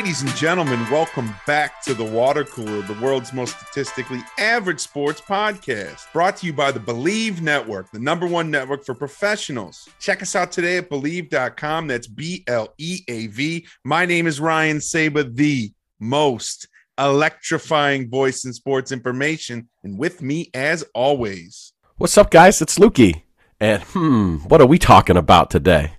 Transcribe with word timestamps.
Ladies 0.00 0.22
and 0.22 0.34
gentlemen, 0.34 0.80
welcome 0.90 1.34
back 1.46 1.82
to 1.82 1.92
the 1.92 2.02
Water 2.02 2.42
Cooler, 2.42 2.80
the 2.80 2.98
world's 3.02 3.34
most 3.34 3.54
statistically 3.60 4.22
average 4.38 4.80
sports 4.80 5.20
podcast. 5.20 6.10
Brought 6.14 6.38
to 6.38 6.46
you 6.46 6.54
by 6.54 6.72
the 6.72 6.80
Bleav 6.80 7.42
Network, 7.42 7.90
the 7.90 7.98
number 7.98 8.26
one 8.26 8.50
network 8.50 8.86
for 8.86 8.94
professionals. 8.94 9.86
Check 9.98 10.22
us 10.22 10.34
out 10.34 10.52
today 10.52 10.78
at 10.78 10.88
Bleav.com. 10.88 11.86
That's 11.86 12.06
B 12.06 12.44
L 12.46 12.72
E 12.78 13.02
A 13.08 13.26
V. 13.26 13.66
My 13.84 14.06
name 14.06 14.26
is 14.26 14.40
Ryan 14.40 14.80
Saba, 14.80 15.22
the 15.24 15.70
most 15.98 16.66
electrifying 16.96 18.08
voice 18.08 18.46
in 18.46 18.54
sports 18.54 18.92
information. 18.92 19.68
And 19.84 19.98
with 19.98 20.22
me, 20.22 20.48
as 20.54 20.82
always, 20.94 21.74
What's 21.98 22.16
up, 22.16 22.30
guys? 22.30 22.62
It's 22.62 22.78
Lukey. 22.78 23.24
And 23.60 23.82
hmm, 23.82 24.36
what 24.48 24.62
are 24.62 24.66
we 24.66 24.78
talking 24.78 25.18
about 25.18 25.50
today? 25.50 25.92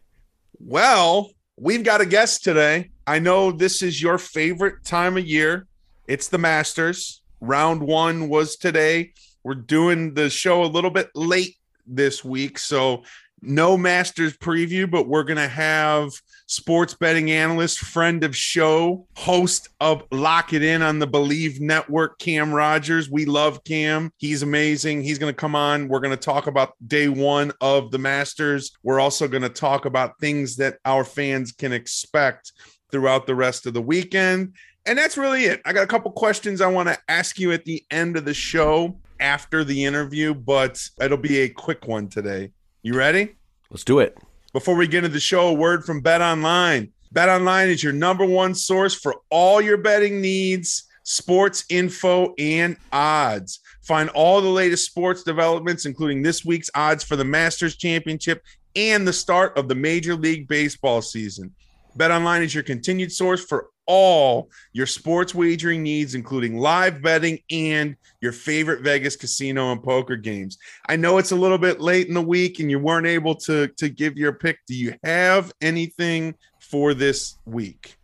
well, 0.60 1.30
we've 1.56 1.84
got 1.84 2.02
a 2.02 2.06
guest 2.08 2.44
today. 2.44 2.91
I 3.08 3.20
know 3.20 3.52
this 3.52 3.82
is 3.82 4.02
your 4.02 4.18
favorite 4.18 4.84
time 4.84 5.18
of 5.18 5.26
year. 5.26 5.68
It's 6.08 6.28
the 6.28 6.38
Masters. 6.38 7.22
Round 7.40 7.82
one 7.82 8.30
was 8.30 8.56
today. 8.56 9.14
We're 9.44 9.56
doing 9.56 10.14
the 10.14 10.30
show 10.30 10.64
a 10.64 10.66
little 10.66 10.92
bit 10.92 11.10
late 11.16 11.56
this 11.88 12.24
week. 12.24 12.60
So, 12.60 13.04
no 13.44 13.76
Masters 13.76 14.38
preview, 14.38 14.90
but 14.90 15.08
we're 15.08 15.24
going 15.24 15.38
to 15.38 15.48
have 15.48 16.12
sports 16.46 16.94
betting 16.94 17.32
analyst, 17.32 17.80
friend 17.80 18.24
of 18.24 18.36
show, 18.38 19.08
host 19.16 19.70
of 19.80 20.04
Lock 20.12 20.54
It 20.54 20.62
In 20.62 20.84
on 20.84 21.00
the 21.00 21.08
Bleav 21.08 21.60
Network, 21.60 22.20
Cam 22.20 22.54
Rogers. 22.54 23.10
We 23.10 23.26
love 23.26 23.64
Cam. 23.64 24.14
He's 24.18 24.44
amazing. 24.44 25.02
He's 25.02 25.18
going 25.18 25.34
to 25.34 25.36
come 25.36 25.56
on. 25.56 25.88
We're 25.88 26.02
going 26.02 26.16
to 26.16 26.24
talk 26.24 26.46
about 26.46 26.74
day 26.88 27.08
one 27.08 27.52
of 27.62 27.90
the 27.90 27.98
Masters. 27.98 28.74
We're 28.84 29.00
also 29.00 29.28
going 29.28 29.42
to 29.42 29.50
talk 29.50 29.86
about 29.86 30.20
things 30.20 30.58
that 30.58 30.78
our 30.86 31.04
fans 31.04 31.52
can 31.52 31.74
expect 31.74 32.52
throughout 32.92 33.28
the 33.28 33.36
rest 33.36 33.66
of 33.66 33.74
the 33.74 33.82
weekend. 33.82 34.54
And 34.86 34.98
that's 34.98 35.18
really 35.18 35.46
it. 35.46 35.62
I 35.66 35.74
got 35.74 35.84
a 35.84 35.88
couple 35.88 36.12
questions 36.12 36.60
I 36.62 36.68
want 36.68 36.90
to 36.90 36.98
ask 37.08 37.40
you 37.40 37.52
at 37.52 37.66
the 37.66 37.84
end 37.92 38.18
of 38.18 38.26
the 38.26 38.34
show 38.34 38.98
after 39.20 39.64
the 39.64 39.86
interview, 39.86 40.34
but 40.34 40.82
it'll 41.00 41.18
be 41.18 41.40
a 41.40 41.50
quick 41.50 41.88
one 41.88 42.08
today. 42.08 42.52
You 42.82 42.96
ready? 42.96 43.36
Let's 43.70 43.84
do 43.84 44.00
it. 44.00 44.18
Before 44.54 44.76
we 44.76 44.88
get 44.88 45.00
into 45.00 45.10
the 45.10 45.20
show, 45.20 45.48
a 45.48 45.54
word 45.54 45.86
from 45.86 46.02
Bet 46.02 46.22
Online. 46.22 46.92
Bet 47.12 47.30
Online 47.30 47.70
is 47.70 47.84
your 47.84 47.94
number 47.94 48.26
one 48.26 48.56
source 48.56 48.94
for 48.94 49.18
all 49.30 49.62
your 49.62 49.78
betting 49.78 50.20
needs, 50.20 50.86
sports 51.04 51.64
info, 51.70 52.34
and 52.40 52.76
odds. 52.92 53.60
Find 53.84 54.10
all 54.10 54.42
the 54.42 54.50
latest 54.50 54.86
sports 54.86 55.24
developments, 55.24 55.86
including 55.86 56.22
this 56.22 56.44
week's 56.44 56.70
odds 56.74 57.04
for 57.04 57.16
the 57.16 57.26
Masters 57.26 57.76
Championship 57.76 58.44
and 58.76 59.08
the 59.08 59.14
start 59.14 59.58
of 59.58 59.68
the 59.68 59.76
Major 59.76 60.16
League 60.16 60.48
Baseball 60.48 61.02
season. 61.02 61.54
Bet 61.96 62.12
Online 62.12 62.44
is 62.44 62.54
your 62.54 62.64
continued 62.64 63.12
source 63.12 63.44
for 63.44 63.70
all 63.86 64.50
your 64.74 64.86
sports 64.86 65.36
wagering 65.36 65.84
needs, 65.84 66.16
including 66.16 66.58
live 66.58 67.02
betting 67.02 67.40
and 67.52 67.96
your 68.22 68.32
favorite 68.32 68.82
Vegas 68.82 69.16
casino 69.16 69.72
and 69.72 69.84
poker 69.84 70.16
games. 70.16 70.58
I 70.88 70.96
know 70.96 71.18
it's 71.18 71.32
a 71.32 71.36
little 71.36 71.58
bit 71.58 71.82
late 71.82 72.08
in 72.08 72.14
the 72.14 72.22
week 72.22 72.60
and 72.60 72.70
you 72.70 72.80
weren't 72.80 73.08
able 73.08 73.36
to, 73.36 73.68
to 73.68 73.90
give 73.90 74.18
your 74.18 74.34
pick. 74.34 74.60
Do 74.68 74.76
you 74.76 74.96
have 75.04 75.52
anything 75.62 76.36
for 76.60 76.94
this 76.94 77.38
week? 77.46 77.98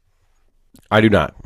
I 0.92 1.02
do 1.02 1.10
not. 1.10 1.36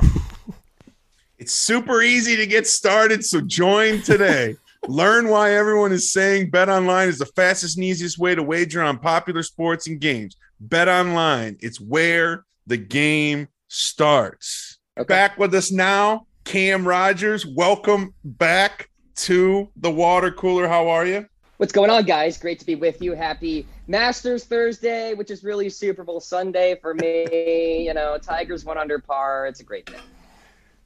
It's 1.38 1.50
super 1.50 2.02
easy 2.02 2.36
to 2.36 2.46
get 2.46 2.68
started, 2.68 3.24
so 3.24 3.40
join 3.40 4.00
today. 4.02 4.54
Learn 4.86 5.26
why 5.26 5.54
everyone 5.56 5.90
is 5.90 6.12
saying 6.12 6.50
Bet 6.50 6.68
Online 6.68 7.08
is 7.08 7.18
the 7.18 7.26
fastest 7.26 7.76
and 7.76 7.84
easiest 7.84 8.16
way 8.16 8.36
to 8.36 8.44
wager 8.44 8.80
on 8.80 8.96
popular 9.00 9.42
sports 9.42 9.88
and 9.88 10.00
games. 10.00 10.36
Bet 10.62 10.86
Online, 10.86 11.56
it's 11.58 11.80
where 11.80 12.44
the 12.68 12.76
game 12.76 13.48
starts. 13.66 14.78
Okay. 14.96 15.08
Back 15.08 15.36
with 15.36 15.52
us 15.56 15.72
now, 15.72 16.28
Cam 16.44 16.86
Rogers. 16.86 17.44
Welcome 17.44 18.14
back 18.22 18.88
to 19.16 19.68
the 19.74 19.90
water 19.90 20.30
cooler. 20.30 20.68
How 20.68 20.88
are 20.88 21.04
you? 21.04 21.26
What's 21.56 21.72
going 21.72 21.90
on, 21.90 22.04
guys? 22.04 22.38
Great 22.38 22.60
to 22.60 22.64
be 22.64 22.76
with 22.76 23.02
you. 23.02 23.12
Happy 23.14 23.66
Masters 23.88 24.44
Thursday, 24.44 25.14
which 25.14 25.32
is 25.32 25.42
really 25.42 25.68
Super 25.68 26.04
Bowl 26.04 26.20
Sunday 26.20 26.78
for 26.80 26.94
me. 26.94 27.84
you 27.84 27.92
know, 27.92 28.16
Tigers 28.18 28.64
went 28.64 28.78
under 28.78 29.00
par. 29.00 29.48
It's 29.48 29.58
a 29.58 29.64
great 29.64 29.86
day. 29.86 29.98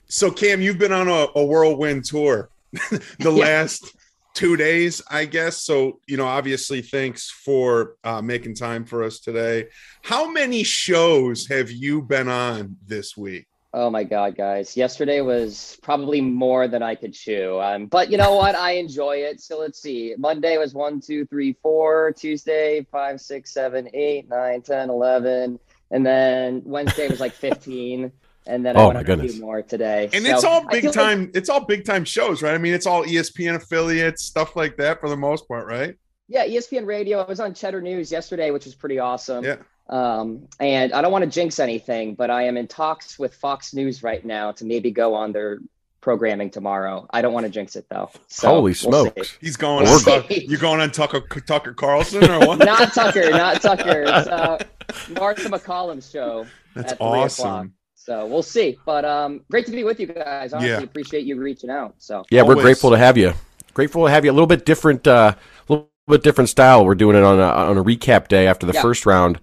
So, 0.07 0.31
Cam, 0.31 0.63
you've 0.63 0.79
been 0.79 0.93
on 0.93 1.09
a, 1.09 1.27
a 1.35 1.45
whirlwind 1.45 2.07
tour 2.07 2.49
the 3.19 3.31
last 3.31 3.95
two 4.37 4.57
days, 4.57 5.03
I 5.11 5.25
guess. 5.25 5.63
So, 5.63 5.99
you 6.07 6.19
know, 6.19 6.27
obviously, 6.27 6.83
thanks 6.83 7.31
for 7.31 7.97
uh, 8.05 8.21
making 8.21 8.55
time 8.55 8.85
for 8.85 9.03
us 9.03 9.19
today. 9.19 9.69
How 10.03 10.31
many 10.31 10.63
shows 10.63 11.49
have 11.49 11.71
you 11.71 12.03
been 12.03 12.29
on 12.29 12.77
this 12.87 13.17
week? 13.17 13.47
Oh 13.73 13.91
my 13.91 14.05
God, 14.05 14.37
guys! 14.37 14.77
Yesterday 14.77 15.21
was 15.21 15.79
probably 15.83 16.21
more 16.21 16.69
than 16.69 16.83
I 16.83 16.95
could 16.95 17.13
chew. 17.13 17.61
Um, 17.61 17.87
but 17.87 18.11
you 18.11 18.17
know 18.17 18.35
what? 18.37 18.55
I 18.55 18.73
enjoy 18.73 19.17
it. 19.17 19.41
So 19.41 19.59
let's 19.59 19.83
see. 19.83 20.15
Monday 20.17 20.57
was 20.57 20.73
one, 20.73 21.01
two, 21.01 21.27
three, 21.27 21.57
four. 21.63 22.13
Tuesday, 22.13 22.87
five, 22.91 23.21
six, 23.21 23.53
seven, 23.53 23.89
eight, 23.93 24.29
nine, 24.29 24.63
ten, 24.63 24.89
eleven, 24.89 25.59
and 25.91 26.07
then 26.07 26.63
Wednesday 26.65 27.09
was 27.09 27.21
like 27.21 27.33
fifteen. 27.33 28.13
And 28.47 28.65
then 28.65 28.77
Oh, 28.77 28.87
went 28.89 28.99
my 28.99 29.03
goodness. 29.03 29.33
few 29.35 29.43
more 29.43 29.63
today. 29.63 30.09
And 30.13 30.25
So 30.25 30.33
it's 30.35 30.45
all 30.45 30.61
big 30.69 30.83
feel 30.83 30.91
like- 30.91 30.95
time. 30.95 31.31
it's 31.35 31.49
all 31.49 31.61
big 31.65 31.85
time 31.85 32.05
shows, 32.05 32.43
right? 32.43 32.55
I 32.55 32.59
mean, 32.59 32.75
it's 32.75 32.87
all 32.87 33.05
ESPN 33.05 33.55
affiliates, 33.57 34.23
stuff 34.23 34.55
like 34.57 34.77
that, 34.77 35.01
for 35.01 35.09
the 35.09 35.17
most 35.17 35.49
part, 35.49 35.67
right? 35.67 35.97
Yeah, 36.29 36.45
ESPN 36.47 36.87
Radio. 36.87 37.21
I 37.21 37.27
was 37.27 37.41
on 37.41 37.55
Cheddar 37.55 37.81
News 37.83 38.11
yesterday, 38.13 38.51
which 38.51 38.65
was 38.65 38.75
pretty 38.75 38.99
awesome. 38.99 39.45
Yeah. 39.45 39.57
Um, 39.89 40.49
and 40.59 40.93
I 40.93 41.01
don't 41.03 41.13
want 41.13 41.25
to 41.25 41.31
jinx 41.31 41.59
anything, 41.61 42.15
but 42.17 42.31
I 42.31 42.43
am 42.45 42.57
in 42.57 42.67
talks 42.67 43.19
with 43.19 43.35
Fox 43.35 43.73
News 43.75 44.03
right 44.03 44.25
now 44.25 44.51
to 44.53 44.65
maybe 44.65 44.91
go 44.91 45.15
on 45.15 45.31
their 45.33 45.59
programming 46.01 46.51
tomorrow. 46.51 47.07
I 47.11 47.23
don't 47.23 47.33
want 47.33 47.47
to 47.47 47.51
jinx 47.51 47.75
it 47.77 47.87
though. 47.91 48.11
So 48.29 48.49
Holy 48.49 48.63
we'll 48.63 48.75
see. 48.75 48.89
smokes. 48.89 49.39
He's 49.41 49.57
going. 49.57 49.85
Well, 49.85 49.99
On 49.99 50.25
we're- 50.29 50.45
you 50.47 50.57
going 50.57 50.81
on 50.81 50.91
Tucker 50.91 51.21
Tucker 51.47 51.73
Carlson 51.75 52.29
or 52.31 52.47
what? 52.47 52.59
Not 52.65 52.93
Tucker, 52.93 53.31
not 53.31 53.61
Tucker. 53.63 54.03
It's 54.03 54.29
uh, 54.29 54.59
Martha 55.11 55.49
MacCallum's 55.49 56.11
show. 56.11 56.47
That's 56.75 56.93
at 56.93 56.99
three 56.99 57.07
o'clock. 57.07 57.25
awesome. 57.25 57.73
So 58.07 58.25
we'll 58.25 58.45
see. 58.45 58.79
But 58.87 59.05
um, 59.05 59.41
great 59.51 59.67
to 59.67 59.73
be 59.73 59.83
with 59.83 59.99
you 59.99 60.07
guys. 60.07 60.53
Honestly, 60.53 60.71
Yeah. 60.71 60.79
appreciate 60.81 61.25
you 61.27 61.35
reaching 61.41 61.71
out. 61.71 61.97
So 61.99 62.25
Yeah, 62.31 62.43
we're 62.43 62.55
grateful 62.55 62.91
to 62.91 62.97
have 62.99 63.19
you. 63.19 63.33
Grateful 63.75 64.05
to 64.05 64.11
have 64.13 64.25
you. 64.25 64.31
A 64.31 64.33
little 64.33 64.47
bit 64.47 64.65
different, 64.65 65.09
uh, 65.09 65.35
a 65.69 65.73
little 65.73 65.91
bit 66.07 66.23
different 66.23 66.49
style. 66.49 66.87
We're 66.87 66.95
doing 66.95 67.17
it 67.17 67.25
on 67.25 67.41
a, 67.41 67.43
on 67.43 67.77
a 67.77 67.83
recap 67.83 68.29
day 68.29 68.47
after 68.47 68.65
the 68.65 68.75
Yeah. 68.75 68.83
first 68.83 69.07
round. 69.07 69.41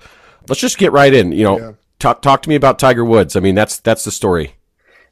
Let's 0.47 0.61
just 0.61 0.77
get 0.77 0.93
right 0.93 1.13
in. 1.13 1.33
You 1.33 1.43
know, 1.43 1.59
Yeah. 1.59 1.71
talk 1.99 2.21
talk 2.21 2.41
to 2.43 2.49
me 2.49 2.55
about 2.55 2.79
Tiger 2.79 3.03
Woods. 3.03 3.35
I 3.35 3.41
mean, 3.41 3.53
that's 3.53 3.79
that's 3.79 4.05
the 4.05 4.11
story. 4.11 4.55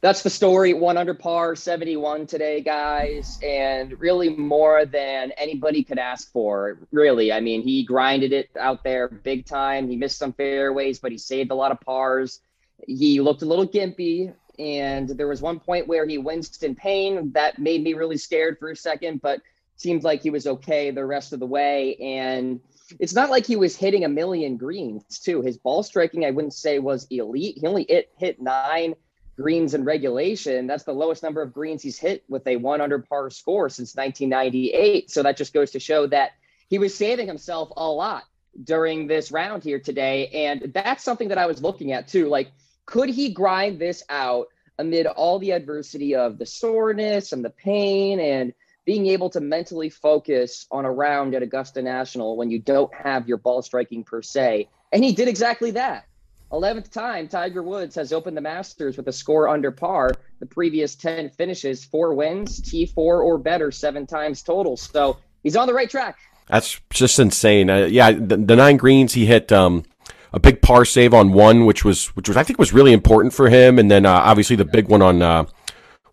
that's 0.00 0.22
the 0.24 0.30
story. 0.30 0.72
One 0.74 0.96
under 0.96 1.14
par, 1.14 1.54
71 1.54 2.26
today, 2.26 2.60
guys, 2.60 3.38
and 3.40 4.00
really 4.00 4.30
more 4.30 4.84
than 4.84 5.30
anybody 5.36 5.84
could 5.84 5.98
ask 5.98 6.32
for. 6.32 6.78
Really, 6.90 7.30
I 7.32 7.38
mean, 7.40 7.62
he 7.62 7.84
grinded 7.84 8.32
it 8.32 8.48
out 8.58 8.82
there 8.82 9.08
big 9.08 9.46
time. 9.46 9.88
He 9.88 9.94
missed 9.96 10.18
some 10.18 10.32
fairways, 10.32 10.98
but 10.98 11.12
he 11.12 11.18
saved 11.18 11.52
a 11.52 11.54
lot 11.54 11.70
of 11.70 11.80
pars. 11.82 12.40
He 12.86 13.20
looked 13.20 13.42
a 13.42 13.46
little 13.46 13.66
gimpy, 13.66 14.34
and 14.58 15.08
there 15.08 15.28
was 15.28 15.40
one 15.42 15.60
point 15.60 15.88
where 15.88 16.06
he 16.06 16.18
winced 16.18 16.62
in 16.62 16.74
pain. 16.74 17.32
That 17.32 17.58
made 17.58 17.82
me 17.82 17.94
really 17.94 18.18
scared 18.18 18.58
for 18.58 18.70
a 18.70 18.76
second, 18.76 19.22
but 19.22 19.40
seemed 19.76 20.04
like 20.04 20.22
he 20.22 20.30
was 20.30 20.46
okay 20.46 20.90
the 20.90 21.04
rest 21.04 21.32
of 21.32 21.40
the 21.40 21.46
way. 21.46 21.96
And 21.96 22.60
it's 23.00 23.14
not 23.14 23.30
like 23.30 23.46
he 23.46 23.56
was 23.56 23.76
hitting 23.76 24.04
a 24.04 24.08
million 24.08 24.56
greens, 24.56 25.18
too. 25.18 25.42
His 25.42 25.58
ball 25.58 25.82
striking, 25.82 26.24
I 26.24 26.30
wouldn't 26.30 26.54
say 26.54 26.78
was 26.78 27.06
elite. 27.10 27.58
He 27.58 27.66
only 27.66 27.86
hit, 27.88 28.10
hit 28.16 28.40
nine 28.40 28.94
greens 29.36 29.74
in 29.74 29.84
regulation. 29.84 30.66
That's 30.66 30.84
the 30.84 30.92
lowest 30.92 31.22
number 31.22 31.42
of 31.42 31.52
greens 31.52 31.82
he's 31.82 31.98
hit 31.98 32.22
with 32.28 32.46
a 32.46 32.56
one 32.56 32.80
under 32.80 32.98
par 32.98 33.30
score 33.30 33.68
since 33.68 33.96
1998. 33.96 35.10
So 35.10 35.22
that 35.22 35.36
just 35.36 35.54
goes 35.54 35.70
to 35.72 35.80
show 35.80 36.06
that 36.08 36.32
he 36.68 36.78
was 36.78 36.94
saving 36.94 37.26
himself 37.26 37.70
a 37.76 37.88
lot 37.88 38.24
during 38.64 39.06
this 39.06 39.32
round 39.32 39.64
here 39.64 39.80
today. 39.80 40.28
And 40.28 40.70
that's 40.74 41.02
something 41.02 41.28
that 41.28 41.38
I 41.38 41.46
was 41.46 41.62
looking 41.62 41.92
at 41.92 42.08
too. 42.08 42.28
Like, 42.28 42.52
could 42.86 43.08
he 43.08 43.32
grind 43.32 43.78
this 43.78 44.02
out 44.08 44.48
amid 44.78 45.06
all 45.06 45.38
the 45.38 45.52
adversity 45.52 46.14
of 46.14 46.38
the 46.38 46.46
soreness 46.46 47.32
and 47.32 47.44
the 47.44 47.50
pain 47.50 48.20
and 48.20 48.52
being 48.84 49.06
able 49.06 49.30
to 49.30 49.40
mentally 49.40 49.88
focus 49.88 50.66
on 50.70 50.84
a 50.84 50.90
round 50.90 51.34
at 51.34 51.42
Augusta 51.42 51.82
National 51.82 52.36
when 52.36 52.50
you 52.50 52.58
don't 52.58 52.92
have 52.94 53.28
your 53.28 53.36
ball 53.36 53.62
striking 53.62 54.02
per 54.02 54.22
se? 54.22 54.68
And 54.92 55.04
he 55.04 55.12
did 55.12 55.28
exactly 55.28 55.70
that. 55.72 56.06
11th 56.50 56.90
time 56.90 57.28
Tiger 57.28 57.62
Woods 57.62 57.94
has 57.94 58.12
opened 58.12 58.36
the 58.36 58.42
Masters 58.42 58.96
with 58.96 59.08
a 59.08 59.12
score 59.12 59.48
under 59.48 59.70
par. 59.70 60.12
The 60.40 60.46
previous 60.46 60.94
10 60.94 61.30
finishes, 61.30 61.84
four 61.84 62.14
wins, 62.14 62.60
T4 62.60 62.96
or 62.98 63.38
better, 63.38 63.70
seven 63.70 64.06
times 64.06 64.42
total. 64.42 64.76
So 64.76 65.18
he's 65.42 65.56
on 65.56 65.66
the 65.66 65.74
right 65.74 65.88
track. 65.88 66.18
That's 66.48 66.78
just 66.90 67.18
insane. 67.18 67.70
Uh, 67.70 67.86
yeah, 67.86 68.12
the, 68.12 68.36
the 68.36 68.56
nine 68.56 68.76
greens 68.76 69.14
he 69.14 69.24
hit 69.24 69.50
um, 69.50 69.84
a 70.32 70.40
big 70.40 70.62
par 70.62 70.84
save 70.84 71.14
on 71.14 71.32
one, 71.32 71.66
which 71.66 71.84
was 71.84 72.06
which 72.16 72.28
was 72.28 72.36
I 72.36 72.42
think 72.42 72.58
was 72.58 72.72
really 72.72 72.92
important 72.92 73.34
for 73.34 73.48
him, 73.48 73.78
and 73.78 73.90
then 73.90 74.06
uh, 74.06 74.12
obviously 74.12 74.56
the 74.56 74.64
big 74.64 74.88
one 74.88 75.02
on 75.02 75.22
uh, 75.22 75.44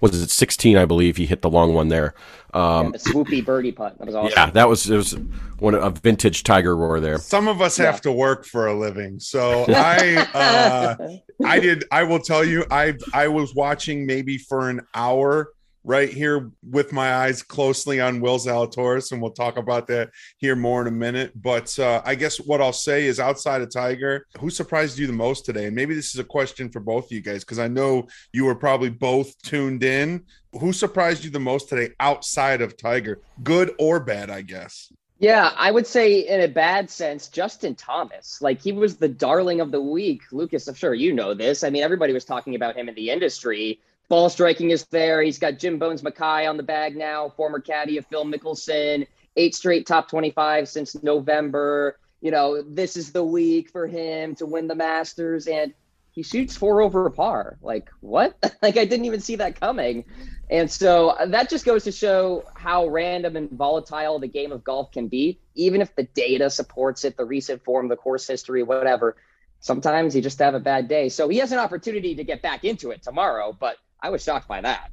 was 0.01 0.21
it 0.21 0.30
16? 0.30 0.77
I 0.77 0.86
believe 0.86 1.18
he 1.18 1.25
hit 1.25 1.42
the 1.42 1.50
long 1.50 1.74
one 1.74 1.89
there. 1.89 2.13
Um, 2.54 2.86
yeah, 2.86 2.92
the 2.92 2.98
swoopy 2.98 3.45
birdie 3.45 3.71
putt. 3.71 3.98
That 4.00 4.07
was 4.07 4.16
awesome. 4.16 4.33
Yeah, 4.36 4.50
that 4.51 4.68
was 4.68 4.89
it 4.89 4.95
was 4.95 5.18
one 5.60 5.75
a 5.75 5.89
vintage 5.89 6.44
Tiger 6.44 6.75
roar 6.75 7.00
there. 7.00 7.18
Some 7.19 7.48
of 7.48 7.62
us 7.62 7.77
have 7.77 8.01
to 8.01 8.12
work 8.12 8.45
for 8.45 8.68
a 8.68 8.74
living, 8.77 9.19
so 9.19 9.66
I 9.69 10.27
uh, 10.33 11.18
I 11.45 11.60
did. 11.60 11.83
I 11.92 12.04
will 12.04 12.19
tell 12.19 12.44
you, 12.44 12.66
I 12.71 12.95
I 13.13 13.27
was 13.27 13.54
watching 13.54 14.06
maybe 14.06 14.38
for 14.38 14.69
an 14.69 14.81
hour 14.95 15.50
right 15.89 16.13
here 16.13 16.51
with 16.69 16.94
my 16.94 17.15
eyes 17.15 17.41
closely 17.41 18.00
on 18.00 18.21
Will 18.21 18.38
Zalatoris, 18.38 19.12
and 19.12 19.19
we'll 19.19 19.31
talk 19.31 19.57
about 19.57 19.88
that 19.88 20.12
here 20.38 20.56
more 20.56 20.83
in 20.83 20.88
a 20.88 20.91
minute. 20.91 21.31
But 21.41 21.77
uh, 21.80 22.03
I 22.06 22.13
guess 22.13 22.39
what 22.39 22.62
I'll 22.62 22.71
say 22.71 23.07
is 23.07 23.19
outside 23.19 23.63
of 23.63 23.74
Tiger, 23.74 24.27
who 24.39 24.51
surprised 24.51 25.00
you 25.00 25.07
the 25.07 25.13
most 25.13 25.45
today? 25.45 25.65
And 25.65 25.75
maybe 25.75 25.95
this 25.95 26.13
is 26.13 26.19
a 26.19 26.24
question 26.24 26.69
for 26.69 26.80
both 26.80 27.06
of 27.06 27.12
you 27.12 27.21
guys 27.21 27.44
because 27.44 27.57
I 27.57 27.68
know 27.68 28.07
you 28.31 28.45
were 28.45 28.53
probably 28.53 28.91
both 28.91 29.36
tuned 29.41 29.83
in. 29.83 30.25
Who 30.59 30.74
surprised 30.74 31.24
you 31.24 31.31
the 31.31 31.39
most 31.39 31.69
today 31.69 31.95
outside 32.00 32.62
of 32.62 32.77
Tiger, 32.77 33.21
good 33.42 33.74
or 33.80 34.00
bad? 34.00 34.30
I 34.30 34.44
guess. 34.44 34.94
Yeah, 35.18 35.53
I 35.57 35.71
would 35.71 35.88
say 35.88 36.19
in 36.19 36.42
a 36.42 36.47
bad 36.47 36.92
sense, 36.92 37.30
Justin 37.30 37.74
Thomas. 37.74 38.44
Like 38.44 38.62
he 38.62 38.74
was 38.74 38.97
the 38.97 39.09
darling 39.09 39.59
of 39.59 39.71
the 39.71 39.81
week. 39.81 40.21
Lucas, 40.31 40.68
I'm 40.68 40.75
sure 40.75 40.94
you 40.94 41.13
know 41.13 41.33
this. 41.33 41.63
I 41.63 41.71
mean, 41.71 41.81
everybody 41.81 42.13
was 42.13 42.25
talking 42.25 42.53
about 42.53 42.75
him 42.75 42.88
in 42.88 42.94
the 42.94 43.09
industry. 43.09 43.80
Ball 44.09 44.29
striking 44.29 44.71
is 44.71 44.85
there. 44.85 45.21
He's 45.21 45.38
got 45.38 45.59
Jim 45.59 45.77
Bones 45.77 46.01
Mackay 46.01 46.47
on 46.47 46.57
the 46.57 46.63
bag 46.63 46.97
now, 46.97 47.29
former 47.29 47.59
caddy 47.59 47.97
of 47.97 48.07
Phil 48.07 48.25
Mickelson, 48.25 49.07
eight 49.35 49.53
straight 49.53 49.85
top 49.85 50.09
25 50.09 50.67
since 50.67 51.01
November. 51.03 52.00
You 52.19 52.31
know, 52.31 52.63
this 52.63 52.97
is 52.97 53.11
the 53.11 53.23
week 53.23 53.69
for 53.69 53.85
him 53.85 54.33
to 54.35 54.47
win 54.47 54.67
the 54.67 54.75
Masters, 54.75 55.47
and 55.47 55.73
he 56.11 56.23
shoots 56.23 56.57
four 56.57 56.81
over 56.81 57.07
par. 57.11 57.59
Like, 57.61 57.91
what? 58.00 58.35
like, 58.63 58.77
I 58.77 58.85
didn't 58.85 59.06
even 59.06 59.21
see 59.21 59.35
that 59.35 59.59
coming. 59.59 60.06
And 60.50 60.69
so 60.71 61.09
uh, 61.09 61.27
that 61.27 61.51
just 61.51 61.63
goes 61.63 61.83
to 61.83 61.91
show 61.91 62.45
how 62.56 62.88
random 62.88 63.35
and 63.35 63.51
volatile 63.51 64.17
the 64.17 64.27
game 64.27 64.51
of 64.51 64.63
golf 64.63 64.91
can 64.91 65.07
be, 65.07 65.39
even 65.53 65.81
if 65.81 65.95
the 65.95 66.03
data 66.03 66.50
supports 66.50 67.06
it, 67.06 67.15
the 67.15 67.25
recent 67.25 67.63
form, 67.63 67.88
the 67.88 67.95
course 67.95 68.25
history, 68.27 68.63
whatever. 68.63 69.17
Sometimes 69.59 70.15
you 70.15 70.23
just 70.23 70.39
have 70.39 70.56
a 70.56 70.59
bad 70.59 70.88
day. 70.88 71.09
So 71.09 71.29
he 71.29 71.38
has 71.38 71.51
an 71.51 71.59
opportunity 71.59 72.15
to 72.15 72.23
get 72.23 72.41
back 72.41 72.63
into 72.63 72.89
it 72.89 73.03
tomorrow, 73.03 73.56
but 73.57 73.77
I 74.01 74.09
was 74.09 74.23
shocked 74.23 74.47
by 74.47 74.61
that. 74.61 74.91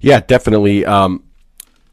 Yeah, 0.00 0.20
definitely. 0.20 0.84
Um, 0.84 1.24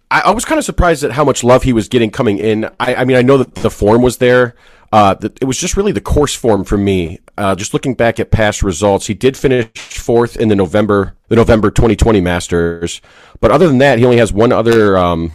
I, 0.10 0.22
I, 0.22 0.32
was 0.32 0.46
kind 0.46 0.60
of 0.60 0.66
surprised 0.66 1.04
at 1.04 1.12
how 1.12 1.24
much 1.24 1.44
love 1.44 1.64
he 1.64 1.74
was 1.74 1.88
getting 1.88 2.12
coming 2.12 2.38
in. 2.38 2.66
I, 2.80 2.96
I 2.96 3.06
mean, 3.06 3.18
I 3.18 3.22
know 3.22 3.38
that 3.38 3.56
the 3.56 3.72
form 3.72 4.02
was 4.02 4.18
there. 4.18 4.56
Uh, 4.92 5.14
the, 5.14 5.32
it 5.40 5.46
was 5.46 5.58
just 5.58 5.78
really 5.78 5.94
the 5.94 6.02
course 6.02 6.36
form 6.36 6.66
for 6.66 6.78
me. 6.78 7.20
Uh, 7.38 7.56
just 7.56 7.74
looking 7.74 7.94
back 7.96 8.20
at 8.20 8.30
past 8.30 8.62
results, 8.62 9.08
he 9.08 9.14
did 9.14 9.38
finish 9.38 9.70
fourth 9.76 10.36
in 10.36 10.50
the 10.50 10.56
November 10.56 11.16
the 11.30 11.38
November 11.38 11.72
2020 11.72 12.20
Masters, 12.20 13.02
but 13.40 13.52
other 13.52 13.68
than 13.68 13.78
that, 13.78 14.00
he 14.00 14.06
only 14.06 14.18
has 14.18 14.34
one 14.34 14.52
other. 14.52 14.98
Um, 14.98 15.32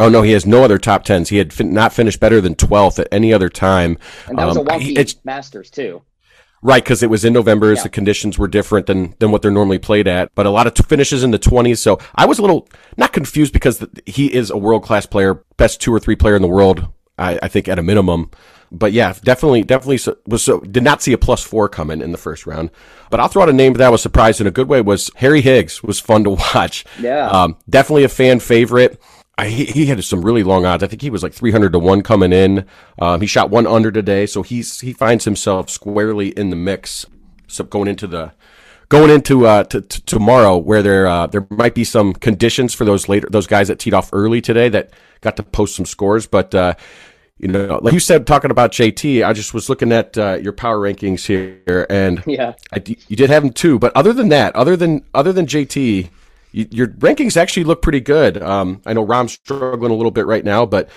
oh 0.00 0.08
no, 0.08 0.22
he 0.22 0.32
has 0.32 0.44
no 0.44 0.64
other 0.64 0.76
top 0.76 1.04
tens. 1.04 1.28
He 1.28 1.36
had 1.36 1.52
fin- 1.52 1.72
not 1.72 1.92
finished 1.92 2.18
better 2.18 2.40
than 2.40 2.56
12th 2.56 2.98
at 2.98 3.08
any 3.12 3.32
other 3.32 3.48
time. 3.48 3.96
And 4.26 4.38
that 4.38 4.46
was 4.46 4.56
um, 4.56 4.66
a 4.66 4.70
wonky 4.70 5.16
Masters 5.24 5.70
too. 5.70 6.02
Right, 6.62 6.82
because 6.82 7.02
it 7.02 7.10
was 7.10 7.24
in 7.24 7.32
November, 7.32 7.72
yeah. 7.72 7.82
the 7.82 7.88
conditions 7.88 8.38
were 8.38 8.48
different 8.48 8.86
than 8.86 9.14
than 9.18 9.30
what 9.30 9.42
they're 9.42 9.50
normally 9.50 9.78
played 9.78 10.08
at. 10.08 10.34
But 10.34 10.46
a 10.46 10.50
lot 10.50 10.66
of 10.66 10.74
t- 10.74 10.82
finishes 10.82 11.22
in 11.22 11.30
the 11.30 11.38
twenties, 11.38 11.80
so 11.80 11.98
I 12.14 12.26
was 12.26 12.38
a 12.38 12.42
little 12.42 12.68
not 12.96 13.12
confused 13.12 13.52
because 13.52 13.84
he 14.06 14.32
is 14.32 14.50
a 14.50 14.56
world 14.56 14.82
class 14.82 15.06
player, 15.06 15.44
best 15.58 15.80
two 15.80 15.92
or 15.92 16.00
three 16.00 16.16
player 16.16 16.34
in 16.34 16.42
the 16.42 16.48
world, 16.48 16.88
I, 17.18 17.38
I 17.42 17.48
think 17.48 17.68
at 17.68 17.78
a 17.78 17.82
minimum. 17.82 18.30
But 18.72 18.92
yeah, 18.92 19.14
definitely, 19.22 19.62
definitely 19.62 19.98
so, 19.98 20.16
was 20.26 20.42
so 20.42 20.60
did 20.60 20.82
not 20.82 21.02
see 21.02 21.12
a 21.12 21.18
plus 21.18 21.42
four 21.42 21.68
coming 21.68 22.00
in 22.00 22.12
the 22.12 22.18
first 22.18 22.46
round. 22.46 22.70
But 23.10 23.20
I'll 23.20 23.28
throw 23.28 23.42
out 23.42 23.48
a 23.48 23.52
name 23.52 23.74
that 23.74 23.86
I 23.86 23.90
was 23.90 24.02
surprised 24.02 24.40
in 24.40 24.46
a 24.46 24.50
good 24.50 24.68
way 24.68 24.80
was 24.80 25.10
Harry 25.16 25.40
Higgs 25.40 25.82
was 25.82 26.00
fun 26.00 26.24
to 26.24 26.30
watch. 26.54 26.84
Yeah, 27.00 27.28
um, 27.28 27.58
definitely 27.68 28.04
a 28.04 28.08
fan 28.08 28.40
favorite. 28.40 29.00
I, 29.38 29.48
he 29.48 29.86
had 29.86 30.02
some 30.02 30.22
really 30.22 30.42
long 30.42 30.64
odds. 30.64 30.82
I 30.82 30.86
think 30.86 31.02
he 31.02 31.10
was 31.10 31.22
like 31.22 31.34
300 31.34 31.72
to 31.72 31.78
1 31.78 32.02
coming 32.02 32.32
in. 32.32 32.64
Um, 32.98 33.20
he 33.20 33.26
shot 33.26 33.50
one 33.50 33.66
under 33.66 33.92
today, 33.92 34.24
so 34.24 34.42
he's 34.42 34.80
he 34.80 34.94
finds 34.94 35.24
himself 35.24 35.68
squarely 35.68 36.28
in 36.28 36.48
the 36.48 36.56
mix. 36.56 37.04
So 37.46 37.64
going 37.64 37.88
into 37.88 38.06
the 38.06 38.32
going 38.88 39.10
into 39.10 39.46
uh, 39.46 39.64
t- 39.64 39.82
t- 39.82 40.02
tomorrow, 40.06 40.56
where 40.56 40.82
there 40.82 41.06
uh, 41.06 41.26
there 41.26 41.46
might 41.50 41.74
be 41.74 41.84
some 41.84 42.14
conditions 42.14 42.72
for 42.74 42.84
those 42.84 43.08
later 43.08 43.28
those 43.30 43.46
guys 43.46 43.68
that 43.68 43.78
teed 43.78 43.92
off 43.92 44.08
early 44.12 44.40
today 44.40 44.70
that 44.70 44.90
got 45.20 45.36
to 45.36 45.42
post 45.42 45.76
some 45.76 45.86
scores, 45.86 46.26
but 46.26 46.54
uh, 46.54 46.74
you 47.38 47.48
know, 47.48 47.78
like 47.82 47.92
you 47.92 48.00
said, 48.00 48.26
talking 48.26 48.50
about 48.50 48.72
JT, 48.72 49.22
I 49.22 49.34
just 49.34 49.52
was 49.52 49.68
looking 49.68 49.92
at 49.92 50.16
uh, 50.16 50.38
your 50.40 50.52
power 50.54 50.78
rankings 50.78 51.26
here, 51.26 51.86
and 51.90 52.22
yeah, 52.26 52.54
I, 52.72 52.82
you 52.86 53.16
did 53.16 53.28
have 53.28 53.44
him 53.44 53.52
too. 53.52 53.78
But 53.78 53.94
other 53.94 54.14
than 54.14 54.30
that, 54.30 54.56
other 54.56 54.76
than 54.76 55.04
other 55.12 55.32
than 55.32 55.46
JT, 55.46 56.08
your 56.56 56.88
rankings 56.88 57.36
actually 57.36 57.64
look 57.64 57.82
pretty 57.82 58.00
good. 58.00 58.42
Um, 58.42 58.80
I 58.86 58.94
know 58.94 59.04
Rahm's 59.04 59.32
struggling 59.32 59.92
a 59.92 59.94
little 59.94 60.10
bit 60.10 60.26
right 60.26 60.44
now, 60.44 60.64
but 60.64 60.88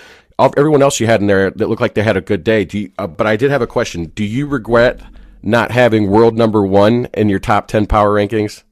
everyone 0.56 0.80
else 0.80 0.98
you 1.00 1.06
had 1.06 1.20
in 1.20 1.26
there 1.26 1.50
that 1.50 1.68
looked 1.68 1.82
like 1.82 1.94
they 1.94 2.02
had 2.02 2.16
a 2.16 2.22
good 2.22 2.42
day. 2.42 2.66
You, 2.70 2.90
uh, 2.98 3.06
but 3.06 3.26
I 3.26 3.36
did 3.36 3.50
have 3.50 3.60
a 3.60 3.66
question. 3.66 4.06
Do 4.06 4.24
you 4.24 4.46
regret 4.46 5.00
not 5.42 5.70
having 5.70 6.10
world 6.10 6.36
number 6.36 6.64
one 6.64 7.08
in 7.14 7.28
your 7.28 7.38
top 7.38 7.68
10 7.68 7.86
power 7.86 8.14
rankings? 8.14 8.62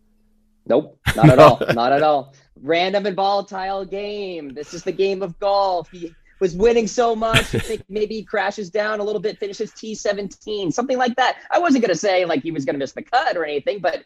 Nope, 0.67 0.99
not 1.17 1.31
at 1.31 1.39
all. 1.39 1.63
Not 1.75 1.93
at 1.93 2.03
all. 2.03 2.35
Random 2.61 3.07
and 3.07 3.17
volatile 3.17 3.87
game. 3.87 4.53
This 4.53 4.75
is 4.75 4.83
the 4.83 4.93
game 4.93 5.23
of 5.23 5.39
golf. 5.39 5.91
He 5.91 6.15
was 6.41 6.55
winning 6.55 6.87
so 6.87 7.17
much. 7.17 7.55
You 7.55 7.61
think 7.61 7.85
maybe 7.89 8.17
he 8.17 8.23
crashes 8.23 8.69
down 8.69 9.01
a 9.01 9.03
little 9.03 9.21
bit, 9.21 9.39
finishes 9.39 9.73
T17, 9.73 10.71
something 10.71 10.99
like 10.99 11.17
that. 11.17 11.39
I 11.51 11.59
wasn't 11.59 11.85
going 11.85 11.95
to 11.95 11.99
say 11.99 12.27
like 12.27 12.43
he 12.43 12.51
was 12.51 12.67
going 12.67 12.75
to 12.75 12.79
miss 12.79 12.93
the 12.93 13.03
cut 13.03 13.35
or 13.37 13.47
anything, 13.47 13.79
but 13.79 14.05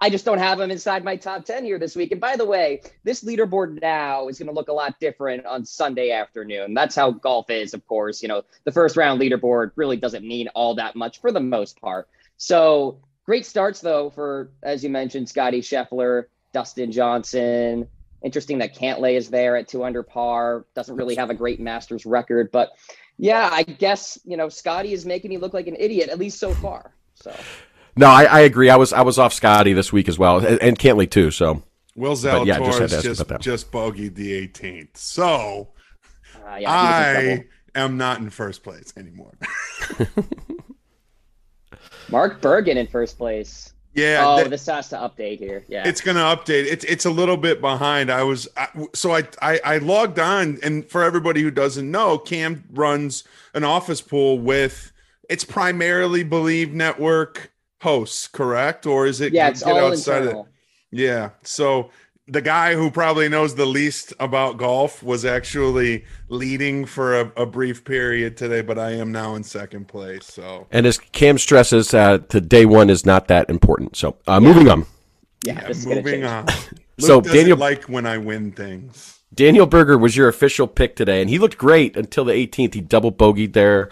I 0.00 0.10
just 0.10 0.24
don't 0.24 0.38
have 0.38 0.60
him 0.60 0.70
inside 0.70 1.04
my 1.04 1.16
top 1.16 1.44
10 1.44 1.64
here 1.64 1.78
this 1.78 1.96
week. 1.96 2.12
And 2.12 2.20
by 2.20 2.36
the 2.36 2.44
way, 2.44 2.82
this 3.04 3.24
leaderboard 3.24 3.80
now 3.80 4.28
is 4.28 4.38
going 4.38 4.48
to 4.48 4.54
look 4.54 4.68
a 4.68 4.72
lot 4.72 4.98
different 5.00 5.46
on 5.46 5.64
Sunday 5.64 6.10
afternoon. 6.10 6.74
That's 6.74 6.94
how 6.94 7.12
golf 7.12 7.50
is, 7.50 7.74
of 7.74 7.86
course. 7.86 8.22
You 8.22 8.28
know, 8.28 8.42
the 8.64 8.72
first 8.72 8.96
round 8.96 9.20
leaderboard 9.20 9.72
really 9.76 9.96
doesn't 9.96 10.26
mean 10.26 10.48
all 10.48 10.74
that 10.76 10.96
much 10.96 11.20
for 11.20 11.32
the 11.32 11.40
most 11.40 11.80
part. 11.80 12.08
So 12.36 13.00
great 13.24 13.46
starts, 13.46 13.80
though, 13.80 14.10
for, 14.10 14.50
as 14.62 14.82
you 14.82 14.90
mentioned, 14.90 15.28
Scotty 15.28 15.60
Scheffler, 15.60 16.24
Dustin 16.52 16.92
Johnson. 16.92 17.88
Interesting 18.22 18.58
that 18.58 18.74
Cantlay 18.74 19.16
is 19.16 19.30
there 19.30 19.56
at 19.56 19.68
two 19.68 19.84
under 19.84 20.02
par. 20.02 20.66
Doesn't 20.74 20.96
really 20.96 21.16
have 21.16 21.30
a 21.30 21.34
great 21.34 21.60
Masters 21.60 22.06
record. 22.06 22.50
But 22.50 22.70
yeah, 23.18 23.48
I 23.52 23.62
guess, 23.62 24.18
you 24.24 24.36
know, 24.36 24.48
Scotty 24.48 24.92
is 24.92 25.06
making 25.06 25.28
me 25.30 25.38
look 25.38 25.54
like 25.54 25.66
an 25.66 25.76
idiot, 25.78 26.08
at 26.08 26.18
least 26.18 26.38
so 26.38 26.52
far. 26.54 26.94
So. 27.14 27.34
No, 27.96 28.06
I, 28.06 28.24
I, 28.24 28.40
agree. 28.40 28.70
I 28.70 28.76
was 28.76 28.92
I 28.92 29.02
was 29.02 29.18
off 29.18 29.32
Scotty 29.32 29.72
this 29.72 29.92
week 29.92 30.08
as 30.08 30.18
well, 30.18 30.44
and, 30.44 30.60
and 30.60 30.78
Cantlay 30.78 31.08
too. 31.08 31.30
So 31.30 31.62
Will 31.96 32.16
Zalatoris 32.16 32.46
yeah, 32.46 32.58
just 32.58 33.04
just, 33.04 33.40
just, 33.40 33.72
bogeyed 33.72 34.14
the 34.14 34.48
18th. 34.48 34.96
So 34.96 35.68
uh, 36.46 36.56
yeah, 36.56 36.70
I 36.70 37.44
am 37.74 37.96
not 37.96 38.18
in 38.18 38.30
first 38.30 38.62
place 38.62 38.92
anymore. 38.96 39.36
Mark 42.08 42.40
Bergen 42.40 42.76
in 42.76 42.86
first 42.86 43.16
place. 43.16 43.72
Yeah. 43.94 44.24
Oh, 44.26 44.36
that, 44.38 44.50
this 44.50 44.66
has 44.66 44.88
to 44.88 44.96
update 44.96 45.38
here. 45.38 45.64
Yeah. 45.68 45.86
It's 45.86 46.00
going 46.00 46.16
to 46.16 46.22
update. 46.22 46.66
It's 46.66 46.84
it's 46.84 47.04
a 47.04 47.10
little 47.10 47.36
bit 47.36 47.60
behind. 47.60 48.10
I 48.10 48.24
was 48.24 48.48
I, 48.56 48.68
so 48.92 49.12
I, 49.14 49.22
I 49.40 49.60
I 49.64 49.78
logged 49.78 50.18
on, 50.18 50.58
and 50.62 50.88
for 50.90 51.04
everybody 51.04 51.42
who 51.42 51.50
doesn't 51.50 51.88
know, 51.88 52.18
Cam 52.18 52.64
runs 52.72 53.24
an 53.54 53.64
office 53.64 54.00
pool 54.00 54.38
with. 54.38 54.90
It's 55.30 55.44
primarily 55.44 56.22
Bleav 56.22 56.72
Network 56.72 57.53
hosts, 57.84 58.26
correct? 58.26 58.86
Or 58.86 59.06
is 59.06 59.20
it 59.20 59.32
yeah, 59.32 59.48
it's 59.48 59.62
all 59.62 59.92
internal. 59.92 60.40
Of, 60.40 60.46
yeah. 60.90 61.30
So 61.42 61.90
the 62.26 62.40
guy 62.40 62.74
who 62.74 62.90
probably 62.90 63.28
knows 63.28 63.54
the 63.54 63.66
least 63.66 64.14
about 64.18 64.56
golf 64.56 65.02
was 65.02 65.24
actually 65.24 66.04
leading 66.28 66.86
for 66.86 67.20
a, 67.20 67.32
a, 67.36 67.46
brief 67.46 67.84
period 67.84 68.36
today, 68.36 68.62
but 68.62 68.78
I 68.78 68.92
am 68.92 69.12
now 69.12 69.34
in 69.34 69.44
second 69.44 69.86
place. 69.86 70.24
So 70.26 70.66
and 70.70 70.86
as 70.86 70.98
Cam 70.98 71.36
stresses, 71.36 71.92
uh, 71.92 72.18
to 72.30 72.40
day 72.40 72.64
one 72.64 72.88
is 72.88 73.04
not 73.04 73.28
that 73.28 73.50
important. 73.50 73.96
So 73.96 74.16
uh, 74.26 74.40
moving 74.40 74.68
on. 74.68 74.86
Yeah, 75.44 75.68
yeah 75.68 75.94
moving 75.94 76.24
on. 76.24 76.46
so 76.98 77.20
Daniel 77.20 77.58
like 77.58 77.84
when 77.84 78.06
I 78.06 78.18
win 78.18 78.52
things. 78.52 79.20
Daniel 79.34 79.66
Berger 79.66 79.98
was 79.98 80.16
your 80.16 80.28
official 80.28 80.66
pick 80.66 80.96
today, 80.96 81.20
and 81.20 81.28
he 81.28 81.38
looked 81.38 81.58
great 81.58 81.96
until 81.96 82.24
the 82.24 82.32
18th. 82.32 82.74
He 82.74 82.80
double 82.80 83.12
bogeyed 83.12 83.52
there 83.52 83.90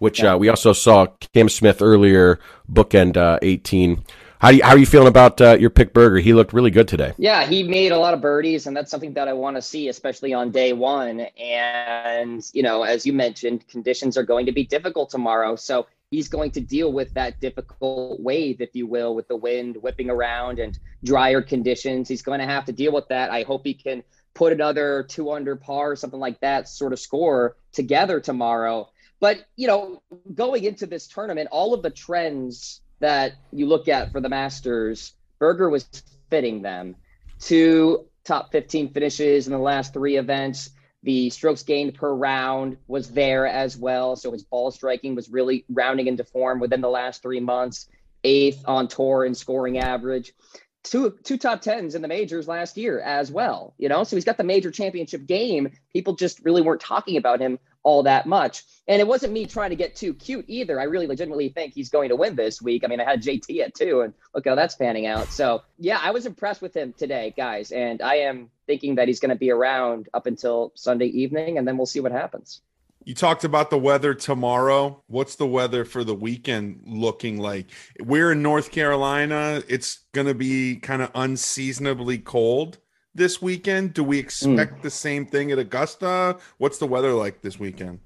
which 0.00 0.22
yeah. 0.22 0.34
uh, 0.34 0.38
we 0.38 0.48
also 0.48 0.72
saw 0.72 1.06
Cam 1.32 1.48
Smith 1.48 1.80
earlier 1.80 2.40
bookend 2.70 3.16
uh, 3.16 3.38
18. 3.42 4.02
How, 4.40 4.48
you, 4.48 4.62
how 4.64 4.70
are 4.70 4.78
you 4.78 4.86
feeling 4.86 5.08
about 5.08 5.38
uh, 5.42 5.58
your 5.60 5.68
pick 5.68 5.92
Berger? 5.92 6.18
He 6.18 6.32
looked 6.32 6.54
really 6.54 6.70
good 6.70 6.88
today. 6.88 7.12
Yeah, 7.18 7.46
he 7.46 7.62
made 7.62 7.92
a 7.92 7.98
lot 7.98 8.14
of 8.14 8.22
birdies, 8.22 8.66
and 8.66 8.74
that's 8.74 8.90
something 8.90 9.12
that 9.12 9.28
I 9.28 9.34
want 9.34 9.56
to 9.56 9.62
see, 9.62 9.88
especially 9.88 10.32
on 10.32 10.50
day 10.50 10.72
one. 10.72 11.20
And, 11.38 12.42
you 12.54 12.62
know, 12.62 12.82
as 12.82 13.04
you 13.04 13.12
mentioned, 13.12 13.68
conditions 13.68 14.16
are 14.16 14.22
going 14.22 14.46
to 14.46 14.52
be 14.52 14.64
difficult 14.64 15.10
tomorrow. 15.10 15.56
So 15.56 15.86
he's 16.10 16.30
going 16.30 16.52
to 16.52 16.60
deal 16.62 16.90
with 16.90 17.12
that 17.12 17.38
difficult 17.38 18.20
wave, 18.20 18.62
if 18.62 18.74
you 18.74 18.86
will, 18.86 19.14
with 19.14 19.28
the 19.28 19.36
wind 19.36 19.76
whipping 19.82 20.08
around 20.08 20.58
and 20.58 20.78
drier 21.04 21.42
conditions. 21.42 22.08
He's 22.08 22.22
going 22.22 22.40
to 22.40 22.46
have 22.46 22.64
to 22.64 22.72
deal 22.72 22.92
with 22.92 23.08
that. 23.08 23.30
I 23.30 23.42
hope 23.42 23.66
he 23.66 23.74
can 23.74 24.02
put 24.32 24.54
another 24.54 25.04
two 25.06 25.30
under 25.32 25.56
par, 25.56 25.96
something 25.96 26.18
like 26.18 26.40
that, 26.40 26.66
sort 26.66 26.94
of 26.94 26.98
score 26.98 27.56
together 27.72 28.20
tomorrow 28.20 28.88
but 29.20 29.44
you 29.56 29.66
know, 29.66 30.02
going 30.34 30.64
into 30.64 30.86
this 30.86 31.06
tournament, 31.06 31.48
all 31.52 31.74
of 31.74 31.82
the 31.82 31.90
trends 31.90 32.80
that 33.00 33.32
you 33.52 33.66
look 33.66 33.88
at 33.88 34.12
for 34.12 34.20
the 34.20 34.28
Masters, 34.28 35.14
Berger 35.38 35.70
was 35.70 35.84
fitting 36.30 36.62
them. 36.62 36.96
two 37.38 38.06
top 38.24 38.52
15 38.52 38.92
finishes 38.92 39.46
in 39.46 39.52
the 39.52 39.58
last 39.58 39.92
three 39.92 40.16
events. 40.16 40.70
The 41.02 41.30
strokes 41.30 41.62
gained 41.62 41.94
per 41.94 42.12
round 42.12 42.76
was 42.86 43.10
there 43.10 43.46
as 43.46 43.76
well. 43.76 44.16
So 44.16 44.32
his 44.32 44.42
ball 44.42 44.70
striking 44.70 45.14
was 45.14 45.30
really 45.30 45.64
rounding 45.70 46.06
into 46.06 46.24
form 46.24 46.60
within 46.60 46.82
the 46.82 46.90
last 46.90 47.22
three 47.22 47.40
months. 47.40 47.88
Eighth 48.22 48.62
on 48.66 48.86
tour 48.88 49.24
in 49.24 49.34
scoring 49.34 49.78
average. 49.78 50.34
Two 50.82 51.16
two 51.24 51.38
top 51.38 51.62
tens 51.62 51.94
in 51.94 52.02
the 52.02 52.08
majors 52.08 52.46
last 52.46 52.76
year 52.76 53.00
as 53.00 53.32
well. 53.32 53.74
You 53.78 53.88
know, 53.88 54.04
so 54.04 54.16
he's 54.16 54.26
got 54.26 54.36
the 54.36 54.44
major 54.44 54.70
championship 54.70 55.26
game. 55.26 55.70
People 55.94 56.14
just 56.14 56.44
really 56.44 56.60
weren't 56.60 56.82
talking 56.82 57.16
about 57.16 57.40
him 57.40 57.58
all 57.82 58.02
that 58.02 58.26
much. 58.26 58.64
And 58.88 59.00
it 59.00 59.06
wasn't 59.06 59.32
me 59.32 59.46
trying 59.46 59.70
to 59.70 59.76
get 59.76 59.96
too 59.96 60.14
cute 60.14 60.44
either. 60.48 60.80
I 60.80 60.84
really 60.84 61.06
legitimately 61.06 61.50
think 61.50 61.72
he's 61.74 61.88
going 61.88 62.08
to 62.08 62.16
win 62.16 62.34
this 62.34 62.60
week. 62.60 62.84
I 62.84 62.88
mean, 62.88 63.00
I 63.00 63.04
had 63.04 63.22
JT 63.22 63.60
at 63.60 63.74
two, 63.74 64.00
and 64.02 64.12
look 64.34 64.46
how 64.46 64.54
that's 64.54 64.74
panning 64.74 65.06
out. 65.06 65.28
So, 65.28 65.62
yeah, 65.78 66.00
I 66.02 66.10
was 66.10 66.26
impressed 66.26 66.60
with 66.60 66.74
him 66.74 66.92
today, 66.96 67.32
guys. 67.36 67.72
And 67.72 68.02
I 68.02 68.16
am 68.16 68.50
thinking 68.66 68.96
that 68.96 69.08
he's 69.08 69.20
going 69.20 69.30
to 69.30 69.36
be 69.36 69.50
around 69.50 70.08
up 70.12 70.26
until 70.26 70.72
Sunday 70.74 71.06
evening, 71.06 71.58
and 71.58 71.66
then 71.66 71.76
we'll 71.76 71.86
see 71.86 72.00
what 72.00 72.12
happens. 72.12 72.62
You 73.04 73.14
talked 73.14 73.44
about 73.44 73.70
the 73.70 73.78
weather 73.78 74.12
tomorrow. 74.12 75.02
What's 75.06 75.36
the 75.36 75.46
weather 75.46 75.86
for 75.86 76.04
the 76.04 76.14
weekend 76.14 76.82
looking 76.84 77.38
like? 77.38 77.66
We're 77.98 78.32
in 78.32 78.42
North 78.42 78.70
Carolina. 78.70 79.62
It's 79.68 80.00
going 80.12 80.26
to 80.26 80.34
be 80.34 80.76
kind 80.76 81.00
of 81.00 81.10
unseasonably 81.14 82.18
cold 82.18 82.78
this 83.14 83.40
weekend? 83.42 83.94
Do 83.94 84.04
we 84.04 84.18
hmm. 84.18 84.24
expect 84.24 84.78
mm. 84.78 84.82
the 84.82 84.90
same 84.90 85.26
thing 85.26 85.50
at 85.52 85.58
Augusta? 85.58 86.38
What's 86.58 86.78
the 86.78 86.86
weather 86.86 87.12
like 87.12 87.42
this 87.42 87.58
weekend? 87.58 88.00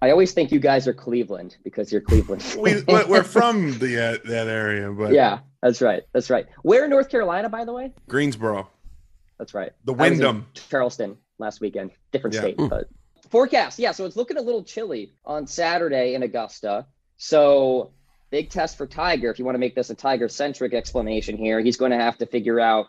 I 0.00 0.10
always 0.10 0.32
think 0.32 0.52
you 0.52 0.60
guys 0.60 0.86
are 0.86 0.94
Cleveland 0.94 1.56
because 1.64 1.90
you're 1.90 2.00
Cleveland. 2.00 2.44
we, 2.58 2.82
we're 2.86 3.22
from 3.24 3.78
the 3.78 4.14
uh, 4.14 4.18
that 4.28 4.46
area, 4.46 4.92
but 4.92 5.12
yeah, 5.12 5.40
that's 5.60 5.82
right. 5.82 6.04
That's 6.12 6.30
right. 6.30 6.46
Where 6.62 6.84
in 6.84 6.90
North 6.90 7.08
Carolina, 7.08 7.48
by 7.48 7.64
the 7.64 7.72
way? 7.72 7.92
Greensboro. 8.08 8.70
That's 9.38 9.54
right. 9.54 9.72
The 9.84 9.92
Wyndham. 9.92 10.46
Charleston 10.54 11.16
last 11.38 11.60
weekend. 11.60 11.90
Different 12.12 12.34
yeah. 12.34 12.40
state, 12.40 12.56
but 12.58 12.88
forecast. 13.30 13.78
Yeah, 13.78 13.92
so 13.92 14.04
it's 14.04 14.16
looking 14.16 14.36
a 14.36 14.42
little 14.42 14.62
chilly 14.62 15.12
on 15.24 15.46
Saturday 15.46 16.14
in 16.14 16.22
Augusta. 16.22 16.86
So 17.16 17.92
big 18.30 18.50
test 18.50 18.76
for 18.76 18.86
Tiger. 18.86 19.30
If 19.30 19.38
you 19.38 19.44
want 19.44 19.54
to 19.54 19.60
make 19.60 19.74
this 19.74 19.90
a 19.90 19.94
Tiger 19.94 20.28
centric 20.28 20.74
explanation 20.74 21.36
here, 21.36 21.60
he's 21.60 21.76
going 21.76 21.92
to 21.92 21.98
have 21.98 22.18
to 22.18 22.26
figure 22.26 22.60
out 22.60 22.88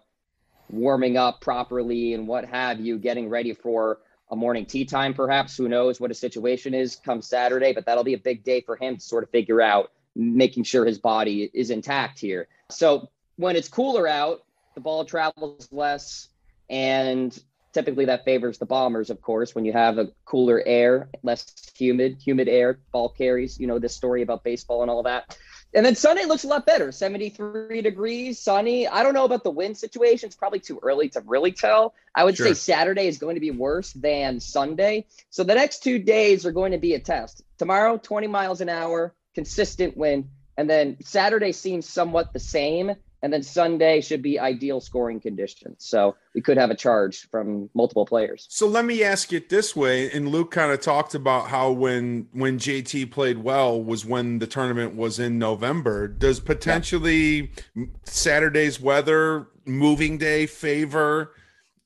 warming 0.70 1.18
up 1.18 1.42
properly 1.42 2.14
and 2.14 2.28
what 2.28 2.46
have 2.46 2.80
you, 2.80 2.98
getting 2.98 3.30
ready 3.30 3.54
for 3.54 4.00
a 4.32 4.36
morning 4.36 4.66
tee 4.66 4.86
time, 4.86 5.14
perhaps. 5.14 5.58
Who 5.58 5.68
knows 5.68 6.00
what 6.00 6.12
a 6.12 6.14
situation 6.16 6.74
is 6.74 6.96
come 6.96 7.22
Saturday, 7.22 7.74
but 7.74 7.86
that'll 7.86 8.04
be 8.04 8.14
a 8.14 8.20
big 8.20 8.44
day 8.44 8.62
for 8.62 8.76
him 8.76 8.98
to 8.98 9.02
sort 9.02 9.24
of 9.24 9.30
figure 9.32 9.62
out, 9.62 9.92
making 10.16 10.64
sure 10.64 10.86
his 10.86 11.00
body 11.00 11.50
is 11.54 11.72
intact 11.72 12.20
here. 12.20 12.48
So 12.70 13.10
when 13.38 13.56
it's 13.56 13.68
cooler 13.68 14.08
out, 14.08 14.44
the 14.76 14.82
ball 14.82 15.04
travels 15.06 15.68
less, 15.72 16.30
and 16.70 17.38
typically 17.74 18.06
that 18.06 18.26
favors 18.26 18.58
the 18.58 18.66
bombers, 18.66 19.10
of 19.10 19.22
course. 19.22 19.56
When 19.56 19.66
you 19.66 19.74
have 19.74 19.98
a 19.98 20.10
cooler 20.26 20.62
air, 20.66 21.10
less 21.24 21.46
humid, 21.76 22.18
humid 22.24 22.48
air, 22.48 22.80
ball 22.92 23.10
carries, 23.10 23.60
you 23.60 23.68
know, 23.68 23.80
this 23.80 23.96
story 23.96 24.22
about 24.22 24.44
baseball 24.44 24.82
and 24.84 24.92
all 24.92 25.04
that. 25.04 25.38
And 25.74 25.86
then 25.86 25.96
Sunday 25.96 26.26
looks 26.26 26.44
a 26.44 26.48
lot 26.48 26.66
better 26.66 26.92
73 26.92 27.82
degrees, 27.82 28.40
sunny. 28.40 28.88
I 28.88 29.04
don't 29.04 29.14
know 29.14 29.26
about 29.26 29.44
the 29.44 29.52
wind 29.52 29.78
situation. 29.78 30.28
It's 30.28 30.36
probably 30.36 30.60
too 30.60 30.80
early 30.82 31.10
to 31.10 31.22
really 31.22 31.52
tell. 31.52 31.94
I 32.16 32.24
would 32.24 32.36
sure. 32.36 32.48
say 32.48 32.54
Saturday 32.54 33.08
is 33.08 33.20
going 33.20 33.36
to 33.36 33.42
be 33.42 33.52
worse 33.52 33.94
than 33.94 34.40
Sunday. 34.40 35.06
So 35.30 35.44
the 35.44 35.56
next 35.56 35.84
two 35.84 36.00
days 36.00 36.46
are 36.46 36.52
going 36.52 36.72
to 36.72 36.80
be 36.80 36.96
a 36.96 37.00
test. 37.00 37.44
Tomorrow, 37.60 37.98
20 37.98 38.28
miles 38.28 38.62
an 38.62 38.70
hour, 38.70 39.14
consistent 39.36 39.96
wind. 39.96 40.30
And 40.58 40.70
then 40.70 40.98
Saturday 41.04 41.52
seems 41.52 41.88
somewhat 41.88 42.34
the 42.34 42.40
same 42.40 42.96
and 43.22 43.34
then 43.34 43.44
Sunday 43.44 44.02
should 44.02 44.22
be 44.22 44.40
ideal 44.40 44.80
scoring 44.80 45.20
conditions. 45.20 45.76
So 45.80 46.16
we 46.34 46.42
could 46.42 46.58
have 46.58 46.70
a 46.70 46.76
charge 46.76 47.30
from 47.30 47.70
multiple 47.74 48.06
players. 48.06 48.46
So 48.50 48.68
let 48.68 48.86
me 48.86 49.04
ask 49.04 49.34
it 49.34 49.50
this 49.50 49.76
way. 49.76 50.12
And 50.12 50.30
Luke 50.30 50.52
kind 50.52 50.72
of 50.72 50.80
talked 50.82 51.16
about 51.16 51.48
how 51.48 51.72
when 51.72 52.28
when 52.32 52.60
JT 52.60 53.12
played 53.12 53.40
well 53.40 53.82
was 53.82 54.06
when 54.06 54.40
the 54.40 54.48
tournament 54.48 54.96
was 54.96 55.20
in 55.20 55.38
November. 55.38 56.08
Does 56.08 56.40
potentially 56.40 57.52
yeah. 57.76 57.86
Saturday's 58.04 58.80
weather, 58.80 59.48
moving 59.66 60.18
day 60.18 60.46
favor 60.46 61.34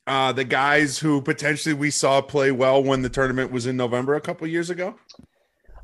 uh, 0.06 0.34
the 0.34 0.44
guys 0.44 1.00
who 1.00 1.22
potentially 1.22 1.74
we 1.74 1.90
saw 1.90 2.22
play 2.22 2.52
well 2.52 2.84
when 2.84 3.02
the 3.04 3.10
tournament 3.10 3.52
was 3.52 3.66
in 3.66 3.78
November 3.78 4.16
a 4.16 4.22
couple 4.22 4.46
years 4.48 4.70
ago? 4.70 4.96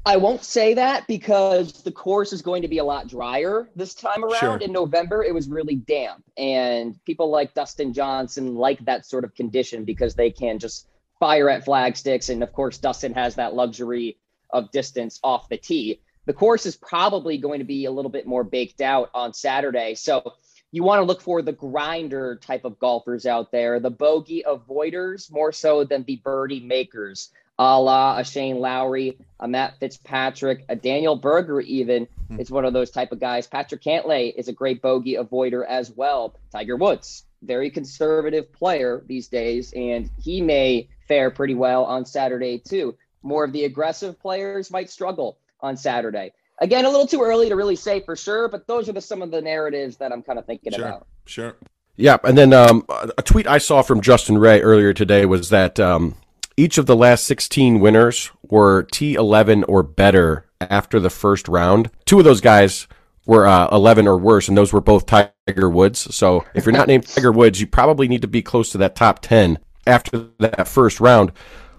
I 0.06 0.18
won't 0.18 0.44
say 0.44 0.74
that 0.76 1.08
because 1.08 1.84
the 1.84 1.92
course 1.92 2.34
is 2.34 2.42
going 2.42 2.62
to 2.62 2.68
be 2.68 2.78
a 2.78 2.84
lot 2.84 3.08
drier 3.08 3.70
this 3.76 3.94
time 3.94 4.24
around. 4.24 4.40
Sure. 4.40 4.58
In 4.58 4.72
November, 4.72 5.24
it 5.24 5.34
was 5.34 5.48
really 5.48 5.76
damp, 5.76 6.24
and 6.38 6.98
people 7.06 7.30
like 7.30 7.54
Dustin 7.54 7.94
Johnson 7.94 8.56
like 8.56 8.84
that 8.86 9.06
sort 9.06 9.24
of 9.24 9.36
condition 9.36 9.84
because 9.84 10.16
they 10.16 10.32
can 10.32 10.58
just 10.58 10.88
fire 11.20 11.50
at 11.50 11.66
flag 11.66 11.98
sticks. 11.98 12.30
And 12.30 12.42
of 12.42 12.54
course, 12.54 12.78
Dustin 12.78 13.14
has 13.14 13.36
that 13.36 13.54
luxury 13.54 14.18
of 14.52 14.72
distance 14.72 15.20
off 15.24 15.50
the 15.50 15.58
tee. 15.58 16.02
The 16.26 16.34
course 16.34 16.66
is 16.66 16.76
probably 16.76 17.38
going 17.38 17.60
to 17.60 17.66
be 17.66 17.86
a 17.86 17.92
little 17.92 18.12
bit 18.12 18.26
more 18.26 18.44
baked 18.44 18.82
out 18.82 19.10
on 19.14 19.34
Saturday. 19.34 19.96
So 19.96 20.34
you 20.72 20.84
want 20.84 21.00
to 21.00 21.04
look 21.04 21.22
for 21.22 21.42
the 21.42 21.52
grinder 21.52 22.40
type 22.42 22.66
of 22.66 22.80
golfers 22.80 23.26
out 23.26 23.52
there, 23.52 23.80
the 23.80 23.90
bogey 23.90 24.44
avoiders 24.48 25.32
more 25.32 25.52
so 25.52 25.84
than 25.84 26.04
the 26.04 26.18
birdie 26.18 26.60
makers 26.60 27.32
a 27.60 27.80
la 27.80 28.18
a 28.18 28.24
Shane 28.24 28.60
Lowry, 28.60 29.18
a 29.40 29.48
Matt 29.48 29.78
Fitzpatrick, 29.80 30.64
a 30.70 30.76
Daniel 30.78 31.18
Berger, 31.18 31.60
even 31.60 32.06
mm-hmm. 32.06 32.40
is 32.40 32.50
one 32.50 32.64
of 32.64 32.72
those 32.72 32.90
type 32.90 33.12
of 33.12 33.20
guys. 33.20 33.48
Patrick 33.48 33.84
Cantlay 33.84 34.34
is 34.34 34.48
a 34.48 34.54
great 34.54 34.82
bogey 34.82 35.16
avoider 35.16 35.68
as 35.68 35.92
well. 35.92 36.34
Tiger 36.52 36.78
Woods, 36.78 37.26
very 37.42 37.70
conservative 37.70 38.52
player 38.54 39.04
these 39.08 39.28
days, 39.28 39.74
and 39.74 40.10
he 40.24 40.42
may 40.42 40.88
fare 41.08 41.30
pretty 41.30 41.54
well 41.54 41.84
on 41.84 42.06
Saturday 42.06 42.60
too. 42.60 42.96
More 43.24 43.44
of 43.44 43.52
the 43.52 43.66
aggressive 43.66 44.18
players 44.20 44.72
might 44.72 44.90
struggle 44.90 45.38
on 45.60 45.76
Saturday. 45.76 46.32
Again, 46.60 46.86
a 46.86 46.90
little 46.90 47.08
too 47.08 47.22
early 47.22 47.50
to 47.50 47.56
really 47.56 47.76
say 47.76 48.00
for 48.00 48.16
sure, 48.16 48.48
but 48.48 48.68
those 48.68 48.88
are 48.88 48.94
the, 48.94 49.02
some 49.02 49.22
of 49.22 49.32
the 49.32 49.42
narratives 49.42 49.98
that 49.98 50.14
I'm 50.14 50.24
kind 50.24 50.40
of 50.40 50.46
thinking 50.46 50.72
sure, 50.72 50.86
about. 50.86 51.08
Sure. 51.26 51.56
Yeah, 51.98 52.18
and 52.24 52.38
then 52.38 52.54
um, 52.54 52.86
a 53.18 53.22
tweet 53.22 53.48
I 53.48 53.58
saw 53.58 53.82
from 53.82 54.00
Justin 54.00 54.38
Ray 54.38 54.62
earlier 54.62 54.94
today 54.94 55.26
was 55.26 55.50
that 55.50 55.80
um, 55.80 56.16
each 56.60 56.78
of 56.78 56.88
the 56.88 56.96
last 56.96 57.24
16 57.24 57.80
winners 57.80 58.32
were 58.44 58.84
T11 58.84 59.64
or 59.70 59.82
better 59.82 60.46
after 60.60 61.00
the 61.00 61.10
first 61.10 61.48
round. 61.48 61.90
Two 62.04 62.20
of 62.20 62.26
those 62.26 62.42
guys 62.42 62.86
were 63.26 63.48
uh, 63.48 63.70
11 63.72 64.10
or 64.10 64.18
worse, 64.18 64.50
and 64.50 64.58
those 64.58 64.74
were 64.74 64.82
both 64.82 65.06
Tiger 65.06 65.70
Woods. 65.70 66.14
So 66.14 66.44
if 66.54 66.66
you're 66.66 66.74
not 66.74 66.88
named 66.88 67.08
Tiger 67.08 67.32
Woods, 67.32 67.62
you 67.62 67.68
probably 67.68 68.10
need 68.10 68.22
to 68.24 68.28
be 68.28 68.42
close 68.42 68.72
to 68.72 68.78
that 68.80 68.98
top 68.98 69.22
10 69.22 69.58
after 69.88 70.28
that 70.40 70.68
first 70.68 71.00
round. 71.00 71.32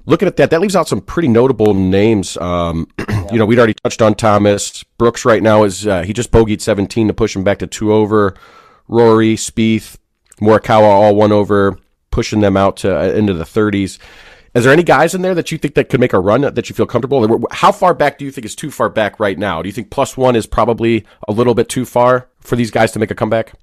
Looking 0.06 0.28
at 0.28 0.38
that, 0.38 0.48
that 0.48 0.62
leaves 0.62 0.74
out 0.74 0.88
some 0.88 1.02
pretty 1.02 1.28
notable 1.28 1.74
names. 1.74 2.38
Um, 2.38 2.88
you 3.30 3.38
know, 3.38 3.44
we'd 3.44 3.58
already 3.58 3.74
touched 3.74 4.00
on 4.00 4.14
Thomas 4.14 4.82
Brooks. 4.96 5.26
Right 5.26 5.42
now 5.42 5.64
is 5.64 5.86
uh, 5.86 6.04
he 6.04 6.14
just 6.14 6.30
bogeyed 6.30 6.62
17 6.62 7.08
to 7.08 7.12
push 7.12 7.36
him 7.36 7.44
back 7.44 7.58
to 7.58 7.66
two 7.66 7.92
over. 7.92 8.34
Rory, 8.88 9.36
Spieth, 9.36 9.98
Morikawa, 10.40 10.84
all 10.84 11.14
one 11.14 11.32
over, 11.32 11.76
pushing 12.10 12.40
them 12.40 12.56
out 12.56 12.78
to 12.78 12.98
uh, 12.98 13.12
into 13.12 13.34
the 13.34 13.44
30s. 13.44 13.98
Is 14.52 14.64
there 14.64 14.72
any 14.72 14.82
guys 14.82 15.14
in 15.14 15.22
there 15.22 15.34
that 15.34 15.52
you 15.52 15.58
think 15.58 15.74
that 15.74 15.88
could 15.88 16.00
make 16.00 16.12
a 16.12 16.18
run 16.18 16.40
that 16.40 16.68
you 16.68 16.74
feel 16.74 16.86
comfortable? 16.86 17.46
How 17.52 17.70
far 17.70 17.94
back 17.94 18.18
do 18.18 18.24
you 18.24 18.32
think 18.32 18.44
is 18.44 18.56
too 18.56 18.72
far 18.72 18.88
back 18.88 19.20
right 19.20 19.38
now? 19.38 19.62
Do 19.62 19.68
you 19.68 19.72
think 19.72 19.90
plus 19.90 20.16
one 20.16 20.34
is 20.34 20.46
probably 20.46 21.04
a 21.28 21.32
little 21.32 21.54
bit 21.54 21.68
too 21.68 21.84
far 21.84 22.28
for 22.40 22.56
these 22.56 22.72
guys 22.72 22.90
to 22.92 22.98
make 22.98 23.12
a 23.12 23.14
comeback? 23.14 23.54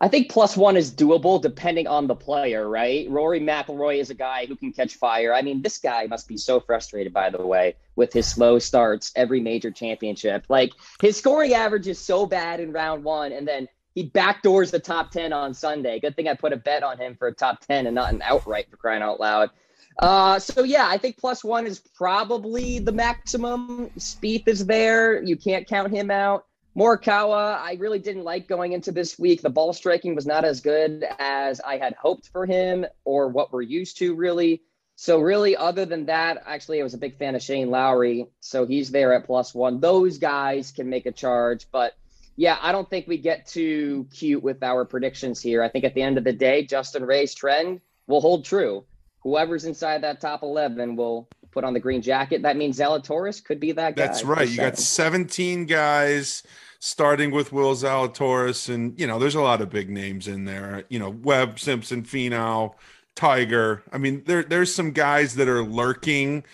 I 0.00 0.08
think 0.08 0.28
plus 0.28 0.56
one 0.56 0.76
is 0.76 0.90
doable 0.90 1.40
depending 1.40 1.86
on 1.86 2.08
the 2.08 2.16
player, 2.16 2.68
right? 2.68 3.08
Rory 3.08 3.40
McIlroy 3.40 3.98
is 3.98 4.10
a 4.10 4.14
guy 4.14 4.46
who 4.46 4.56
can 4.56 4.72
catch 4.72 4.96
fire. 4.96 5.32
I 5.32 5.42
mean, 5.42 5.62
this 5.62 5.78
guy 5.78 6.06
must 6.06 6.26
be 6.26 6.36
so 6.36 6.58
frustrated, 6.58 7.12
by 7.12 7.30
the 7.30 7.46
way, 7.46 7.76
with 7.94 8.12
his 8.12 8.26
slow 8.26 8.58
starts 8.58 9.12
every 9.14 9.40
major 9.40 9.70
championship. 9.70 10.44
Like 10.48 10.72
his 11.00 11.16
scoring 11.16 11.54
average 11.54 11.86
is 11.86 12.00
so 12.00 12.26
bad 12.26 12.58
in 12.58 12.72
round 12.72 13.04
one, 13.04 13.32
and 13.32 13.46
then 13.46 13.68
he 13.94 14.10
backdoors 14.10 14.70
the 14.72 14.80
top 14.80 15.12
10 15.12 15.32
on 15.32 15.54
Sunday. 15.54 16.00
Good 16.00 16.16
thing 16.16 16.28
I 16.28 16.34
put 16.34 16.52
a 16.52 16.56
bet 16.56 16.82
on 16.82 16.98
him 16.98 17.14
for 17.16 17.28
a 17.28 17.32
top 17.32 17.60
10 17.60 17.86
and 17.86 17.94
not 17.94 18.12
an 18.12 18.20
outright 18.22 18.68
for 18.68 18.76
crying 18.76 19.02
out 19.02 19.20
loud. 19.20 19.50
Uh, 19.98 20.38
so 20.38 20.62
yeah, 20.62 20.86
I 20.88 20.98
think 20.98 21.16
plus 21.16 21.42
one 21.42 21.66
is 21.66 21.78
probably 21.78 22.78
the 22.78 22.92
maximum. 22.92 23.90
Spieth 23.98 24.46
is 24.46 24.66
there. 24.66 25.22
You 25.22 25.36
can't 25.36 25.66
count 25.66 25.92
him 25.92 26.10
out. 26.10 26.44
Morikawa, 26.76 27.58
I 27.58 27.76
really 27.78 27.98
didn't 27.98 28.24
like 28.24 28.46
going 28.46 28.72
into 28.72 28.92
this 28.92 29.18
week. 29.18 29.40
The 29.40 29.48
ball 29.48 29.72
striking 29.72 30.14
was 30.14 30.26
not 30.26 30.44
as 30.44 30.60
good 30.60 31.04
as 31.18 31.58
I 31.62 31.78
had 31.78 31.94
hoped 31.94 32.28
for 32.28 32.44
him 32.44 32.84
or 33.04 33.28
what 33.28 33.50
we're 33.50 33.62
used 33.62 33.96
to, 33.98 34.14
really. 34.14 34.62
So, 34.94 35.20
really, 35.20 35.56
other 35.56 35.86
than 35.86 36.06
that, 36.06 36.42
actually, 36.46 36.80
I 36.80 36.82
was 36.82 36.94
a 36.94 36.98
big 36.98 37.18
fan 37.18 37.34
of 37.34 37.42
Shane 37.42 37.70
Lowry. 37.70 38.26
So 38.40 38.66
he's 38.66 38.90
there 38.90 39.14
at 39.14 39.24
plus 39.24 39.54
one. 39.54 39.80
Those 39.80 40.18
guys 40.18 40.70
can 40.70 40.90
make 40.90 41.06
a 41.06 41.12
charge. 41.12 41.66
But 41.70 41.94
yeah, 42.36 42.58
I 42.60 42.72
don't 42.72 42.88
think 42.88 43.06
we 43.06 43.16
get 43.16 43.46
too 43.46 44.06
cute 44.12 44.42
with 44.42 44.62
our 44.62 44.84
predictions 44.84 45.40
here. 45.40 45.62
I 45.62 45.70
think 45.70 45.84
at 45.86 45.94
the 45.94 46.02
end 46.02 46.18
of 46.18 46.24
the 46.24 46.32
day, 46.34 46.66
Justin 46.66 47.04
Ray's 47.04 47.34
trend 47.34 47.80
will 48.06 48.20
hold 48.20 48.44
true 48.44 48.84
whoever's 49.26 49.64
inside 49.64 50.02
that 50.04 50.20
top 50.20 50.44
11 50.44 50.94
will 50.94 51.28
put 51.50 51.64
on 51.64 51.74
the 51.74 51.80
green 51.80 52.00
jacket. 52.00 52.42
That 52.42 52.56
means 52.56 52.78
Zalatoris 52.78 53.42
could 53.44 53.58
be 53.58 53.72
that 53.72 53.96
guy. 53.96 54.06
That's 54.06 54.22
right. 54.22 54.48
You 54.48 54.56
got 54.56 54.78
17 54.78 55.66
guys 55.66 56.44
starting 56.78 57.32
with 57.32 57.52
Will 57.52 57.74
Zalatoris, 57.74 58.72
and 58.72 58.98
you 59.00 59.04
know, 59.08 59.18
there's 59.18 59.34
a 59.34 59.40
lot 59.40 59.60
of 59.60 59.68
big 59.68 59.90
names 59.90 60.28
in 60.28 60.44
there. 60.44 60.84
You 60.90 61.00
know, 61.00 61.10
Webb, 61.10 61.58
Simpson, 61.58 62.04
Finau, 62.04 62.74
Tiger. 63.16 63.82
I 63.92 63.98
mean, 63.98 64.22
there 64.26 64.44
there's 64.44 64.72
some 64.72 64.92
guys 64.92 65.34
that 65.34 65.48
are 65.48 65.64
lurking 65.64 66.44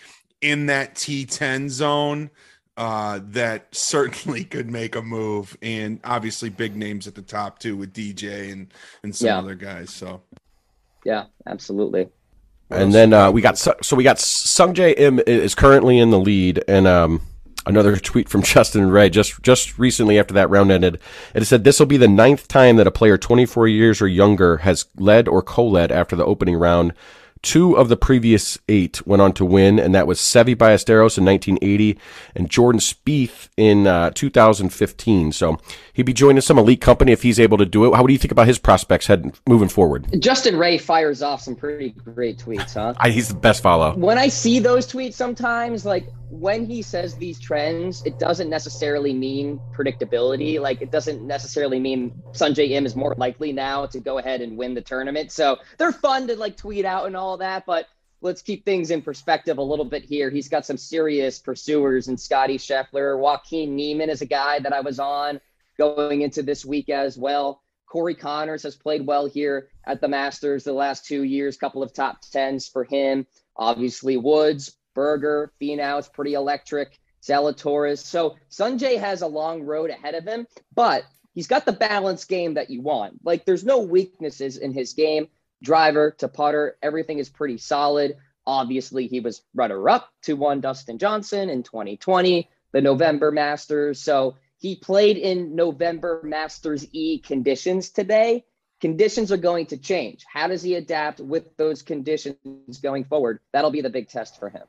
in 0.41 0.65
that 0.67 0.95
T10 0.95 1.69
zone 1.69 2.31
uh, 2.79 3.21
that 3.23 3.67
certainly 3.75 4.45
could 4.45 4.71
make 4.71 4.97
a 4.97 5.03
move, 5.03 5.59
and 5.61 6.01
obviously 6.05 6.49
big 6.49 6.75
names 6.75 7.07
at 7.07 7.15
the 7.15 7.23
top 7.23 7.59
too 7.59 7.77
with 7.77 7.93
DJ 7.93 8.51
and 8.51 8.73
and 9.03 9.15
some 9.15 9.27
Yeah. 9.27 9.39
other 9.39 9.57
guys. 9.57 9.91
So 9.91 10.23
Yeah, 11.05 11.25
absolutely. 11.47 12.09
And 12.73 12.93
then 12.93 13.13
uh, 13.13 13.31
we 13.31 13.41
got 13.41 13.59
so 13.59 13.75
we 13.97 14.05
got 14.05 14.17
Sungjae 14.17 14.99
Im 14.99 15.21
is 15.27 15.55
currently 15.55 15.99
in 15.99 16.11
the 16.11 16.19
lead, 16.19 16.65
and 16.67 16.87
um, 16.87 17.23
another 17.67 17.97
tweet 17.97 18.29
from 18.29 18.43
Justin 18.43 18.91
Ray 18.91 19.11
just 19.11 19.43
just 19.43 19.79
recently 19.79 20.19
after 20.19 20.35
that 20.35 20.51
round 20.51 20.71
ended. 20.71 21.01
It 21.35 21.45
said 21.45 21.65
this 21.65 21.79
will 21.79 21.87
be 21.87 21.97
the 21.97 22.09
ninth 22.09 22.49
time 22.49 22.77
that 22.77 22.87
a 22.87 22.93
player 22.93 23.19
24 23.19 23.69
years 23.69 24.01
or 24.01 24.09
younger 24.09 24.59
has 24.59 24.87
led 24.97 25.29
or 25.29 25.43
co-led 25.43 25.93
after 25.93 26.17
the 26.17 26.25
opening 26.25 26.57
round. 26.57 26.93
Two 27.43 27.77
of 27.77 27.89
the 27.89 27.97
previous 27.97 28.57
eight 28.69 29.05
went 29.05 29.21
on 29.21 29.33
to 29.33 29.45
win, 29.45 29.81
and 29.81 29.93
that 29.97 30.07
was 30.07 30.21
Seve 30.21 30.55
Ballesteros 30.55 31.19
in 31.19 31.25
1980 31.25 31.99
and 32.37 32.49
Jordan 32.49 32.81
Spieth 32.81 33.49
in 33.57 33.89
uh, 33.89 34.11
2015. 34.11 35.33
So 35.33 35.59
he'd 35.93 36.05
be 36.05 36.13
joining 36.13 36.41
some 36.41 36.59
elite 36.59 36.81
company 36.81 37.13
if 37.13 37.23
he's 37.23 37.39
able 37.39 37.59
to 37.59 37.67
do 37.67 37.85
it. 37.85 37.97
How 37.97 38.07
do 38.07 38.13
you 38.13 38.19
think 38.19 38.33
about 38.33 38.47
his 38.47 38.59
prospects 38.59 39.07
heading 39.07 39.33
moving 39.47 39.69
forward? 39.69 40.09
Justin 40.21 40.57
Ray 40.59 40.79
fires 40.79 41.23
off 41.23 41.41
some 41.43 41.55
pretty 41.55 41.91
great 41.91 42.39
tweets, 42.39 42.75
huh? 42.75 42.95
I, 42.99 43.11
he's 43.11 43.29
the 43.29 43.35
best 43.35 43.63
follow. 43.63 43.95
when 43.97 44.19
I 44.19 44.29
see 44.29 44.59
those 44.59 44.91
tweets 44.91 45.15
sometimes, 45.15 45.85
like 45.85 46.07
when 46.31 46.65
he 46.65 46.83
says 46.83 47.15
these 47.17 47.39
trends, 47.39 48.03
it 48.07 48.19
doesn't 48.19 48.49
necessarily 48.49 49.13
mean 49.13 49.61
predictability. 49.75 50.61
Like 50.61 50.81
it 50.81 50.91
doesn't 50.91 51.27
necessarily 51.27 51.79
mean 51.79 52.13
Sungjae 52.33 52.71
Im 52.71 52.87
is 52.87 52.97
more 52.97 53.15
likely 53.19 53.53
now 53.53 53.87
to 53.87 54.01
go 54.01 54.19
ahead 54.19 54.41
and 54.41 54.57
win 54.57 54.75
the 54.75 54.81
tournament. 54.81 55.31
So 55.31 55.59
they're 55.79 55.93
fun 55.93 56.27
to 56.29 56.37
like 56.37 56.57
tweet 56.57 56.85
out 56.85 57.07
and 57.07 57.17
all 57.17 57.37
that, 57.39 57.67
but 57.67 57.87
let's 58.23 58.41
keep 58.41 58.65
things 58.65 58.91
in 58.91 59.03
perspective 59.03 59.59
a 59.59 59.63
little 59.63 59.85
bit 59.85 60.05
here. 60.05 60.31
He's 60.31 60.49
got 60.49 60.65
some 60.65 60.79
serious 60.79 61.39
pursuers 61.39 62.09
in 62.09 62.17
Scotty 62.17 62.57
Scheffler. 62.57 63.19
Joaquin 63.19 63.77
Niemann 63.77 64.09
is 64.09 64.23
a 64.23 64.27
guy 64.27 64.61
that 64.61 64.73
I 64.73 64.81
was 64.81 64.99
on 64.99 65.41
going 65.79 66.23
into 66.23 66.43
this 66.43 66.65
week 66.65 66.89
as 66.89 67.17
well. 67.17 67.63
Corey 67.87 68.15
Conners 68.15 68.63
has 68.63 68.77
played 68.77 69.07
well 69.07 69.27
here 69.27 69.69
at 69.85 70.01
the 70.01 70.09
Masters 70.09 70.65
the 70.65 70.73
last 70.73 71.05
two 71.05 71.25
years, 71.25 71.57
couple 71.57 71.83
of 71.83 71.93
top 71.93 72.21
tens 72.23 72.67
for 72.67 72.85
him. 72.85 73.27
Obviously, 73.57 74.17
Woods, 74.17 74.77
Berger, 74.95 75.53
Finau 75.61 75.99
is 75.99 76.09
pretty 76.09 76.35
electric. 76.35 76.99
Zalatoris. 77.23 77.99
So 77.99 78.37
Sungjae 78.51 78.99
has 78.99 79.23
a 79.23 79.27
long 79.27 79.63
road 79.63 79.91
ahead 79.91 80.15
of 80.15 80.27
him, 80.27 80.47
but 80.75 81.05
he's 81.35 81.47
got 81.47 81.65
the 81.65 81.73
balanced 81.73 82.29
game 82.29 82.55
that 82.55 82.71
you 82.71 82.83
want. 82.83 83.25
Like 83.25 83.45
there's 83.45 83.65
no 83.65 83.79
weaknesses 83.81 84.57
in 84.57 84.73
his 84.73 84.93
game. 84.93 85.29
Driver 85.63 86.11
to 86.19 86.29
putter, 86.29 86.77
everything 86.83 87.19
is 87.19 87.29
pretty 87.29 87.59
solid. 87.59 88.17
Obviously, 88.45 89.07
he 89.07 89.21
was 89.21 89.43
runner 89.55 89.89
up 89.89 90.09
to 90.23 90.35
one 90.35 90.61
Dustin 90.61 90.99
Johnson 90.99 91.49
in 91.49 91.63
2020, 91.63 92.51
the 92.73 92.81
November 92.81 93.31
Masters. 93.31 94.03
So 94.03 94.37
he 94.63 94.77
played 94.77 95.17
in 95.17 95.57
November 95.57 96.21
Masters 96.23 96.87
E 96.93 97.19
conditions 97.19 97.91
today. 97.91 98.45
Conditions 98.81 99.33
are 99.33 99.37
going 99.37 99.67
to 99.67 99.77
change. 99.77 100.25
How 100.33 100.47
does 100.47 100.63
he 100.63 100.77
adapt 100.77 101.19
with 101.19 101.57
those 101.57 101.83
conditions 101.83 102.79
going 102.81 103.05
forward? 103.05 103.41
That'll 103.53 103.73
be 103.73 103.81
the 103.81 103.91
big 103.91 104.09
test 104.09 104.39
for 104.39 104.49
him. 104.49 104.63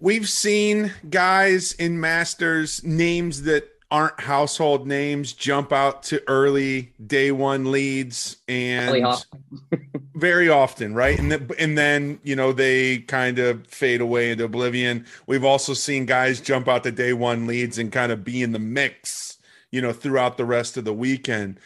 we've 0.00 0.26
seen 0.28 0.90
guys 1.10 1.74
in 1.74 2.00
masters 2.00 2.82
names 2.82 3.42
that 3.42 3.68
aren't 3.90 4.18
household 4.20 4.86
names 4.86 5.32
jump 5.32 5.72
out 5.72 6.02
to 6.02 6.22
early 6.26 6.92
day 7.06 7.30
one 7.30 7.70
leads 7.70 8.36
and 8.48 9.04
Hoff. 9.04 9.24
very 10.14 10.48
often 10.48 10.94
right? 10.94 11.18
And, 11.18 11.30
then 11.30 11.48
and 11.58 11.78
then 11.78 12.20
you 12.24 12.34
know 12.34 12.52
they 12.52 12.98
kind 12.98 13.38
of 13.38 13.66
fade 13.66 14.00
away 14.00 14.30
into 14.30 14.44
oblivion. 14.44 15.06
We've 15.26 15.44
also 15.44 15.72
seen 15.74 16.06
guys 16.06 16.40
jump 16.40 16.68
out 16.68 16.82
to 16.84 16.90
day 16.90 17.12
one 17.12 17.46
leads 17.46 17.78
and 17.78 17.92
kind 17.92 18.10
of 18.10 18.24
be 18.24 18.42
in 18.42 18.52
the 18.52 18.58
mix 18.58 19.38
you 19.70 19.80
know 19.80 19.92
throughout 19.92 20.36
the 20.36 20.44
rest 20.44 20.76
of 20.76 20.84
the 20.84 20.94
weekend. 20.94 21.60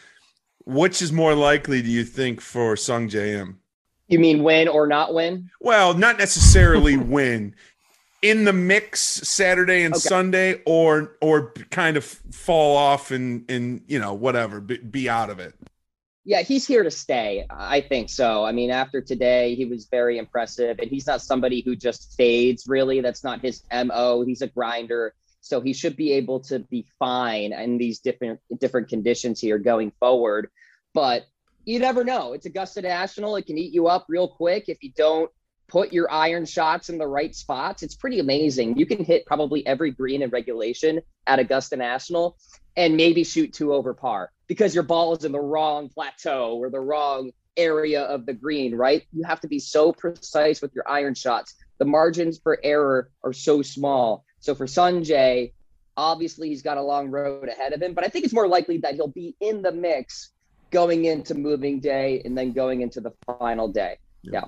Which 0.65 1.01
is 1.01 1.11
more 1.11 1.33
likely 1.33 1.81
do 1.81 1.89
you 1.89 2.03
think 2.03 2.39
for 2.39 2.75
Sungjae 2.75 3.39
Im 3.39 3.59
You 4.09 4.19
mean 4.19 4.43
win 4.43 4.67
or 4.67 4.85
not 4.85 5.13
win? 5.13 5.49
well, 5.59 5.95
not 5.95 6.19
necessarily 6.19 6.97
win 7.17 7.55
in 8.21 8.43
the 8.45 8.53
mix 8.53 8.99
Saturday 9.01 9.83
and 9.83 9.93
Okay. 9.95 9.99
Sunday, 10.01 10.61
or 10.65 11.17
or 11.21 11.53
kind 11.71 11.97
of 11.97 12.05
fall 12.05 12.77
off 12.77 13.11
and 13.11 13.49
and 13.49 13.81
you 13.87 13.99
know 13.99 14.13
whatever, 14.13 14.59
be, 14.59 14.77
be 14.77 15.09
out 15.09 15.29
of 15.29 15.39
it. 15.39 15.55
Yeah, 16.23 16.41
he's 16.43 16.67
here 16.67 16.83
to 16.83 16.91
stay. 16.91 17.47
I 17.49 17.81
think 17.81 18.09
so. 18.09 18.45
I 18.45 18.51
mean, 18.51 18.69
after 18.69 19.01
today, 19.01 19.55
he 19.55 19.65
was 19.65 19.85
very 19.85 20.19
impressive, 20.19 20.77
and 20.79 20.87
he's 20.89 21.07
not 21.07 21.21
somebody 21.21 21.61
who 21.61 21.75
just 21.75 22.15
fades. 22.15 22.67
Really, 22.67 23.01
that's 23.01 23.23
not 23.23 23.41
his 23.41 23.63
mo. 23.73 24.23
He's 24.23 24.43
a 24.43 24.47
grinder, 24.47 25.15
so 25.39 25.61
he 25.61 25.73
should 25.73 25.95
be 25.95 26.13
able 26.13 26.39
to 26.41 26.59
be 26.59 26.85
fine 26.99 27.53
in 27.53 27.79
these 27.79 27.99
different 27.99 28.39
different 28.59 28.87
conditions 28.87 29.39
here 29.39 29.57
going 29.57 29.91
forward. 29.99 30.49
But 30.93 31.25
you 31.65 31.79
never 31.79 32.03
know. 32.03 32.33
It's 32.33 32.45
Augusta 32.45 32.81
National. 32.81 33.35
It 33.35 33.47
can 33.47 33.57
eat 33.57 33.73
you 33.73 33.87
up 33.87 34.05
real 34.07 34.27
quick 34.27 34.65
if 34.67 34.83
you 34.83 34.91
don't 34.95 35.31
put 35.71 35.93
your 35.93 36.11
iron 36.11 36.45
shots 36.45 36.89
in 36.89 36.97
the 36.97 37.07
right 37.07 37.33
spots. 37.33 37.81
It's 37.81 37.95
pretty 37.95 38.19
amazing. 38.19 38.77
You 38.77 38.85
can 38.85 39.05
hit 39.05 39.25
probably 39.25 39.65
every 39.65 39.91
green 39.91 40.21
in 40.21 40.29
regulation 40.29 41.01
at 41.25 41.39
Augusta 41.39 41.77
National 41.77 42.37
and 42.75 42.97
maybe 42.97 43.23
shoot 43.23 43.53
two 43.53 43.73
over 43.73 43.93
par 43.93 44.31
because 44.47 44.75
your 44.75 44.83
ball 44.83 45.15
is 45.15 45.23
in 45.23 45.31
the 45.31 45.39
wrong 45.39 45.87
plateau 45.87 46.57
or 46.57 46.69
the 46.69 46.79
wrong 46.79 47.31
area 47.55 48.03
of 48.03 48.25
the 48.25 48.33
green, 48.33 48.75
right? 48.75 49.03
You 49.13 49.23
have 49.23 49.39
to 49.41 49.47
be 49.47 49.59
so 49.59 49.93
precise 49.93 50.61
with 50.61 50.75
your 50.75 50.87
iron 50.89 51.15
shots. 51.15 51.55
The 51.77 51.85
margins 51.85 52.37
for 52.37 52.59
error 52.61 53.09
are 53.23 53.33
so 53.33 53.61
small. 53.61 54.25
So 54.41 54.55
for 54.55 54.65
Sungjae, 54.65 55.53
obviously 55.95 56.49
he's 56.49 56.63
got 56.63 56.77
a 56.77 56.81
long 56.81 57.09
road 57.09 57.47
ahead 57.47 57.71
of 57.71 57.81
him, 57.81 57.93
but 57.93 58.03
I 58.03 58.09
think 58.09 58.25
it's 58.25 58.33
more 58.33 58.47
likely 58.47 58.79
that 58.79 58.95
he'll 58.95 59.07
be 59.07 59.37
in 59.39 59.61
the 59.61 59.71
mix 59.71 60.31
going 60.69 61.05
into 61.05 61.33
moving 61.33 61.79
day 61.79 62.21
and 62.25 62.37
then 62.37 62.51
going 62.51 62.81
into 62.81 62.99
the 62.99 63.13
final 63.25 63.69
day. 63.69 63.97
Yeah. 64.21 64.45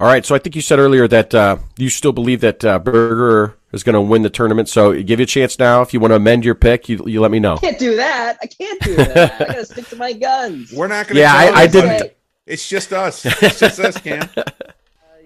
All 0.00 0.06
right, 0.06 0.24
so 0.24 0.34
I 0.34 0.38
think 0.38 0.54
you 0.54 0.62
said 0.62 0.78
earlier 0.78 1.08
that 1.08 1.34
uh, 1.34 1.56
you 1.76 1.90
still 1.90 2.12
believe 2.12 2.40
that 2.42 2.64
uh, 2.64 2.78
Berger 2.78 3.56
is 3.72 3.82
going 3.82 3.94
to 3.94 4.00
win 4.00 4.22
the 4.22 4.30
tournament. 4.30 4.68
So 4.68 4.92
give 5.02 5.18
you 5.18 5.24
a 5.24 5.26
chance 5.26 5.58
now. 5.58 5.82
If 5.82 5.92
you 5.92 5.98
want 5.98 6.12
to 6.12 6.16
amend 6.16 6.44
your 6.44 6.54
pick, 6.54 6.88
you, 6.88 7.02
you 7.06 7.20
let 7.20 7.32
me 7.32 7.40
know. 7.40 7.54
I 7.54 7.58
can't 7.58 7.78
do 7.80 7.96
that. 7.96 8.38
I 8.40 8.46
can't 8.46 8.80
do 8.80 8.94
that. 8.94 9.40
I 9.40 9.44
gotta 9.46 9.64
stick 9.66 9.88
to 9.88 9.96
my 9.96 10.12
guns. 10.12 10.72
We're 10.72 10.86
not 10.86 11.06
going 11.08 11.16
to. 11.16 11.20
Yeah, 11.20 11.34
I- 11.34 11.62
I 11.62 11.66
didn't- 11.66 11.90
Okay. 12.02 12.14
It's 12.46 12.66
just 12.68 12.92
us. 12.94 13.26
It's 13.42 13.58
just 13.58 13.80
us, 13.80 13.98
Cam. 13.98 14.28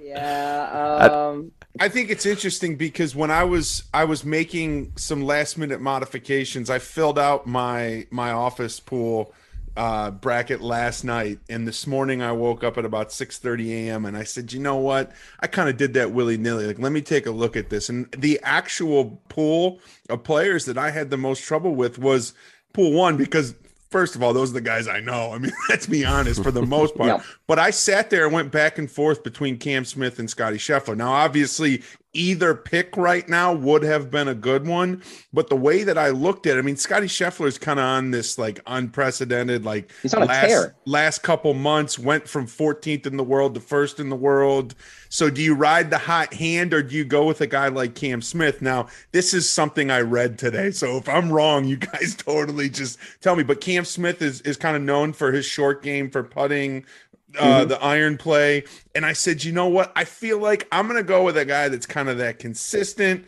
Yeah. 0.04 1.08
Um, 1.10 1.52
I 1.80 1.88
think 1.88 2.10
it's 2.10 2.26
interesting 2.26 2.76
because 2.76 3.14
when 3.16 3.30
I 3.30 3.44
was 3.44 3.84
I 3.94 4.04
was 4.04 4.26
making 4.26 4.92
some 4.96 5.22
last 5.22 5.56
minute 5.56 5.80
modifications, 5.80 6.68
I 6.68 6.78
filled 6.80 7.18
out 7.18 7.46
my 7.46 8.06
my 8.10 8.30
office 8.32 8.78
pool 8.78 9.32
uh, 9.76 10.10
bracket 10.10 10.60
last 10.60 11.04
night, 11.04 11.38
and 11.48 11.66
this 11.66 11.86
morning 11.86 12.22
I 12.22 12.32
woke 12.32 12.62
up 12.62 12.76
at 12.76 12.84
about 12.84 13.12
six 13.12 13.38
thirty 13.38 13.88
a.m. 13.88 14.04
and 14.04 14.16
I 14.16 14.24
said, 14.24 14.52
you 14.52 14.60
know 14.60 14.76
what? 14.76 15.12
I 15.40 15.46
kind 15.46 15.68
of 15.68 15.76
did 15.76 15.94
that 15.94 16.12
willy 16.12 16.36
nilly. 16.36 16.66
Like, 16.66 16.78
let 16.78 16.92
me 16.92 17.00
take 17.00 17.26
a 17.26 17.30
look 17.30 17.56
at 17.56 17.70
this, 17.70 17.88
and 17.88 18.10
the 18.12 18.38
actual 18.42 19.22
pool 19.28 19.80
of 20.10 20.24
players 20.24 20.66
that 20.66 20.76
I 20.76 20.90
had 20.90 21.10
the 21.10 21.16
most 21.16 21.42
trouble 21.44 21.74
with 21.74 21.98
was 21.98 22.34
pool 22.72 22.92
one 22.92 23.16
because. 23.16 23.54
First 23.90 24.16
of 24.16 24.22
all, 24.22 24.32
those 24.32 24.52
are 24.52 24.54
the 24.54 24.62
guys 24.62 24.88
I 24.88 25.00
know. 25.00 25.32
I 25.32 25.38
mean, 25.38 25.52
let's 25.68 25.86
be 25.86 26.02
honest, 26.02 26.42
for 26.42 26.50
the 26.50 26.64
most 26.64 26.94
part. 26.96 27.08
Yeah. 27.08 27.22
But 27.46 27.58
I 27.58 27.68
sat 27.68 28.08
there 28.08 28.24
and 28.24 28.32
went 28.32 28.50
back 28.50 28.78
and 28.78 28.90
forth 28.90 29.22
between 29.22 29.58
Cam 29.58 29.84
Smith 29.84 30.18
and 30.18 30.30
Scotty 30.30 30.56
Scheffler. 30.56 30.96
Now, 30.96 31.12
obviously, 31.12 31.82
either 32.14 32.54
pick 32.54 32.96
right 32.96 33.26
now 33.28 33.52
would 33.52 33.82
have 33.82 34.10
been 34.10 34.28
a 34.28 34.34
good 34.34 34.66
one. 34.66 35.02
But 35.32 35.48
the 35.48 35.56
way 35.56 35.82
that 35.84 35.96
I 35.96 36.10
looked 36.10 36.46
at 36.46 36.56
it, 36.56 36.58
I 36.58 36.62
mean, 36.62 36.76
Scotty 36.76 37.06
Scheffler 37.06 37.46
is 37.46 37.58
kind 37.58 37.78
of 37.78 37.84
on 37.84 38.10
this 38.10 38.38
like 38.38 38.60
unprecedented, 38.66 39.64
like 39.64 39.90
He's 40.02 40.14
on 40.14 40.22
a 40.22 40.26
last, 40.26 40.72
last 40.84 41.22
couple 41.22 41.54
months, 41.54 41.98
went 41.98 42.28
from 42.28 42.46
14th 42.46 43.06
in 43.06 43.16
the 43.16 43.24
world 43.24 43.54
to 43.54 43.60
first 43.60 43.98
in 43.98 44.10
the 44.10 44.16
world. 44.16 44.74
So 45.08 45.30
do 45.30 45.42
you 45.42 45.54
ride 45.54 45.90
the 45.90 45.98
hot 45.98 46.34
hand 46.34 46.74
or 46.74 46.82
do 46.82 46.94
you 46.96 47.04
go 47.04 47.26
with 47.26 47.40
a 47.40 47.46
guy 47.46 47.68
like 47.68 47.94
Cam 47.94 48.22
Smith? 48.22 48.62
Now, 48.62 48.88
this 49.12 49.32
is 49.32 49.48
something 49.48 49.90
I 49.90 50.00
read 50.00 50.38
today. 50.38 50.70
So 50.70 50.96
if 50.96 51.08
I'm 51.08 51.32
wrong, 51.32 51.64
you 51.64 51.76
guys 51.76 52.14
totally 52.18 52.68
just 52.68 52.98
tell 53.20 53.36
me. 53.36 53.42
But 53.42 53.60
Cam 53.60 53.84
Smith 53.84 54.20
is, 54.20 54.40
is 54.42 54.56
kind 54.56 54.76
of 54.76 54.82
known 54.82 55.12
for 55.12 55.32
his 55.32 55.46
short 55.46 55.82
game 55.82 56.10
for 56.10 56.22
putting, 56.22 56.84
uh, 57.38 57.64
the 57.64 57.82
iron 57.82 58.16
play. 58.16 58.64
And 58.94 59.06
I 59.06 59.12
said, 59.12 59.44
you 59.44 59.52
know 59.52 59.68
what? 59.68 59.92
I 59.96 60.04
feel 60.04 60.38
like 60.38 60.68
I'm 60.72 60.86
going 60.86 60.98
to 60.98 61.06
go 61.06 61.24
with 61.24 61.36
a 61.36 61.44
guy 61.44 61.68
that's 61.68 61.86
kind 61.86 62.08
of 62.08 62.18
that 62.18 62.38
consistent 62.38 63.24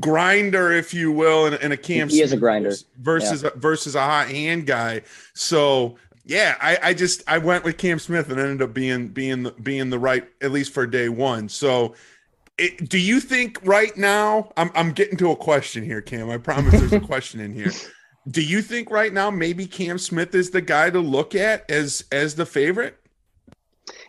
grinder, 0.00 0.72
if 0.72 0.92
you 0.92 1.10
will, 1.12 1.46
and, 1.46 1.54
and 1.56 1.72
a 1.72 1.76
Cam 1.76 2.08
He 2.08 2.20
is 2.20 2.32
a 2.32 2.36
grinder. 2.36 2.74
versus 2.98 3.44
versus 3.56 3.94
a 3.94 4.00
hot 4.02 4.28
hand 4.28 4.66
guy. 4.66 5.02
So 5.34 5.96
yeah, 6.24 6.56
I, 6.60 6.78
I 6.82 6.94
just 6.94 7.22
I 7.26 7.38
went 7.38 7.64
with 7.64 7.78
Cam 7.78 7.98
Smith 7.98 8.28
and 8.30 8.38
ended 8.38 8.62
up 8.62 8.74
being 8.74 9.08
being 9.08 9.44
the, 9.44 9.50
being 9.52 9.90
the 9.90 9.98
right 9.98 10.28
at 10.42 10.50
least 10.52 10.72
for 10.72 10.86
day 10.86 11.08
one. 11.08 11.48
So 11.48 11.94
It, 12.58 12.88
do 12.88 12.98
you 12.98 13.20
think 13.20 13.58
right 13.64 13.96
now? 13.96 14.52
I'm 14.56 14.70
I'm 14.74 14.92
getting 14.92 15.16
to 15.18 15.30
a 15.30 15.36
question 15.36 15.84
here, 15.84 16.02
Cam. 16.02 16.28
I 16.28 16.36
promise 16.36 16.78
there's 16.78 16.92
a 16.92 17.00
question 17.14 17.40
in 17.40 17.54
here. 17.54 17.72
Do 18.30 18.42
you 18.42 18.60
think 18.60 18.90
right 18.90 19.12
now 19.12 19.30
maybe 19.30 19.66
Cam 19.66 19.96
Smith 19.96 20.34
is 20.34 20.50
the 20.50 20.60
guy 20.60 20.90
to 20.90 21.00
look 21.00 21.34
at 21.34 21.70
as 21.70 22.04
as 22.12 22.34
the 22.34 22.44
favorite? 22.44 22.98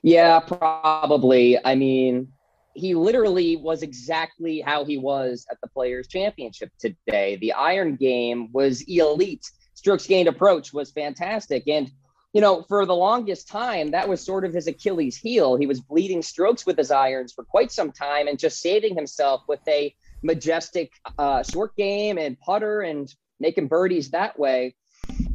Yeah, 0.04 0.40
probably. 0.40 1.64
I 1.64 1.76
mean, 1.76 2.30
he 2.74 2.96
literally 2.96 3.58
was 3.58 3.82
exactly 3.84 4.62
how 4.62 4.86
he 4.86 4.98
was 4.98 5.46
at 5.52 5.60
the 5.62 5.68
Players 5.68 6.08
Championship 6.08 6.72
today. 6.80 7.38
The 7.38 7.54
iron 7.54 7.96
game 7.96 8.50
was 8.54 8.82
elite. 8.88 9.46
Strokes 9.74 10.08
gained 10.08 10.28
approach 10.28 10.74
was 10.74 10.92
fantastic. 10.92 11.68
And, 11.68 11.92
you 12.34 12.42
know, 12.42 12.64
for 12.64 12.86
the 12.86 12.96
longest 12.96 13.48
time, 13.48 13.92
that 13.92 14.08
was 14.08 14.24
sort 14.24 14.46
of 14.46 14.54
his 14.54 14.68
Achilles 14.68 15.18
heel. 15.18 15.56
He 15.56 15.66
was 15.66 15.82
bleeding 15.82 16.22
strokes 16.22 16.66
with 16.66 16.78
his 16.78 16.92
irons 16.92 17.34
for 17.34 17.44
quite 17.44 17.72
some 17.72 17.92
time 17.92 18.28
and 18.28 18.40
just 18.40 18.62
saving 18.62 18.96
himself 18.96 19.42
with 19.48 19.62
a 19.68 19.94
majestic 20.22 20.92
uh, 21.18 21.44
short 21.44 21.76
game 21.76 22.18
and 22.18 22.40
putter 22.40 22.82
and 22.82 23.14
making 23.40 23.68
birdies 23.68 24.12
that 24.12 24.38
way. 24.38 24.76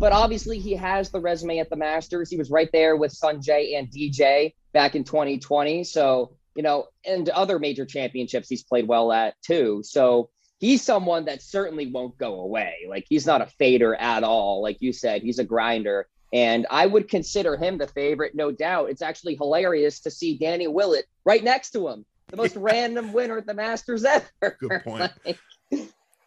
But 0.01 0.13
obviously, 0.13 0.59
he 0.59 0.75
has 0.75 1.11
the 1.11 1.21
resume 1.21 1.59
at 1.59 1.71
the 1.71 1.77
Masters. 1.77 2.31
He 2.31 2.37
was 2.37 2.51
right 2.51 2.69
there 2.73 2.97
with 2.97 3.13
Sungjae 3.13 3.79
and 3.79 3.89
DJ 3.91 4.55
back 4.73 4.95
in 4.95 5.05
2020. 5.05 5.85
So, 5.85 6.37
you 6.55 6.63
know, 6.63 6.87
and 7.07 7.29
other 7.31 7.59
major 7.59 7.87
championships 7.87 8.49
he's 8.49 8.65
played 8.65 8.89
well 8.89 9.13
at 9.13 9.35
too. 9.43 9.83
So 9.85 10.31
he's 10.59 10.83
someone 10.83 11.27
that 11.27 11.43
certainly 11.43 11.91
won't 11.91 12.19
go 12.19 12.41
away. 12.41 12.87
Like 12.89 13.07
he's 13.09 13.27
not 13.27 13.43
a 13.43 13.47
fader 13.47 13.95
at 13.95 14.25
all. 14.25 14.63
Like 14.63 14.79
you 14.81 14.93
said, 14.93 15.23
he's 15.23 15.39
a 15.39 15.45
grinder. 15.45 16.09
And 16.33 16.67
I 16.69 16.87
would 16.87 17.09
consider 17.09 17.57
him 17.57 17.79
the 17.79 17.87
favorite, 17.87 18.35
no 18.35 18.51
doubt. 18.51 18.91
It's 18.91 19.03
actually 19.03 19.37
hilarious 19.37 20.01
to 20.01 20.11
see 20.11 20.37
Danny 20.37 20.67
Willett 20.67 21.07
right 21.25 21.45
next 21.45 21.71
to 21.73 21.89
him, 21.89 22.05
the 22.29 22.37
most 22.37 22.57
random 22.57 23.13
winner 23.13 23.39
at 23.39 23.47
the 23.47 23.55
Masters 23.55 24.05
ever. 24.05 24.57
Good 24.59 24.83
point. 24.83 25.13
like, 25.25 25.39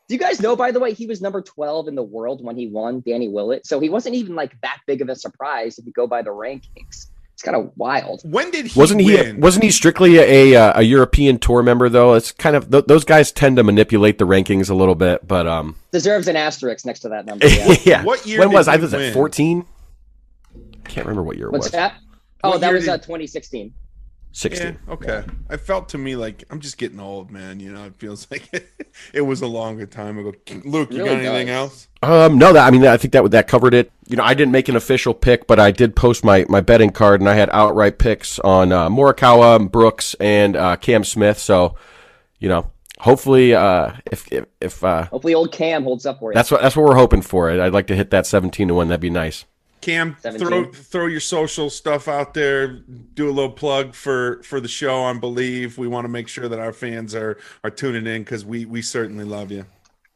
do 0.08 0.16
you 0.16 0.20
guys 0.20 0.40
know, 0.42 0.56
by 0.56 0.72
the 0.72 0.80
way, 0.80 0.94
he 0.94 1.06
was 1.06 1.22
number 1.22 1.42
12 1.42 1.88
in 1.90 1.96
the 1.96 2.04
world 2.04 2.44
when 2.44 2.56
he 2.56 2.68
won 2.68 3.02
Danny 3.06 3.28
Willett. 3.28 3.68
So 3.68 3.80
he 3.80 3.90
wasn't 3.90 4.16
even 4.16 4.36
like 4.36 4.60
that 4.62 4.80
big 4.88 5.02
of 5.02 5.10
a 5.10 5.16
surprise 5.16 5.78
if 5.78 5.86
you 5.86 5.92
go 5.92 6.08
by 6.08 6.22
the 6.22 6.30
rankings. 6.30 7.08
It's 7.34 7.44
kind 7.44 7.56
of 7.56 7.72
wild. 7.78 8.22
When 8.24 8.50
did 8.50 8.66
he 8.66 8.80
wasn't 8.80 9.04
win? 9.06 9.36
he 9.36 9.40
wasn't 9.42 9.64
he 9.66 9.70
strictly 9.70 10.18
a, 10.18 10.54
a, 10.56 10.72
a 10.78 10.82
European 10.82 11.38
tour 11.38 11.62
member 11.62 11.88
though? 11.88 12.16
It's 12.16 12.32
kind 12.32 12.56
of 12.56 12.72
th- 12.72 12.86
those 12.86 13.04
guys 13.06 13.32
tend 13.32 13.58
to 13.58 13.64
manipulate 13.64 14.18
the 14.18 14.26
rankings 14.26 14.72
a 14.72 14.74
little 14.74 14.96
bit, 14.96 15.28
but 15.28 15.46
um 15.46 15.76
deserves 15.92 16.28
an 16.28 16.36
asterisk 16.36 16.84
next 16.86 17.02
to 17.02 17.10
that 17.10 17.28
number. 17.28 17.46
Yeah. 17.48 17.76
yeah. 17.84 18.04
What 18.04 18.26
year 18.26 18.40
When 18.40 18.52
was 18.52 18.68
I 18.68 18.78
was 18.78 18.92
win? 18.92 19.02
at 19.04 19.14
14? 19.14 19.66
I 20.56 20.90
can't 20.90 21.06
remember 21.06 21.22
what 21.22 21.38
year 21.38 21.48
it 21.48 21.52
What's 21.52 21.66
was. 21.66 21.72
that? 21.74 21.94
Oh, 22.44 22.52
What 22.52 22.62
that 22.62 22.74
was 22.74 22.86
did- 22.86 22.90
uh, 22.92 22.98
2016. 22.98 23.72
16. 24.38 24.68
Yeah, 24.88 24.94
okay. 24.94 25.24
I 25.50 25.58
felt 25.58 25.90
to 25.90 25.98
me 25.98 26.16
like 26.16 26.44
I'm 26.52 26.60
just 26.60 26.78
getting 26.78 27.00
old, 27.00 27.32
man. 27.32 27.60
You 27.60 27.74
know, 27.74 27.86
it 27.86 27.96
feels 27.96 28.28
like 28.30 28.48
it 29.14 29.22
was 29.22 29.42
a 29.42 29.48
longer 29.48 29.88
time 29.88 30.20
ago. 30.20 30.32
Luke, 30.64 30.92
you 30.92 31.04
Really 31.04 31.10
got 31.10 31.26
anything 31.26 31.48
does. 31.48 31.56
else? 31.56 31.88
Um, 32.04 32.38
no, 32.38 32.54
that 32.54 32.68
I 32.68 32.70
mean, 32.70 32.86
I 32.86 32.98
think 32.98 33.14
that 33.14 33.32
that 33.32 33.48
covered 33.48 33.74
it. 33.74 33.92
You 34.08 34.16
know, 34.16 34.24
I 34.24 34.36
didn't 34.36 34.52
make 34.52 34.70
an 34.70 34.76
official 34.76 35.16
pick, 35.16 35.48
but 35.48 35.60
I 35.60 35.72
did 35.72 35.96
post 35.96 36.24
my, 36.24 36.46
my 36.50 36.62
betting 36.62 36.92
card, 36.92 37.20
and 37.20 37.28
I 37.28 37.34
had 37.34 37.50
outright 37.52 37.98
picks 37.98 38.38
on 38.40 38.72
uh, 38.72 38.90
Morikawa, 38.90 39.72
Brooks, 39.72 40.14
and 40.20 40.56
uh, 40.56 40.76
Cam 40.76 41.04
Smith. 41.04 41.40
So, 41.40 41.74
you 42.38 42.48
know, 42.48 42.70
hopefully, 43.00 43.56
uh, 43.56 43.94
if 44.12 44.32
if, 44.32 44.46
if 44.62 44.84
uh, 44.84 45.06
Hopefully, 45.06 45.34
old 45.34 45.52
Cam 45.52 45.84
holds 45.84 46.06
up 46.06 46.20
for 46.20 46.30
you. 46.32 46.36
that's 46.36 46.52
what 46.52 46.62
that's 46.62 46.76
what 46.76 46.86
we're 46.86 46.96
hoping 46.96 47.24
for. 47.24 47.50
I'd 47.50 47.74
like 47.74 47.88
to 47.88 47.96
hit 47.96 48.12
that 48.12 48.28
seventeen 48.28 48.68
to 48.68 48.76
one. 48.76 48.90
That'd 48.90 49.02
be 49.02 49.10
nice. 49.10 49.46
Cam, 49.82 50.18
17. 50.20 50.48
throw 50.48 50.72
throw 50.72 51.06
your 51.06 51.20
social 51.20 51.70
stuff 51.70 52.08
out 52.08 52.34
there. 52.34 52.68
Do 52.68 53.30
a 53.30 53.32
little 53.32 53.52
plug 53.52 53.94
for 53.94 54.42
for 54.44 54.60
the 54.60 54.68
show 54.68 54.96
on 54.98 55.22
Bleav. 55.22 55.78
We 55.78 55.88
want 55.88 56.06
to 56.06 56.10
make 56.10 56.28
sure 56.28 56.48
that 56.48 56.60
our 56.60 56.74
fans 56.74 57.16
are 57.16 57.38
are 57.64 57.70
tuning 57.70 58.08
in 58.08 58.24
because 58.24 58.44
we 58.44 58.66
we 58.66 58.82
certainly 58.82 59.26
love 59.26 59.52
you. 59.52 59.66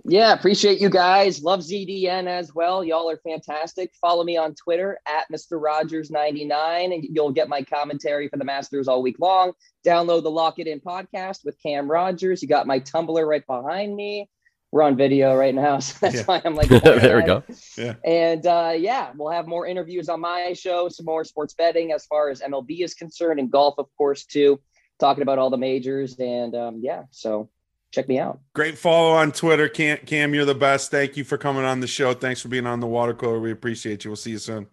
Yeah, 0.04 0.34
appreciate 0.34 0.82
you 0.82 0.90
guys. 0.90 1.44
Love 1.44 1.60
ZDN 1.60 2.26
as 2.26 2.56
well. 2.56 2.84
Y'all 2.84 3.10
are 3.10 3.18
fantastic. 3.18 3.92
Follow 4.02 4.24
me 4.24 4.36
on 4.36 4.56
Twitter 4.56 5.00
at 5.06 5.28
Mr. 5.32 5.62
Rogers99, 5.62 6.96
and 6.96 7.04
you'll 7.04 7.32
get 7.32 7.48
my 7.48 7.62
commentary 7.62 8.28
for 8.28 8.38
the 8.38 8.46
Masters 8.46 8.88
all 8.88 9.04
week 9.04 9.18
long. 9.20 9.52
Download 9.86 10.24
the 10.24 10.32
Lock 10.32 10.58
It 10.58 10.66
In 10.66 10.80
podcast 10.80 11.46
with 11.46 11.56
Cam 11.62 11.90
Rogers. 11.90 12.42
You 12.42 12.48
got 12.48 12.66
my 12.66 12.80
Tumblr 12.80 13.28
right 13.28 13.46
behind 13.46 13.96
me. 13.96 14.28
We're 14.72 14.84
on 14.84 14.96
video 14.96 15.36
right 15.36 15.54
now, 15.54 15.80
so 15.80 15.98
that's 16.02 16.16
Yeah. 16.16 16.24
why 16.24 16.42
I'm 16.46 16.56
like, 16.56 16.70
there 16.70 17.18
we 17.18 17.24
go. 17.24 17.44
Yeah. 17.78 17.96
And 18.06 18.46
uh, 18.46 18.74
yeah, 18.78 19.12
we'll 19.16 19.32
have 19.32 19.46
more 19.48 19.68
interviews 19.68 20.08
on 20.08 20.22
my 20.22 20.54
show, 20.54 20.88
some 20.90 21.06
more 21.06 21.24
sports 21.26 21.54
betting 21.54 21.92
as 21.92 22.06
far 22.06 22.30
as 22.30 22.42
MLB 22.42 22.82
is 22.84 22.94
concerned, 22.94 23.40
and 23.40 23.52
golf, 23.52 23.76
of 23.78 23.88
course, 23.98 24.26
too. 24.26 24.60
Talking 25.00 25.24
about 25.24 25.40
all 25.40 25.50
the 25.50 25.58
majors, 25.58 26.18
and 26.20 26.56
um, 26.56 26.80
yeah, 26.82 27.04
so 27.10 27.50
check 27.92 28.08
me 28.08 28.20
out. 28.20 28.40
Great 28.54 28.78
follow 28.78 29.12
on 29.12 29.32
Twitter, 29.32 29.68
Cam. 29.68 29.98
Cam, 30.06 30.34
you're 30.34 30.46
the 30.46 30.56
best. 30.56 30.90
Thank 30.92 31.18
you 31.18 31.24
for 31.24 31.38
coming 31.38 31.66
on 31.66 31.80
the 31.80 31.88
show. 31.88 32.14
Thanks 32.14 32.40
for 32.42 32.48
being 32.48 32.68
on 32.68 32.80
the 32.80 32.88
water 32.88 33.14
cooler. 33.14 33.40
We 33.40 33.52
appreciate 33.52 34.06
you. 34.06 34.12
We'll 34.12 34.16
see 34.16 34.32
you 34.32 34.38
soon. 34.38 34.68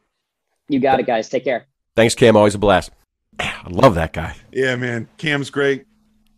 You 0.69 0.81
got 0.81 1.01
it, 1.01 1.07
guys. 1.07 1.29
Take 1.31 1.45
care. 1.45 1.67
Thanks, 1.97 2.15
Cam. 2.15 2.37
Always 2.37 2.55
a 2.55 2.59
blast. 2.59 2.91
I 3.41 3.67
love 3.69 3.95
that 3.95 4.13
guy. 4.13 4.37
Yeah, 4.53 4.77
man. 4.77 5.09
Cam's 5.17 5.49
great. 5.51 5.87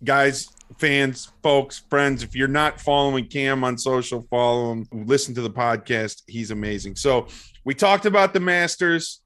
Guys, 0.05 0.49
fans, 0.79 1.33
folks, 1.43 1.83
friends, 1.91 2.23
if 2.23 2.35
you're 2.35 2.49
not 2.49 2.81
following 2.81 3.27
Cam 3.27 3.65
on 3.65 3.77
social, 3.77 4.27
follow 4.31 4.73
him. 4.73 4.89
Listen 4.93 5.35
to 5.35 5.43
the 5.43 5.51
podcast. 5.51 6.23
He's 6.27 6.51
amazing. 6.51 6.97
So 6.97 7.27
we 7.65 7.75
talked 7.75 8.07
about 8.07 8.33
the 8.33 8.41
Masters. 8.41 9.21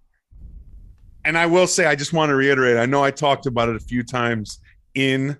And 1.26 1.38
I 1.38 1.46
will 1.46 1.66
say, 1.66 1.87
I 1.87 1.94
just 1.94 2.12
want 2.12 2.28
to 2.28 2.35
reiterate, 2.35 2.76
I 2.76 2.85
know 2.85 3.02
I 3.02 3.11
talked 3.11 3.46
about 3.46 3.70
it 3.70 3.76
a 3.76 3.80
few 3.80 4.02
times 4.02 4.61
in 4.94 5.38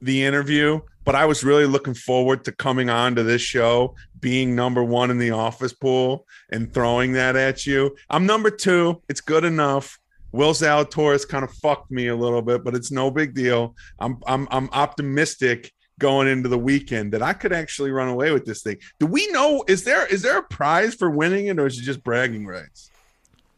the 0.00 0.24
interview, 0.24 0.80
but 1.04 1.14
I 1.14 1.26
was 1.26 1.44
really 1.44 1.66
looking 1.66 1.92
forward 1.92 2.46
to 2.46 2.52
coming 2.52 2.88
on 2.88 3.14
to 3.16 3.22
this 3.22 3.42
show, 3.42 3.94
being 4.20 4.54
number 4.54 4.82
one 4.82 5.10
in 5.10 5.18
the 5.18 5.30
office 5.30 5.74
pool 5.74 6.26
and 6.50 6.72
throwing 6.72 7.12
that 7.12 7.36
at 7.36 7.66
you. 7.66 7.94
I'm 8.08 8.24
number 8.24 8.50
two. 8.50 9.02
It's 9.08 9.20
good 9.20 9.44
enough. 9.44 9.98
Will 10.32 10.52
Zalatoris 10.52 11.28
kind 11.28 11.44
of 11.44 11.52
fucked 11.54 11.90
me 11.90 12.08
a 12.08 12.16
little 12.16 12.42
bit, 12.42 12.64
but 12.64 12.74
it's 12.74 12.90
no 12.90 13.10
big 13.10 13.34
deal. 13.34 13.74
I'm 13.98 14.18
I'm 14.26 14.48
I'm 14.50 14.68
optimistic 14.72 15.70
going 15.98 16.26
into 16.26 16.48
the 16.48 16.58
weekend 16.58 17.12
that 17.12 17.22
I 17.22 17.32
could 17.32 17.52
actually 17.52 17.90
run 17.90 18.08
away 18.08 18.32
with 18.32 18.44
this 18.44 18.62
thing. 18.62 18.78
Do 18.98 19.06
we 19.06 19.26
know 19.28 19.62
is 19.68 19.84
there 19.84 20.06
is 20.06 20.22
there 20.22 20.38
a 20.38 20.42
prize 20.42 20.94
for 20.94 21.10
winning 21.10 21.46
it 21.46 21.58
or 21.58 21.66
is 21.66 21.78
it 21.78 21.82
just 21.82 22.02
bragging 22.02 22.46
rights? 22.46 22.90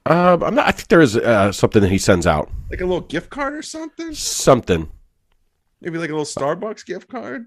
Um, 0.06 0.42
I'm 0.42 0.54
not. 0.54 0.66
I 0.68 0.72
think 0.72 0.88
there 0.88 1.00
is 1.00 1.16
uh, 1.16 1.50
something 1.52 1.80
that 1.80 1.90
he 1.90 1.96
sends 1.98 2.26
out. 2.26 2.50
Like 2.70 2.80
a 2.82 2.84
little 2.84 3.00
gift 3.00 3.30
card 3.30 3.54
or 3.54 3.62
something? 3.62 4.12
Something 4.14 4.90
Maybe 5.80 5.98
like 5.98 6.10
a 6.10 6.12
little 6.16 6.24
Starbucks 6.26 6.84
gift 6.86 7.08
card? 7.08 7.46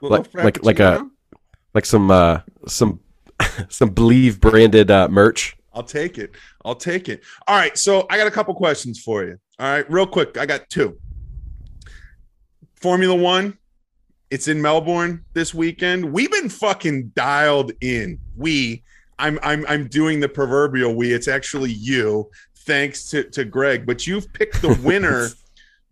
Like- 0.00 0.34
like- 0.34 0.62
like 0.64 0.80
a- 0.80 1.08
like 1.74 1.84
some 1.86 2.10
uh, 2.10 2.40
some 2.66 3.00
some 3.68 3.90
Bleav 3.94 4.40
branded 4.40 4.90
uh, 4.90 5.08
merch. 5.08 5.56
I'll 5.76 5.82
take 5.82 6.16
it. 6.16 6.32
I'll 6.64 6.74
take 6.74 7.08
it. 7.08 7.22
All 7.46 7.56
right. 7.56 7.76
So 7.76 8.06
I 8.08 8.16
got 8.16 8.26
a 8.26 8.30
couple 8.30 8.54
questions 8.54 8.98
for 8.98 9.24
you. 9.24 9.38
All 9.58 9.68
right, 9.68 9.90
real 9.90 10.06
quick. 10.06 10.38
I 10.38 10.46
got 10.46 10.68
two. 10.70 10.98
Formula 12.76 13.14
One. 13.14 13.58
It's 14.30 14.48
in 14.48 14.60
Melbourne 14.60 15.24
this 15.34 15.54
weekend. 15.54 16.12
We've 16.12 16.32
been 16.32 16.48
fucking 16.48 17.12
dialed 17.14 17.72
in. 17.80 18.18
We. 18.36 18.82
I'm 19.18 19.38
I'm 19.42 19.64
I'm 19.68 19.86
doing 19.88 20.20
the 20.20 20.28
proverbial 20.28 20.94
we. 20.94 21.12
It's 21.12 21.28
actually 21.28 21.72
you. 21.72 22.30
Thanks 22.60 23.08
to, 23.10 23.22
to 23.30 23.44
Greg. 23.44 23.86
But 23.86 24.06
you've 24.06 24.32
picked 24.32 24.62
the 24.62 24.78
winner 24.82 25.28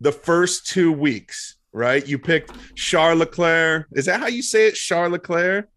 the 0.01 0.11
first 0.11 0.67
two 0.67 0.91
weeks, 0.91 1.55
right? 1.71 2.05
You 2.05 2.19
picked 2.19 2.51
Charles 2.75 3.19
Leclerc. 3.19 3.87
Is 3.93 4.05
that 4.05 4.19
how 4.19 4.27
you 4.27 4.41
say 4.41 4.67
it? 4.67 4.75
Charles 4.75 5.13
Leclerc? 5.13 5.69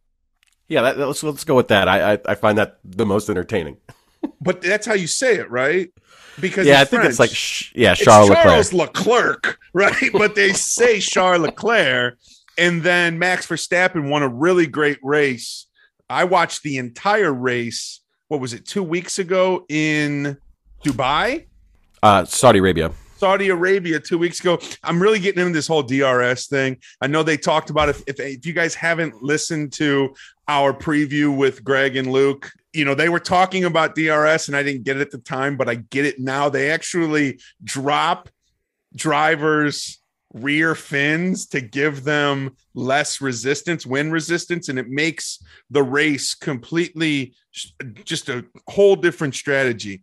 Yeah, 0.67 0.83
that, 0.83 0.99
let's 0.99 1.23
let's 1.23 1.45
go 1.45 1.55
with 1.55 1.69
that. 1.69 1.89
I, 1.89 2.15
I 2.15 2.19
I 2.27 2.35
find 2.35 2.59
that 2.59 2.79
the 2.85 3.07
most 3.07 3.31
entertaining. 3.31 3.79
But 4.41 4.63
that's 4.63 4.87
how 4.87 4.95
you 4.95 5.07
say 5.07 5.37
it, 5.37 5.51
right? 5.51 5.91
Because 6.41 6.67
yeah, 6.67 6.79
I 6.79 6.83
it's 6.83 6.91
think 6.91 7.05
it's 7.05 7.19
like 7.19 7.31
sh- 7.31 7.73
yeah, 7.75 7.93
It's 7.93 8.01
Charles 8.01 8.31
Leclerc. 8.31 8.73
Leclerc, 8.73 9.59
right? 9.73 10.11
but 10.13 10.35
they 10.35 10.53
say 10.75 11.01
Charles 11.01 11.43
Leclerc, 11.43 12.19
and 12.57 12.83
then 12.83 13.19
Max 13.19 13.47
Verstappen 13.47 14.09
won 14.09 14.23
a 14.23 14.29
really 14.29 14.67
great 14.67 14.99
race. 15.03 15.67
I 16.09 16.25
watched 16.25 16.63
the 16.63 16.79
entire 16.79 17.33
race. 17.33 18.01
What 18.29 18.41
was 18.41 18.53
it? 18.53 18.67
Two 18.67 18.83
weeks 18.83 19.19
ago 19.19 19.65
in 19.69 20.37
Dubai, 20.85 21.47
Uh, 22.03 22.25
Saudi 22.25 22.59
Arabia. 22.61 22.93
Saudi 23.17 23.49
Arabia. 23.49 23.99
Two 23.99 24.17
weeks 24.19 24.39
ago. 24.39 24.61
I'm 24.85 25.03
really 25.03 25.19
getting 25.19 25.41
into 25.41 25.53
this 25.53 25.67
whole 25.67 25.83
DRS 25.83 26.47
thing. 26.47 26.77
I 27.01 27.09
know 27.09 27.25
they 27.25 27.37
talked 27.37 27.69
about 27.71 27.89
if 27.89 28.03
if, 28.07 28.21
if 28.21 28.47
you 28.47 28.53
guys 28.53 28.75
haven't 28.77 29.23
listened 29.23 29.73
to 29.75 30.15
our 30.47 30.73
preview 30.73 31.37
with 31.37 31.65
Greg 31.65 31.97
and 31.97 32.13
Luke. 32.13 32.49
You 32.73 32.85
know, 32.85 32.95
they 32.95 33.09
were 33.09 33.21
talking 33.21 33.65
about 33.65 33.95
DRS 33.95 34.49
and 34.49 34.57
I 34.57 34.63
didn't 34.63 34.85
get 34.85 34.97
it 34.97 35.01
at 35.01 35.11
the 35.11 35.19
time, 35.19 35.57
but 35.57 35.69
I 35.69 35.77
get 35.77 36.05
it 36.05 36.19
now. 36.19 36.49
They 36.49 36.71
actually 36.71 37.41
drop 37.65 38.29
drivers 38.95 39.99
rear 40.35 40.75
fins 40.75 41.47
to 41.47 41.61
give 41.61 42.05
them 42.05 42.55
less 42.75 43.21
resistance, 43.23 43.87
wind 43.87 44.13
resistance, 44.13 44.69
and 44.69 44.79
it 44.79 44.89
makes 44.89 45.43
the 45.71 45.83
race 45.83 46.35
completely 46.35 47.35
just 48.05 48.29
a 48.29 48.45
whole 48.69 48.95
different 48.95 49.35
strategy. 49.35 50.03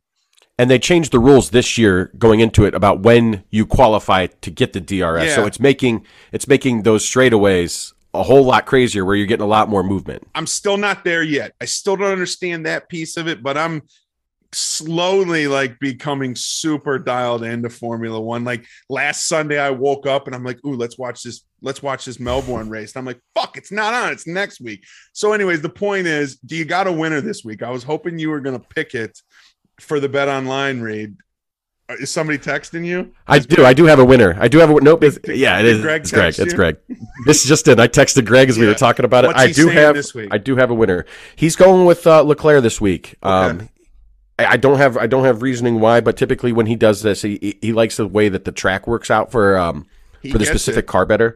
and 0.57 0.69
they 0.69 0.79
changed 0.79 1.11
the 1.11 1.19
rules 1.19 1.49
this 1.49 1.77
year 1.77 2.11
going 2.17 2.39
into 2.39 2.65
it 2.65 2.73
about 2.73 3.01
when 3.01 3.43
you 3.49 3.65
qualify 3.65 4.25
to 4.27 4.49
get 4.49 4.73
the 4.73 4.79
DRS. 4.79 5.25
Yeah. 5.25 5.35
So 5.35 5.45
it's 5.45 5.59
making 5.59 6.05
it's 6.31 6.47
making 6.47 6.83
those 6.83 7.05
straightaways 7.05 7.93
a 8.19 8.23
whole 8.23 8.43
lot 8.43 8.65
crazier 8.65 9.05
where 9.05 9.15
you're 9.15 9.27
getting 9.27 9.43
a 9.43 9.47
lot 9.47 9.69
more 9.69 9.83
movement. 9.83 10.27
I'm 10.33 10.47
still 10.47 10.77
not 10.77 11.03
there 11.03 11.23
yet. 11.23 11.53
I 11.61 11.65
still 11.65 11.95
don't 11.95 12.11
understand 12.11 12.65
that 12.65 12.89
piece 12.89 13.17
of 13.17 13.27
it, 13.27 13.43
but 13.43 13.57
I'm 13.57 13.83
slowly 14.55 15.47
like 15.47 15.77
becoming 15.79 16.33
super 16.33 16.97
dialed 16.97 17.43
into 17.43 17.69
Formula 17.69 18.19
One. 18.19 18.43
Like 18.43 18.65
last 18.89 19.27
Sunday, 19.27 19.59
I 19.59 19.69
woke 19.69 20.07
up 20.07 20.27
and 20.27 20.35
I'm 20.35 20.43
like, 20.43 20.63
"Ooh, 20.65 20.75
let's 20.75 20.97
watch 20.97 21.23
this. 21.23 21.43
Let's 21.61 21.83
watch 21.83 22.05
this 22.05 22.19
Melbourne 22.19 22.69
race." 22.69 22.95
And 22.95 23.01
I'm 23.01 23.05
like, 23.05 23.19
"Fuck, 23.35 23.57
it's 23.57 23.71
not 23.71 23.93
on. 23.93 24.11
It's 24.11 24.27
next 24.27 24.61
week." 24.61 24.85
So, 25.13 25.33
anyways, 25.33 25.61
the 25.61 25.69
point 25.69 26.07
is, 26.07 26.37
do 26.37 26.55
you 26.55 26.65
got 26.65 26.87
a 26.87 26.91
winner 26.91 27.21
this 27.21 27.43
week? 27.43 27.63
I 27.63 27.69
was 27.69 27.83
hoping 27.83 28.17
you 28.17 28.29
were 28.29 28.41
to 28.41 28.59
pick 28.59 28.95
it 28.95 29.19
for 29.79 29.99
the 29.99 30.09
Bet 30.09 30.29
Online 30.29 30.79
raid. 30.79 31.17
Uh, 31.87 31.93
Is 31.99 32.09
somebody 32.09 32.39
texting 32.39 32.85
you? 32.85 33.13
I 33.27 33.39
do. 33.39 33.63
I 33.65 33.73
do 33.73 33.85
have 33.85 33.99
a 33.99 34.05
winner. 34.05 34.35
I 34.39 34.47
do 34.47 34.57
have 34.57 34.69
a 34.71 34.81
nope. 34.81 35.03
It's, 35.03 35.19
yeah, 35.27 35.59
it 35.59 35.65
is. 35.65 35.81
Greg 35.81 36.01
it's 36.01 36.11
Greg. 36.11 36.23
text 36.33 36.39
It's? 36.39 36.53
Greg. 36.53 36.77
This 37.25 37.43
just 37.45 37.65
did. 37.65 37.79
I 37.79 37.87
texted 37.87 38.25
Greg 38.25 38.49
as 38.49 38.57
we 38.59 38.67
were 38.67 38.73
talking 38.75 39.05
about 39.05 39.25
it. 39.25 39.35
I 39.35 39.51
do 39.51 39.67
have. 39.69 39.95
this 39.95 40.13
week? 40.13 40.29
I 40.31 40.37
do 40.37 40.55
have 40.57 40.69
a 40.69 40.73
winner. 40.73 41.05
He's 41.35 41.55
going 41.55 41.85
with 41.85 42.05
uh, 42.05 42.21
Leclerc 42.21 42.61
this 42.61 42.79
week. 42.81 43.15
Um, 43.23 43.69
I, 44.37 44.45
I 44.45 44.57
don't 44.57 44.77
have. 44.77 44.97
I 44.97 45.07
don't 45.07 45.23
have 45.25 45.41
reasoning 45.41 45.79
why, 45.79 46.01
but 46.01 46.17
typically 46.17 46.51
when 46.51 46.65
he 46.65 46.75
does 46.75 47.01
this, 47.01 47.21
he 47.21 47.57
he- 47.61 47.73
likes 47.73 47.97
the 47.97 48.05
way 48.07 48.29
that 48.29 48.45
the 48.45 48.51
track 48.51 48.85
works 48.87 49.09
out 49.09 49.31
for 49.31 49.57
um 49.57 49.85
He 50.21 50.31
for 50.31 50.37
the 50.37 50.45
specific 50.45 50.85
it. 50.85 50.87
car 50.87 51.05
better. 51.05 51.35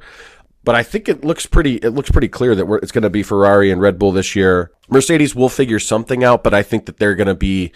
But 0.63 0.75
I 0.75 0.83
think 0.83 1.07
it 1.07 1.23
looks 1.23 1.45
pretty. 1.45 1.75
It 1.77 1.91
looks 1.91 2.11
pretty 2.11 2.27
clear 2.27 2.53
that 2.55 2.65
we're, 2.65 2.77
it's 2.79 2.91
going 2.91 3.03
to 3.03 3.09
be 3.09 3.23
Ferrari 3.23 3.71
and 3.71 3.79
Red 3.81 3.97
Bull 3.97 4.11
this 4.11 4.35
year. 4.35 4.71
Mercedes 4.89 5.33
will 5.33 5.49
figure 5.49 5.79
something 5.79 6.23
out, 6.23 6.43
but 6.43 6.53
I 6.53 6.61
think 6.63 6.85
that 6.87 6.97
they're 6.97 7.15
going 7.15 7.27
to 7.27 7.35
be 7.35 7.71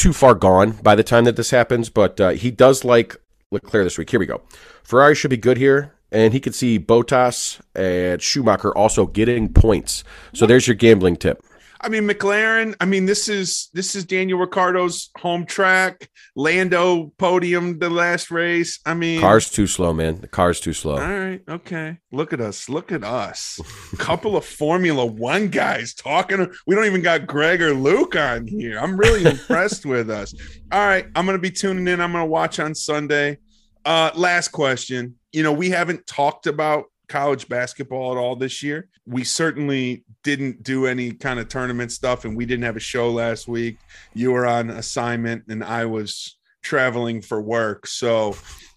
too 0.00 0.14
far 0.14 0.34
gone 0.34 0.70
by 0.82 0.94
the 0.94 1.04
time 1.04 1.24
that 1.24 1.36
this 1.36 1.50
happens. 1.50 1.90
But 1.90 2.18
uh, 2.18 2.30
he 2.30 2.50
does 2.50 2.84
like 2.84 3.16
Leclerc 3.50 3.84
this 3.84 3.98
week. 3.98 4.08
Here 4.08 4.18
we 4.18 4.24
go. 4.24 4.40
Ferrari 4.82 5.14
should 5.14 5.30
be 5.30 5.36
good 5.36 5.58
here, 5.58 5.92
and 6.10 6.32
he 6.32 6.40
could 6.40 6.54
see 6.54 6.78
Bottas 6.78 7.60
and 7.74 8.20
Schumacher 8.22 8.74
also 8.76 9.06
getting 9.06 9.52
points. 9.52 10.02
So 10.32 10.46
there's 10.46 10.66
your 10.66 10.74
gambling 10.74 11.16
tip. 11.16 11.44
I 11.82 11.88
mean, 11.88 12.06
McLaren. 12.06 12.74
I 12.80 12.84
mean, 12.84 13.06
this 13.06 13.28
is 13.28 13.70
this 13.72 13.94
is 13.94 14.04
Daniel 14.04 14.38
Ricciardo's 14.38 15.10
home 15.16 15.46
track. 15.46 16.10
Lando 16.36 17.12
podium 17.16 17.78
the 17.78 17.88
last 17.88 18.30
race. 18.30 18.80
I 18.84 18.92
mean, 18.92 19.20
Car's 19.20 19.50
too 19.50 19.66
slow, 19.66 19.94
man. 19.94 20.20
The 20.20 20.28
car's 20.28 20.60
too 20.60 20.74
slow. 20.74 20.98
All 20.98 21.18
right, 21.18 21.42
okay. 21.48 21.98
Look 22.12 22.34
at 22.34 22.40
us. 22.40 22.68
Look 22.68 22.92
at 22.92 23.02
us. 23.02 23.58
A 23.92 23.96
couple 23.96 24.36
of 24.36 24.44
Formula 24.44 25.06
One 25.06 25.48
guys 25.48 25.94
talking. 25.94 26.52
We 26.66 26.74
don't 26.74 26.84
even 26.84 27.02
got 27.02 27.26
Greg 27.26 27.62
or 27.62 27.72
Luke 27.72 28.14
on 28.14 28.46
here. 28.46 28.78
I'm 28.78 28.98
really 28.98 29.24
impressed 29.30 29.86
with 29.86 30.10
us. 30.10 30.34
All 30.70 30.86
right, 30.86 31.06
I'm 31.14 31.24
gonna 31.24 31.38
be 31.38 31.50
tuning 31.50 31.88
in. 31.88 32.00
I'm 32.00 32.12
gonna 32.12 32.26
watch 32.26 32.60
on 32.60 32.74
Sunday. 32.74 33.38
Uh, 33.86 34.10
last 34.14 34.48
question. 34.48 35.14
You 35.32 35.42
know, 35.42 35.52
we 35.52 35.70
haven't 35.70 36.06
talked 36.06 36.46
about 36.46 36.86
college 37.10 37.48
basketball 37.48 38.12
at 38.12 38.18
all 38.18 38.36
this 38.36 38.62
year. 38.62 38.88
We 39.04 39.24
certainly 39.24 40.04
didn't 40.22 40.62
do 40.62 40.86
any 40.86 41.12
kind 41.12 41.40
of 41.40 41.48
tournament 41.48 41.92
stuff, 41.92 42.24
and 42.24 42.36
we 42.36 42.46
didn't 42.46 42.64
have 42.64 42.76
a 42.76 42.80
show 42.80 43.10
last 43.10 43.48
week. 43.48 43.78
You 44.14 44.32
were 44.32 44.46
on 44.46 44.70
assignment, 44.70 45.44
and 45.48 45.62
I 45.62 45.84
was 45.84 46.38
traveling 46.62 47.20
for 47.20 47.42
work. 47.42 47.86
So, 47.86 48.36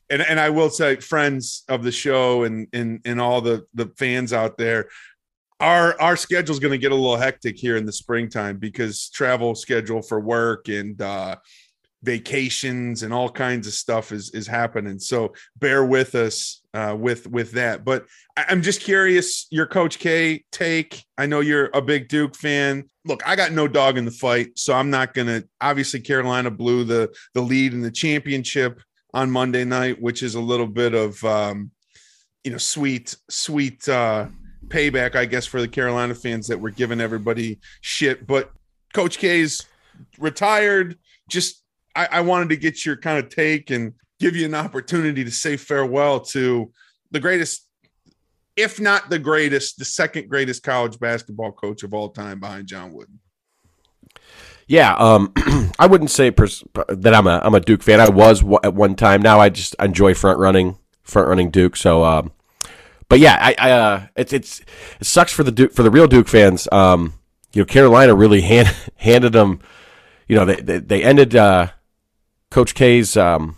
and 0.10 0.22
and 0.22 0.40
I 0.40 0.50
will 0.50 0.72
say, 0.72 0.96
friends 0.98 1.64
of 1.70 1.84
the 1.84 1.92
show 1.92 2.44
and 2.44 2.68
and 2.74 3.00
and 3.06 3.22
all 3.22 3.40
the 3.40 3.66
the 3.76 3.92
fans 3.98 4.34
out 4.34 4.58
there, 4.58 4.90
our 5.60 6.00
our 6.02 6.18
schedule 6.18 6.54
is 6.54 6.60
going 6.60 6.72
to 6.72 6.80
get 6.80 6.92
a 6.92 6.96
little 6.96 7.18
hectic 7.18 7.58
here 7.58 7.78
in 7.78 7.86
the 7.86 7.94
springtime 7.94 8.58
because 8.58 9.10
travel 9.10 9.54
schedule 9.54 10.02
for 10.02 10.20
work 10.20 10.68
and 10.68 11.02
uh 11.02 11.36
vacations 12.02 13.04
and 13.04 13.14
all 13.14 13.30
kinds 13.30 13.66
of 13.66 13.72
stuff 13.72 14.12
is 14.12 14.30
is 14.32 14.46
happening 14.46 15.00
so 15.00 15.34
bear 15.56 15.86
with 15.86 16.16
us 16.16 16.63
uh 16.74 16.96
with 16.98 17.28
with 17.28 17.52
that. 17.52 17.86
But 17.86 18.06
I, 18.38 18.46
i'm 18.50 18.62
just 18.62 18.82
curious 18.82 19.48
your 19.52 19.66
coach 19.66 20.00
k 20.00 20.44
take. 20.52 21.04
I 21.18 21.26
know 21.26 21.40
you're 21.40 21.70
a 21.74 21.82
big 21.82 22.08
duke 22.08 22.36
fan. 22.36 22.90
Look 23.06 23.22
i 23.28 23.36
got 23.36 23.52
no 23.52 23.68
dog 23.68 23.98
in 23.98 24.06
the 24.06 24.12
fight 24.12 24.52
so 24.56 24.74
i'm 24.74 24.90
not 24.90 25.14
gonna 25.14 25.44
obviously 25.60 26.00
carolina 26.00 26.50
blew 26.50 26.86
the 26.86 27.14
the 27.34 27.42
lead 27.42 27.74
in 27.74 27.82
the 27.82 27.92
championship 27.92 28.82
on 29.14 29.30
monday 29.30 29.66
night 29.66 30.02
which 30.02 30.24
is 30.24 30.36
a 30.36 30.40
little 30.40 30.68
bit 30.68 30.94
of 30.94 31.22
um 31.26 31.70
you 32.46 32.52
know 32.52 32.58
sweet 32.58 33.14
sweet 33.30 33.90
uh 33.90 34.26
payback 34.68 35.16
i 35.16 35.26
guess 35.26 35.46
for 35.46 35.60
the 35.60 35.68
carolina 35.68 36.16
fans 36.16 36.48
that 36.48 36.58
were 36.58 36.72
giving 36.72 37.02
everybody 37.02 37.60
shit. 37.82 38.26
But 38.26 38.52
coach 38.94 39.18
k's 39.18 39.66
retired. 40.20 40.98
Just 41.30 41.64
I, 41.96 42.08
I 42.12 42.22
wanted 42.22 42.50
to 42.50 42.58
get 42.58 42.86
your 42.86 42.96
kind 42.96 43.24
of 43.24 43.30
take 43.30 43.70
and 43.70 43.94
give 44.24 44.36
you 44.38 44.46
an 44.46 44.56
opportunity 44.56 45.26
to 45.26 45.32
say 45.32 45.58
farewell 45.58 46.22
to 46.22 46.72
the 47.12 47.20
greatest, 47.20 47.68
if 48.56 48.80
not 48.80 49.10
the 49.10 49.20
greatest, 49.20 49.78
the 49.78 49.86
second 49.86 50.30
greatest 50.30 50.64
college 50.64 50.98
basketball 50.98 51.52
coach 51.52 51.84
of 51.84 51.94
all 51.94 52.10
time 52.10 52.40
behind 52.40 52.68
John 52.68 52.94
Wooden. 52.94 53.20
Yeah, 54.66 54.96
um, 54.96 55.34
I 55.78 55.88
wouldn't 55.88 56.10
say 56.10 56.32
pers- 56.32 56.64
that 56.88 57.14
I'm 57.14 57.28
a 57.28 57.42
I'm 57.44 57.54
a 57.54 57.60
Duke 57.60 57.84
fan. 57.84 58.00
I 58.00 58.10
was 58.10 58.40
w- 58.40 58.60
at 58.64 58.74
one 58.74 58.96
time. 58.96 59.22
Now 59.22 59.42
I 59.42 59.50
just 59.50 59.76
enjoy 59.78 60.14
front 60.14 60.40
running 60.40 60.78
front 61.02 61.28
running 61.28 61.52
Duke. 61.52 61.76
So, 61.76 62.06
um, 62.06 62.32
but 63.10 63.20
yeah, 63.20 63.38
I, 63.42 63.56
I 63.60 63.72
uh, 63.72 64.08
it's 64.16 64.32
it's 64.32 64.62
it 65.02 65.06
sucks 65.06 65.34
for 65.34 65.44
the 65.44 65.52
Duke 65.52 65.74
for 65.74 65.84
the 65.84 65.92
real 65.92 66.08
Duke 66.08 66.30
fans. 66.30 66.70
Um, 66.72 67.16
you 67.52 67.62
know, 67.62 67.66
Carolina 67.66 68.16
really 68.16 68.40
hand, 68.40 68.74
handed 68.96 69.34
them. 69.34 69.60
You 70.30 70.38
know, 70.38 70.46
they 70.46 70.56
they, 70.56 70.78
they 70.78 71.04
ended 71.04 71.36
uh, 71.36 71.68
Coach 72.50 72.74
K's 72.74 73.18
um, 73.18 73.58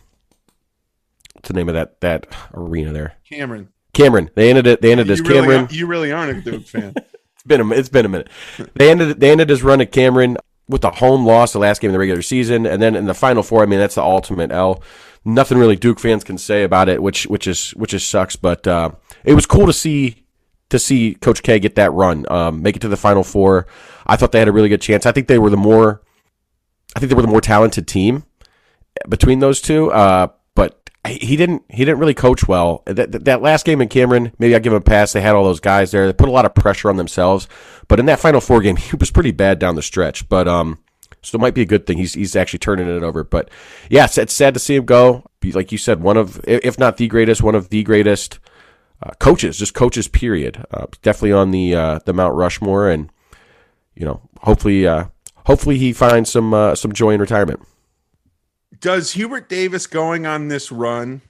what's 1.45 1.53
the 1.53 1.60
name 1.60 1.69
of 1.69 1.75
that 1.75 2.01
that 2.01 2.25
arena 2.55 2.91
there? 2.91 3.13
Cameron, 3.29 3.69
Cameron. 3.93 4.31
They 4.34 4.49
ended 4.49 4.65
it. 4.65 4.81
They 4.81 4.91
ended 4.91 5.12
as 5.12 5.19
you 5.19 5.25
really, 5.25 5.41
Cameron. 5.41 5.67
you 5.69 5.86
really 5.86 6.12
aren't 6.12 6.39
a 6.39 6.41
Duke 6.41 6.65
fan. 6.67 6.93
It's 6.95 7.43
been 7.45 7.62
a, 7.62 7.69
it's 7.71 7.89
been 7.89 8.05
a 8.05 8.10
minute. 8.10 8.29
They 8.73 8.89
ended 8.89 9.19
they 9.19 9.29
ended 9.29 9.49
his 9.49 9.62
run 9.62 9.79
at 9.79 9.91
Cameron 9.91 10.38
with 10.67 10.84
a 10.84 10.89
home 10.89 11.23
loss 11.23 11.53
the 11.53 11.60
last 11.60 11.81
game 11.81 11.89
of 11.89 11.93
the 11.93 11.99
regular 11.99 12.23
season, 12.23 12.65
and 12.65 12.81
then 12.81 12.95
in 12.95 13.05
the 13.05 13.13
final 13.13 13.43
four. 13.43 13.62
I 13.62 13.67
mean, 13.67 13.77
that's 13.77 13.93
the 13.93 14.01
ultimate 14.01 14.51
L. 14.51 14.81
Nothing 15.23 15.60
really 15.60 15.75
Duke 15.75 15.99
fans 15.99 16.23
can 16.23 16.39
say 16.39 16.63
about 16.63 16.89
it, 16.89 17.03
which 17.03 17.27
which 17.27 17.45
is 17.45 17.69
which 17.71 17.93
is 17.93 18.03
sucks. 18.03 18.36
But 18.36 18.65
uh, 18.65 18.91
it 19.23 19.36
was 19.36 19.45
cool 19.45 19.67
to 19.67 19.73
see 19.73 20.25
to 20.69 20.79
see 20.79 21.13
Coach 21.13 21.43
K 21.43 21.60
get 21.60 21.75
that 21.75 21.93
run, 21.93 22.25
um, 22.31 22.63
make 22.63 22.75
it 22.75 22.79
to 22.79 22.88
the 22.88 22.97
final 22.97 23.23
four. 23.23 23.67
I 24.08 24.15
thought 24.15 24.31
they 24.31 24.39
had 24.39 24.47
a 24.47 24.51
really 24.51 24.69
good 24.69 24.81
chance. 24.81 25.05
I 25.05 25.12
think 25.12 25.27
they 25.27 25.38
were 25.38 25.51
the 25.51 25.58
more 25.58 26.01
I 26.95 26.99
think 26.99 27.12
they 27.12 27.15
were 27.15 27.21
the 27.21 27.27
more 27.27 27.41
talented 27.41 27.88
team 27.88 28.23
between 29.08 29.39
those 29.39 29.62
two. 29.62 29.91
Uh, 29.91 30.29
he 31.08 31.36
didn't 31.36 31.63
he 31.70 31.86
didn't 31.86 32.00
really 32.00 32.13
coach 32.13 32.48
well. 32.48 32.84
That, 32.86 33.26
that- 33.26 33.41
last 33.41 33.65
game 33.65 33.82
in 33.82 33.89
Cameron, 33.89 34.32
maybe 34.39 34.56
I 34.56 34.60
give 34.60 34.74
him 34.74 34.78
a 34.78 34.82
pass. 34.82 35.13
They 35.13 35.22
had 35.22 35.36
all 35.36 35.44
those 35.44 35.60
guys 35.60 35.91
there. 35.91 36.08
They 36.08 36.13
put 36.13 36.30
a 36.30 36.32
lot 36.32 36.46
of 36.46 36.56
pressure 36.56 36.89
on 36.89 36.98
themselves. 36.98 37.48
But 37.88 38.00
in 38.00 38.06
that 38.08 38.20
final 38.20 38.41
four 38.41 38.62
game, 38.62 38.76
he 38.78 38.96
was 38.96 39.12
pretty 39.12 39.32
bad 39.32 39.60
down 39.60 39.76
the 39.76 39.82
stretch. 39.82 40.28
But 40.30 40.48
um, 40.48 40.80
so 41.22 41.38
it 41.38 41.41
might 41.41 41.54
be 41.54 41.62
a 41.62 41.65
good 41.65 41.86
thing. 41.88 41.98
He's 41.98 42.13
he's 42.13 42.36
actually 42.36 42.60
turning 42.60 42.88
it 42.88 43.04
over. 43.04 43.24
But 43.24 43.50
yeah, 43.89 44.06
it's, 44.06 44.18
it's 44.18 44.34
sad 44.34 44.54
to 44.54 44.60
see 44.60 44.76
him 44.76 44.86
go. 44.86 45.26
Like 45.44 45.72
you 45.72 45.78
said, 45.78 46.02
one 46.02 46.18
of 46.18 46.39
if 46.48 46.80
not 46.80 46.98
the 46.98 47.08
greatest, 47.08 47.44
one 47.44 47.56
of 47.56 47.70
the 47.70 47.84
greatest 47.84 48.39
uh, 49.04 49.12
coaches, 49.20 49.58
just 49.60 49.74
coaches. 49.74 50.08
Period. 50.08 50.65
Uh, 50.72 50.88
definitely 51.02 51.34
on 51.34 51.52
the 51.52 51.76
uh, 51.76 52.00
the 52.06 52.13
Mount 52.13 52.34
Rushmore, 52.36 52.89
and 52.89 53.12
you 53.96 54.06
know, 54.06 54.22
hopefully, 54.41 54.88
uh, 54.88 55.06
hopefully 55.46 55.78
he 55.78 55.94
finds 55.94 56.32
some 56.32 56.54
uh, 56.54 56.74
some 56.76 56.91
joy 56.94 57.12
in 57.12 57.20
retirement. 57.22 57.62
Does 58.79 59.13
Hubert 59.13 59.49
Davis 59.49 59.88
going 59.88 60.25
on 60.25 60.47
this 60.47 60.71
run 60.71 61.21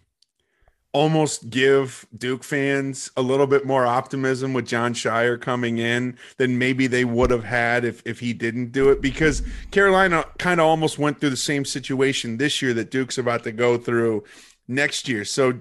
almost 0.95 1.49
give 1.49 2.05
Duke 2.17 2.41
fans 2.41 3.11
a 3.17 3.21
little 3.21 3.47
bit 3.47 3.65
more 3.65 3.85
optimism 3.85 4.53
with 4.53 4.65
Jon 4.65 4.93
Scheyer 4.93 5.39
coming 5.39 5.77
in 5.77 6.17
than 6.37 6.57
maybe 6.57 6.87
they 6.87 7.03
would 7.03 7.31
have 7.31 7.43
had 7.43 7.83
if, 7.83 8.01
if 8.05 8.21
he 8.21 8.31
didn't 8.31 8.71
do 8.71 8.89
it? 8.89 9.01
Because 9.01 9.43
Carolina 9.71 10.23
kind 10.37 10.61
of 10.61 10.67
almost 10.67 10.97
went 10.97 11.19
through 11.19 11.31
the 11.31 11.35
same 11.35 11.65
situation 11.65 12.37
this 12.37 12.61
year 12.61 12.73
that 12.75 12.91
Duke's 12.91 13.17
about 13.17 13.43
to 13.43 13.51
go 13.51 13.77
through 13.77 14.23
next 14.69 15.09
year. 15.09 15.25
So, 15.25 15.59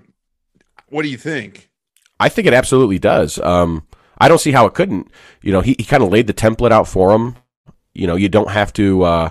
what 0.88 1.02
do 1.02 1.08
you 1.08 1.18
think? 1.18 1.68
I 2.20 2.28
think 2.28 2.46
it 2.46 2.54
absolutely 2.54 3.00
does. 3.00 3.40
Um, 3.40 3.88
I 4.18 4.28
don't 4.28 4.40
see 4.40 4.52
how 4.52 4.66
it 4.66 4.74
couldn't. 4.74 5.10
You 5.42 5.50
know, 5.50 5.62
he, 5.62 5.74
he 5.78 5.84
kind 5.84 6.04
of 6.04 6.10
laid 6.10 6.28
the 6.28 6.34
template 6.34 6.70
out 6.70 6.86
for 6.86 7.10
him. 7.10 7.34
You 7.92 8.06
know, 8.06 8.14
you 8.14 8.28
don't 8.28 8.50
have 8.50 8.72
to, 8.74 9.02
uh, 9.02 9.30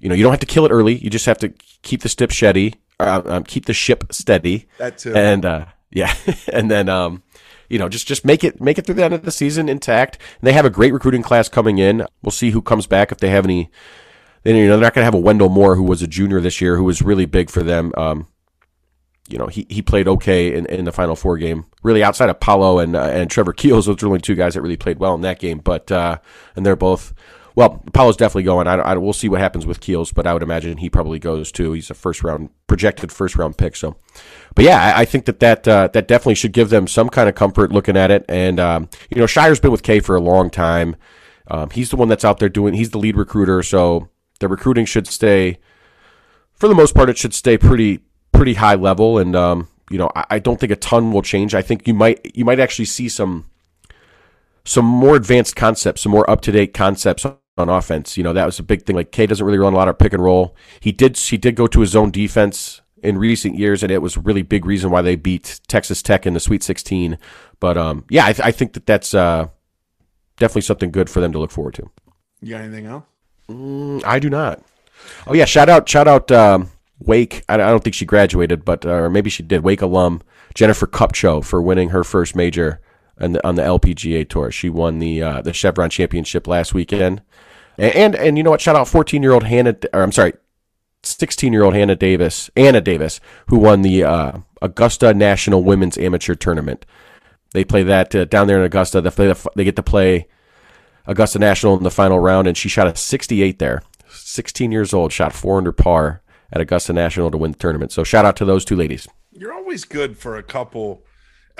you 0.00 0.08
know, 0.08 0.14
you 0.14 0.22
don't 0.22 0.32
have 0.32 0.40
to 0.40 0.46
kill 0.46 0.66
it 0.66 0.70
early. 0.70 0.96
You 0.96 1.10
just 1.10 1.26
have 1.26 1.38
to 1.38 1.50
keep 1.82 2.02
the 2.02 2.08
ship 2.08 2.32
steady, 2.32 2.74
uh, 2.98 3.22
um, 3.26 3.44
keep 3.44 3.66
the 3.66 3.74
ship 3.74 4.04
steady, 4.10 4.66
That 4.78 4.98
too. 4.98 5.14
and 5.14 5.44
uh, 5.44 5.66
yeah, 5.90 6.14
and 6.52 6.70
then 6.70 6.88
um, 6.88 7.22
you 7.68 7.78
know, 7.78 7.88
just 7.88 8.08
just 8.08 8.24
make 8.24 8.42
it 8.42 8.60
make 8.60 8.78
it 8.78 8.86
through 8.86 8.96
the 8.96 9.04
end 9.04 9.14
of 9.14 9.22
the 9.22 9.30
season 9.30 9.68
intact. 9.68 10.16
And 10.40 10.46
they 10.48 10.52
have 10.52 10.64
a 10.64 10.70
great 10.70 10.92
recruiting 10.92 11.22
class 11.22 11.48
coming 11.48 11.78
in. 11.78 12.04
We'll 12.22 12.30
see 12.32 12.50
who 12.50 12.62
comes 12.62 12.86
back 12.86 13.12
if 13.12 13.18
they 13.18 13.30
have 13.30 13.44
any. 13.44 13.70
Then 14.42 14.56
you 14.56 14.66
know 14.66 14.72
they're 14.72 14.86
not 14.86 14.94
going 14.94 15.02
to 15.02 15.06
have 15.06 15.14
a 15.14 15.18
Wendell 15.18 15.50
Moore 15.50 15.76
who 15.76 15.82
was 15.82 16.00
a 16.02 16.06
junior 16.06 16.40
this 16.40 16.60
year 16.60 16.76
who 16.76 16.84
was 16.84 17.02
really 17.02 17.26
big 17.26 17.50
for 17.50 17.62
them. 17.62 17.92
Um, 17.96 18.26
you 19.28 19.38
know, 19.38 19.46
he, 19.46 19.64
he 19.70 19.80
played 19.80 20.08
okay 20.08 20.52
in, 20.52 20.66
in 20.66 20.86
the 20.86 20.90
Final 20.92 21.14
Four 21.14 21.38
game. 21.38 21.66
Really, 21.84 22.02
outside 22.02 22.30
of 22.30 22.40
Paolo 22.40 22.80
and 22.80 22.96
uh, 22.96 23.02
and 23.02 23.30
Trevor 23.30 23.52
Keels, 23.52 23.86
those 23.86 24.02
are 24.02 24.06
only 24.06 24.18
two 24.20 24.34
guys 24.34 24.54
that 24.54 24.62
really 24.62 24.76
played 24.76 24.98
well 24.98 25.14
in 25.14 25.20
that 25.20 25.38
game. 25.38 25.58
But 25.58 25.92
uh, 25.92 26.18
and 26.56 26.66
they're 26.66 26.74
both 26.74 27.12
well, 27.54 27.82
Paolo's 27.92 28.16
definitely 28.16 28.44
going. 28.44 28.66
I, 28.66 28.74
I, 28.74 28.96
we'll 28.96 29.12
see 29.12 29.28
what 29.28 29.40
happens 29.40 29.66
with 29.66 29.80
Keels, 29.80 30.12
but 30.12 30.26
I 30.26 30.32
would 30.32 30.42
imagine 30.42 30.78
he 30.78 30.90
probably 30.90 31.18
goes 31.18 31.50
too. 31.50 31.72
He's 31.72 31.90
a 31.90 31.94
first 31.94 32.22
round 32.22 32.50
projected 32.66 33.10
first 33.10 33.36
round 33.36 33.58
pick. 33.58 33.76
So, 33.76 33.96
but 34.54 34.64
yeah, 34.64 34.94
I, 34.94 35.00
I 35.00 35.04
think 35.04 35.24
that 35.24 35.40
that 35.40 35.66
uh, 35.66 35.88
that 35.92 36.08
definitely 36.08 36.36
should 36.36 36.52
give 36.52 36.70
them 36.70 36.86
some 36.86 37.08
kind 37.08 37.28
of 37.28 37.34
comfort 37.34 37.72
looking 37.72 37.96
at 37.96 38.10
it. 38.10 38.24
And 38.28 38.60
um, 38.60 38.88
you 39.10 39.18
know, 39.18 39.26
Scheyer's 39.26 39.60
been 39.60 39.72
with 39.72 39.82
K 39.82 40.00
for 40.00 40.16
a 40.16 40.20
long 40.20 40.50
time. 40.50 40.96
Um, 41.48 41.70
he's 41.70 41.90
the 41.90 41.96
one 41.96 42.08
that's 42.08 42.24
out 42.24 42.38
there 42.38 42.48
doing. 42.48 42.74
He's 42.74 42.90
the 42.90 42.98
lead 42.98 43.16
recruiter, 43.16 43.62
so 43.62 44.08
the 44.38 44.48
recruiting 44.48 44.84
should 44.84 45.06
stay. 45.06 45.58
For 46.54 46.68
the 46.68 46.74
most 46.74 46.94
part, 46.94 47.10
it 47.10 47.18
should 47.18 47.34
stay 47.34 47.58
pretty 47.58 48.00
pretty 48.32 48.54
high 48.54 48.76
level, 48.76 49.18
and 49.18 49.34
um, 49.34 49.68
you 49.90 49.98
know, 49.98 50.10
I, 50.14 50.24
I 50.30 50.38
don't 50.38 50.60
think 50.60 50.72
a 50.72 50.76
ton 50.76 51.10
will 51.10 51.22
change. 51.22 51.54
I 51.54 51.62
think 51.62 51.88
you 51.88 51.94
might 51.94 52.36
you 52.36 52.44
might 52.44 52.60
actually 52.60 52.84
see 52.84 53.08
some 53.08 53.49
some 54.64 54.84
more 54.84 55.16
advanced 55.16 55.56
concepts, 55.56 56.02
some 56.02 56.12
more 56.12 56.28
up 56.30 56.40
to 56.42 56.52
date 56.52 56.74
concepts 56.74 57.26
on 57.56 57.68
offense. 57.68 58.16
You 58.16 58.24
know, 58.24 58.32
that 58.32 58.46
was 58.46 58.58
a 58.58 58.62
big 58.62 58.82
thing. 58.82 58.96
Like 58.96 59.12
K 59.12 59.26
doesn't 59.26 59.44
really 59.44 59.58
run 59.58 59.72
a 59.72 59.76
lot 59.76 59.88
of 59.88 59.98
pick 59.98 60.12
and 60.12 60.22
roll. 60.22 60.56
He 60.80 60.92
did 60.92 61.16
he 61.16 61.36
did 61.36 61.56
go 61.56 61.66
to 61.66 61.80
his 61.80 61.94
own 61.96 62.10
defense 62.10 62.80
in 63.02 63.18
recent 63.18 63.56
years, 63.56 63.82
and 63.82 63.90
it 63.90 64.02
was 64.02 64.16
a 64.16 64.20
really 64.20 64.42
big 64.42 64.64
reason 64.64 64.90
why 64.90 65.02
they 65.02 65.16
beat 65.16 65.60
Texas 65.68 66.02
Tech 66.02 66.26
in 66.26 66.34
the 66.34 66.40
Sweet 66.40 66.62
16. 66.62 67.18
But 67.58 67.76
um, 67.76 68.04
yeah, 68.08 68.26
I, 68.26 68.32
th- 68.32 68.46
I, 68.46 68.50
think 68.50 68.74
that 68.74 68.86
that's 68.86 69.14
uh, 69.14 69.48
definitely 70.38 70.62
something 70.62 70.90
good 70.90 71.08
for 71.08 71.20
them 71.20 71.32
to 71.32 71.38
look 71.38 71.50
forward 71.50 71.74
to. 71.74 71.90
You 72.40 72.54
got 72.54 72.62
anything 72.62 72.86
else? 72.86 73.04
Mm, 73.48 74.04
I 74.04 74.18
do 74.18 74.30
not. 74.30 74.62
Oh 75.26 75.34
yeah, 75.34 75.44
shout 75.44 75.68
out, 75.68 75.88
shout 75.88 76.06
out, 76.06 76.30
um, 76.30 76.70
Wake. 76.98 77.42
I, 77.48 77.54
I, 77.54 77.56
don't 77.56 77.82
think 77.82 77.94
she 77.94 78.04
graduated, 78.04 78.64
but 78.64 78.84
uh, 78.84 78.90
or 78.90 79.10
maybe 79.10 79.30
she 79.30 79.42
did. 79.42 79.62
Wake 79.62 79.82
alum 79.82 80.22
Jennifer 80.54 80.86
Kupcho 80.86 81.44
for 81.44 81.60
winning 81.62 81.90
her 81.90 82.04
first 82.04 82.36
major 82.36 82.80
on 83.20 83.32
the, 83.32 83.46
on 83.46 83.54
the 83.54 83.62
LPGA 83.62 84.28
tour. 84.28 84.50
She 84.50 84.68
won 84.68 84.98
the 84.98 85.22
uh, 85.22 85.42
the 85.42 85.52
Chevron 85.52 85.90
Championship 85.90 86.46
last 86.46 86.74
weekend. 86.74 87.22
And, 87.78 87.94
and, 87.94 88.14
and 88.14 88.36
you 88.36 88.42
know 88.42 88.50
what? 88.50 88.60
Shout 88.60 88.76
out 88.76 88.88
14 88.88 89.22
year 89.22 89.32
old 89.32 89.44
Hannah. 89.44 89.76
Or 89.92 90.02
I'm 90.02 90.12
sorry, 90.12 90.34
16 91.02 91.52
year 91.52 91.62
old 91.62 91.74
Hannah 91.74 91.96
Davis, 91.96 92.50
Anna 92.56 92.80
Davis, 92.80 93.20
who 93.48 93.58
won 93.58 93.82
the 93.82 94.04
uh, 94.04 94.32
Augusta 94.62 95.14
National 95.14 95.62
Women's 95.62 95.98
Amateur 95.98 96.34
Tournament. 96.34 96.84
They 97.52 97.64
play 97.64 97.82
that 97.82 98.14
uh, 98.14 98.24
down 98.26 98.46
there 98.46 98.58
in 98.58 98.64
Augusta. 98.64 99.00
They, 99.00 99.34
they 99.56 99.64
get 99.64 99.76
to 99.76 99.82
play 99.82 100.28
Augusta 101.06 101.38
National 101.38 101.76
in 101.76 101.82
the 101.82 101.90
final 101.90 102.20
round, 102.20 102.46
and 102.46 102.56
she 102.56 102.68
shot 102.68 102.86
a 102.86 102.94
68 102.94 103.58
there. 103.58 103.82
16 104.08 104.70
years 104.70 104.92
old, 104.92 105.12
shot 105.12 105.32
400 105.32 105.72
par 105.72 106.22
at 106.52 106.60
Augusta 106.60 106.92
National 106.92 107.30
to 107.30 107.38
win 107.38 107.52
the 107.52 107.58
tournament. 107.58 107.92
So 107.92 108.04
shout 108.04 108.24
out 108.24 108.36
to 108.36 108.44
those 108.44 108.64
two 108.64 108.76
ladies. 108.76 109.08
You're 109.32 109.52
always 109.52 109.84
good 109.84 110.18
for 110.18 110.36
a 110.36 110.42
couple 110.42 111.04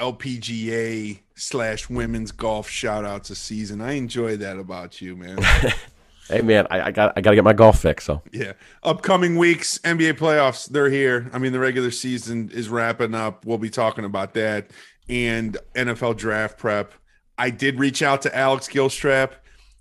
LPGA 0.00 1.20
slash 1.34 1.88
women's 1.88 2.32
golf 2.32 2.68
shout 2.68 3.04
outs 3.04 3.30
a 3.30 3.34
season. 3.34 3.80
I 3.80 3.92
enjoy 3.92 4.36
that 4.38 4.58
about 4.58 5.00
you, 5.00 5.14
man. 5.14 5.38
hey 6.28 6.40
man, 6.40 6.66
I, 6.70 6.86
I, 6.86 6.90
got 6.90 7.12
I 7.16 7.20
got 7.20 7.30
to 7.30 7.36
get 7.36 7.44
my 7.44 7.52
golf 7.52 7.80
fix. 7.80 8.04
So 8.04 8.22
yeah, 8.32 8.52
upcoming 8.82 9.36
weeks, 9.36 9.78
NBA 9.78 10.14
playoffs, 10.14 10.68
they're 10.68 10.90
here. 10.90 11.30
I 11.32 11.38
mean, 11.38 11.52
the 11.52 11.60
regular 11.60 11.90
season 11.90 12.50
is 12.52 12.68
wrapping 12.68 13.14
up. 13.14 13.44
We'll 13.44 13.58
be 13.58 13.70
talking 13.70 14.04
about 14.04 14.34
that 14.34 14.70
and 15.08 15.58
NFL 15.74 16.16
draft 16.16 16.56
prep. 16.58 16.94
I 17.36 17.50
did 17.50 17.78
reach 17.78 18.02
out 18.02 18.22
to 18.22 18.36
Alex 18.36 18.68
Gilstrap. 18.68 19.32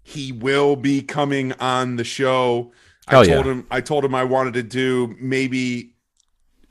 He 0.03 0.31
will 0.31 0.75
be 0.75 1.01
coming 1.01 1.53
on 1.53 1.95
the 1.95 2.03
show. 2.03 2.71
Hell 3.07 3.21
I 3.21 3.25
told 3.25 3.45
yeah. 3.45 3.51
him 3.51 3.67
I 3.71 3.81
told 3.81 4.03
him 4.03 4.15
I 4.15 4.23
wanted 4.23 4.55
to 4.55 4.63
do 4.63 5.15
maybe 5.19 5.93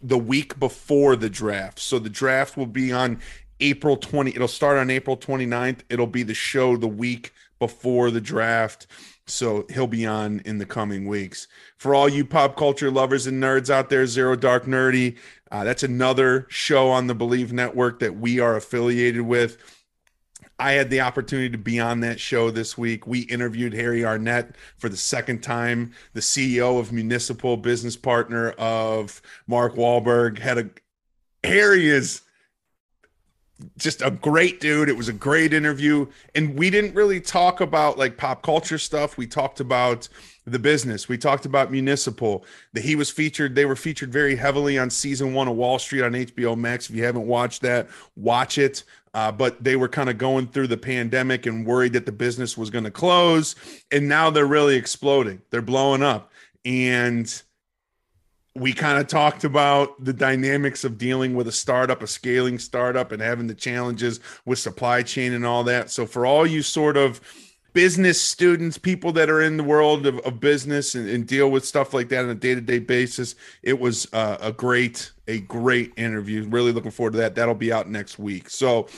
the 0.03 0.19
week 0.19 0.59
before 0.59 1.17
the 1.17 1.31
draft. 1.31 1.79
So 1.79 1.99
the 1.99 2.11
draft 2.11 2.57
will 2.57 2.67
be 2.67 2.93
on 2.93 3.21
April 3.61 3.97
20. 3.97 4.35
It'll 4.35 4.49
start 4.49 4.79
on 4.79 4.91
April 4.91 5.17
29th. 5.17 5.81
It'll 5.89 6.07
be 6.07 6.23
the 6.23 6.35
show 6.35 6.77
the 6.77 6.89
week 6.89 7.33
before 7.59 8.11
the 8.11 8.21
draft. 8.21 8.87
So 9.27 9.67
he'll 9.73 9.87
be 9.87 10.07
on 10.07 10.41
in 10.45 10.59
the 10.59 10.67
coming 10.67 11.07
weeks. 11.07 11.49
For 11.77 11.95
all 11.95 12.09
you 12.09 12.25
pop 12.25 12.57
culture 12.57 12.91
lovers 12.91 13.27
and 13.27 13.43
nerds 13.43 13.69
out 13.69 13.91
there, 13.91 14.07
Zero 14.07 14.37
Dark 14.37 14.65
Nerdy, 14.65 15.17
uh, 15.51 15.65
that's 15.65 15.83
another 15.83 16.47
show 16.49 16.89
on 16.91 17.07
the 17.07 17.15
Bleav 17.15 17.53
Network 17.53 18.01
that 18.01 18.17
we 18.17 18.41
are 18.41 18.57
affiliated 18.57 19.23
with. 19.23 19.59
I 20.59 20.73
had 20.73 20.91
the 20.91 21.01
opportunity 21.01 21.51
to 21.51 21.59
be 21.59 21.79
on 21.79 22.01
that 22.01 22.19
show 22.19 22.51
this 22.51 22.77
week. 22.77 23.07
We 23.07 23.21
interviewed 23.21 23.73
Harry 23.75 24.05
Arnett 24.05 24.57
for 24.77 24.89
the 24.89 24.97
second 24.97 25.43
time, 25.43 25.93
the 26.15 26.21
CEO 26.21 26.81
of 26.81 26.93
Municipal, 26.93 27.57
business 27.57 27.97
partner 27.97 28.51
of 28.59 29.23
Mark 29.47 29.77
Wahlberg. 29.77 30.39
Had 30.39 30.59
a 30.59 30.71
Harry 31.45 31.89
is 31.89 32.23
just 33.77 34.03
a 34.03 34.11
great 34.11 34.61
dude. 34.61 34.89
It 34.89 34.97
was 34.97 35.09
a 35.09 35.13
great 35.13 35.53
interview. 35.53 36.07
And 36.35 36.57
we 36.57 36.71
didn't 36.71 36.95
really 36.95 37.21
talk 37.21 37.61
about 37.61 37.99
like 37.99 38.17
pop 38.17 38.43
culture 38.43 38.79
stuff. 38.79 39.17
We 39.17 39.27
talked 39.27 39.61
about 39.61 40.09
the 40.45 40.59
business. 40.59 41.09
We 41.09 41.19
talked 41.19 41.45
about 41.45 41.71
Municipal. 41.71 42.45
That 42.73 42.83
he 42.83 42.97
was 42.97 43.11
featured, 43.11 43.55
they 43.55 43.65
were 43.65 43.77
featured 43.77 44.13
very 44.13 44.37
heavily 44.37 44.79
on 44.79 44.91
season 44.91 45.35
one 45.35 45.49
of 45.49 45.57
Wahl 45.57 45.79
Street 45.79 46.03
on 46.03 46.13
HBO 46.13 46.57
Max. 46.57 46.89
If 46.89 46.97
you 46.97 47.05
haven't 47.05 47.27
watched 47.27 47.63
that, 47.63 47.89
watch 48.17 48.59
it. 48.59 48.85
Uh, 49.15 49.33
but 49.33 49.63
they 49.63 49.77
were 49.77 49.89
kind 49.89 50.09
of 50.09 50.19
going 50.19 50.47
through 50.47 50.67
the 50.67 50.77
pandemic 50.77 51.47
and 51.47 51.67
worried 51.67 51.93
that 51.93 52.07
the 52.07 52.13
business 52.13 52.57
was 52.57 52.71
going 52.71 52.85
to 52.85 52.91
close. 52.91 53.57
And 53.91 54.09
now 54.09 54.31
they're 54.31 54.47
really 54.47 54.77
exploding, 54.77 55.43
they're 55.51 55.63
blowing 55.63 56.03
up. 56.03 56.31
And 56.65 57.43
we 58.55 58.73
kind 58.73 58.99
of 58.99 59.07
talked 59.07 59.45
about 59.45 60.05
the 60.05 60.13
dynamics 60.13 60.85
of 60.85 60.99
dealing 60.99 61.35
with 61.35 61.47
a 61.49 61.53
startup, 61.53 62.03
a 62.03 62.07
scaling 62.07 62.59
startup, 62.59 63.13
and 63.13 63.23
having 63.23 63.47
the 63.47 63.55
challenges 63.55 64.21
with 64.45 64.59
supply 64.59 65.03
chain 65.03 65.33
and 65.33 65.47
all 65.47 65.65
that. 65.65 65.91
So, 65.91 66.07
for 66.07 66.27
all 66.27 66.47
you 66.47 66.63
sort 66.63 66.97
of 66.97 67.21
business 67.73 68.21
students, 68.21 68.79
people 68.79 69.13
that 69.13 69.31
are 69.31 69.43
in 69.43 69.57
the 69.57 69.63
world 69.63 70.07
of, 70.07 70.19
of 70.21 70.41
business 70.41 70.95
and, 70.95 71.09
and, 71.09 71.27
deal 71.27 71.51
with 71.51 71.65
stuff 71.65 71.95
like 71.95 72.09
that 72.09 72.25
on 72.25 72.31
a 72.31 72.35
day 72.35 72.55
to 72.55 72.61
day 72.61 72.79
basis, 72.79 73.35
it 73.63 73.79
was 73.79 74.07
uh, 74.13 74.39
a 74.41 74.53
great, 74.53 75.13
a 75.29 75.41
great 75.41 75.93
interview. 75.97 76.47
Really 76.49 76.73
looking 76.73 76.91
forward 76.91 77.13
to 77.13 77.19
that. 77.19 77.35
That'll 77.35 77.55
be 77.55 77.73
out 77.73 77.89
next 77.89 78.19
week. 78.19 78.51
So, 78.51 78.89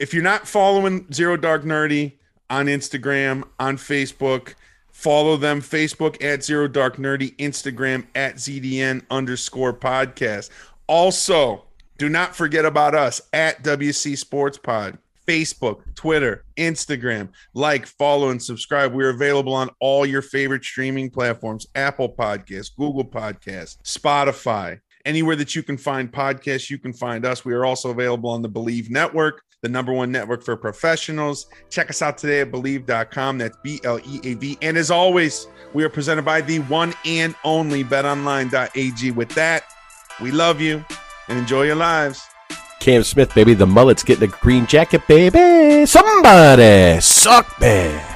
if 0.00 0.12
you're 0.12 0.22
not 0.22 0.48
following 0.48 1.06
Zero 1.12 1.36
Dark 1.36 1.62
Nerdy 1.62 2.12
on 2.50 2.66
Instagram, 2.66 3.44
on 3.58 3.76
Facebook, 3.76 4.54
Follow 4.96 5.36
them 5.36 5.60
Facebook 5.60 6.24
at 6.24 6.42
Zero 6.42 6.66
Dark 6.66 6.96
Nerdy, 6.96 7.36
Instagram 7.36 8.06
at 8.14 8.36
ZDN 8.36 9.04
underscore 9.10 9.74
podcast. 9.74 10.48
Also, 10.86 11.64
do 11.98 12.08
not 12.08 12.34
forget 12.34 12.64
about 12.64 12.94
us 12.94 13.20
at 13.34 13.62
WC 13.62 14.16
Sports 14.16 14.56
Pod. 14.56 14.96
Facebook, 15.26 15.82
Twitter, 15.94 16.44
Instagram. 16.56 17.30
Like, 17.54 17.86
follow, 17.86 18.30
and 18.30 18.42
subscribe. 18.42 18.92
We're 18.92 19.10
available 19.10 19.54
on 19.54 19.70
all 19.80 20.06
your 20.06 20.22
favorite 20.22 20.64
streaming 20.64 21.10
platforms 21.10 21.66
Apple 21.74 22.08
Podcasts, 22.08 22.74
Google 22.76 23.04
Podcasts, 23.04 23.76
Spotify. 23.82 24.80
Anywhere 25.04 25.36
that 25.36 25.54
you 25.54 25.62
can 25.62 25.78
find 25.78 26.10
podcasts, 26.10 26.68
you 26.68 26.78
can 26.78 26.92
find 26.92 27.24
us. 27.24 27.44
We 27.44 27.54
are 27.54 27.64
also 27.64 27.90
available 27.90 28.30
on 28.30 28.42
the 28.42 28.48
Bleav 28.48 28.90
Network 28.90 29.42
the 29.62 29.68
number 29.68 29.92
one 29.92 30.12
network 30.12 30.44
for 30.44 30.56
professionals. 30.56 31.46
Check 31.70 31.90
us 31.90 32.02
out 32.02 32.18
today 32.18 32.40
at 32.42 32.52
bleav.com. 32.52 33.38
That's 33.38 33.56
B 33.62 33.80
L 33.84 33.98
E 33.98 34.20
A 34.22 34.34
V. 34.34 34.58
And 34.62 34.76
as 34.76 34.90
always, 34.90 35.48
we 35.74 35.82
are 35.82 35.88
presented 35.88 36.24
by 36.24 36.40
the 36.40 36.58
one 36.60 36.94
and 37.04 37.34
only 37.44 37.82
betonline.ag. 37.82 39.10
With 39.10 39.30
that, 39.30 39.64
we 40.20 40.30
love 40.30 40.60
you 40.60 40.84
and 41.28 41.38
enjoy 41.38 41.64
your 41.64 41.74
lives. 41.74 42.22
Cam 42.86 43.02
Smith, 43.02 43.34
baby. 43.34 43.54
The 43.54 43.66
mullet's 43.66 44.04
getting 44.04 44.22
a 44.22 44.26
green 44.28 44.64
jacket, 44.64 45.08
baby. 45.08 45.86
Somebody 45.86 47.00
suck, 47.00 47.60
man. 47.60 48.15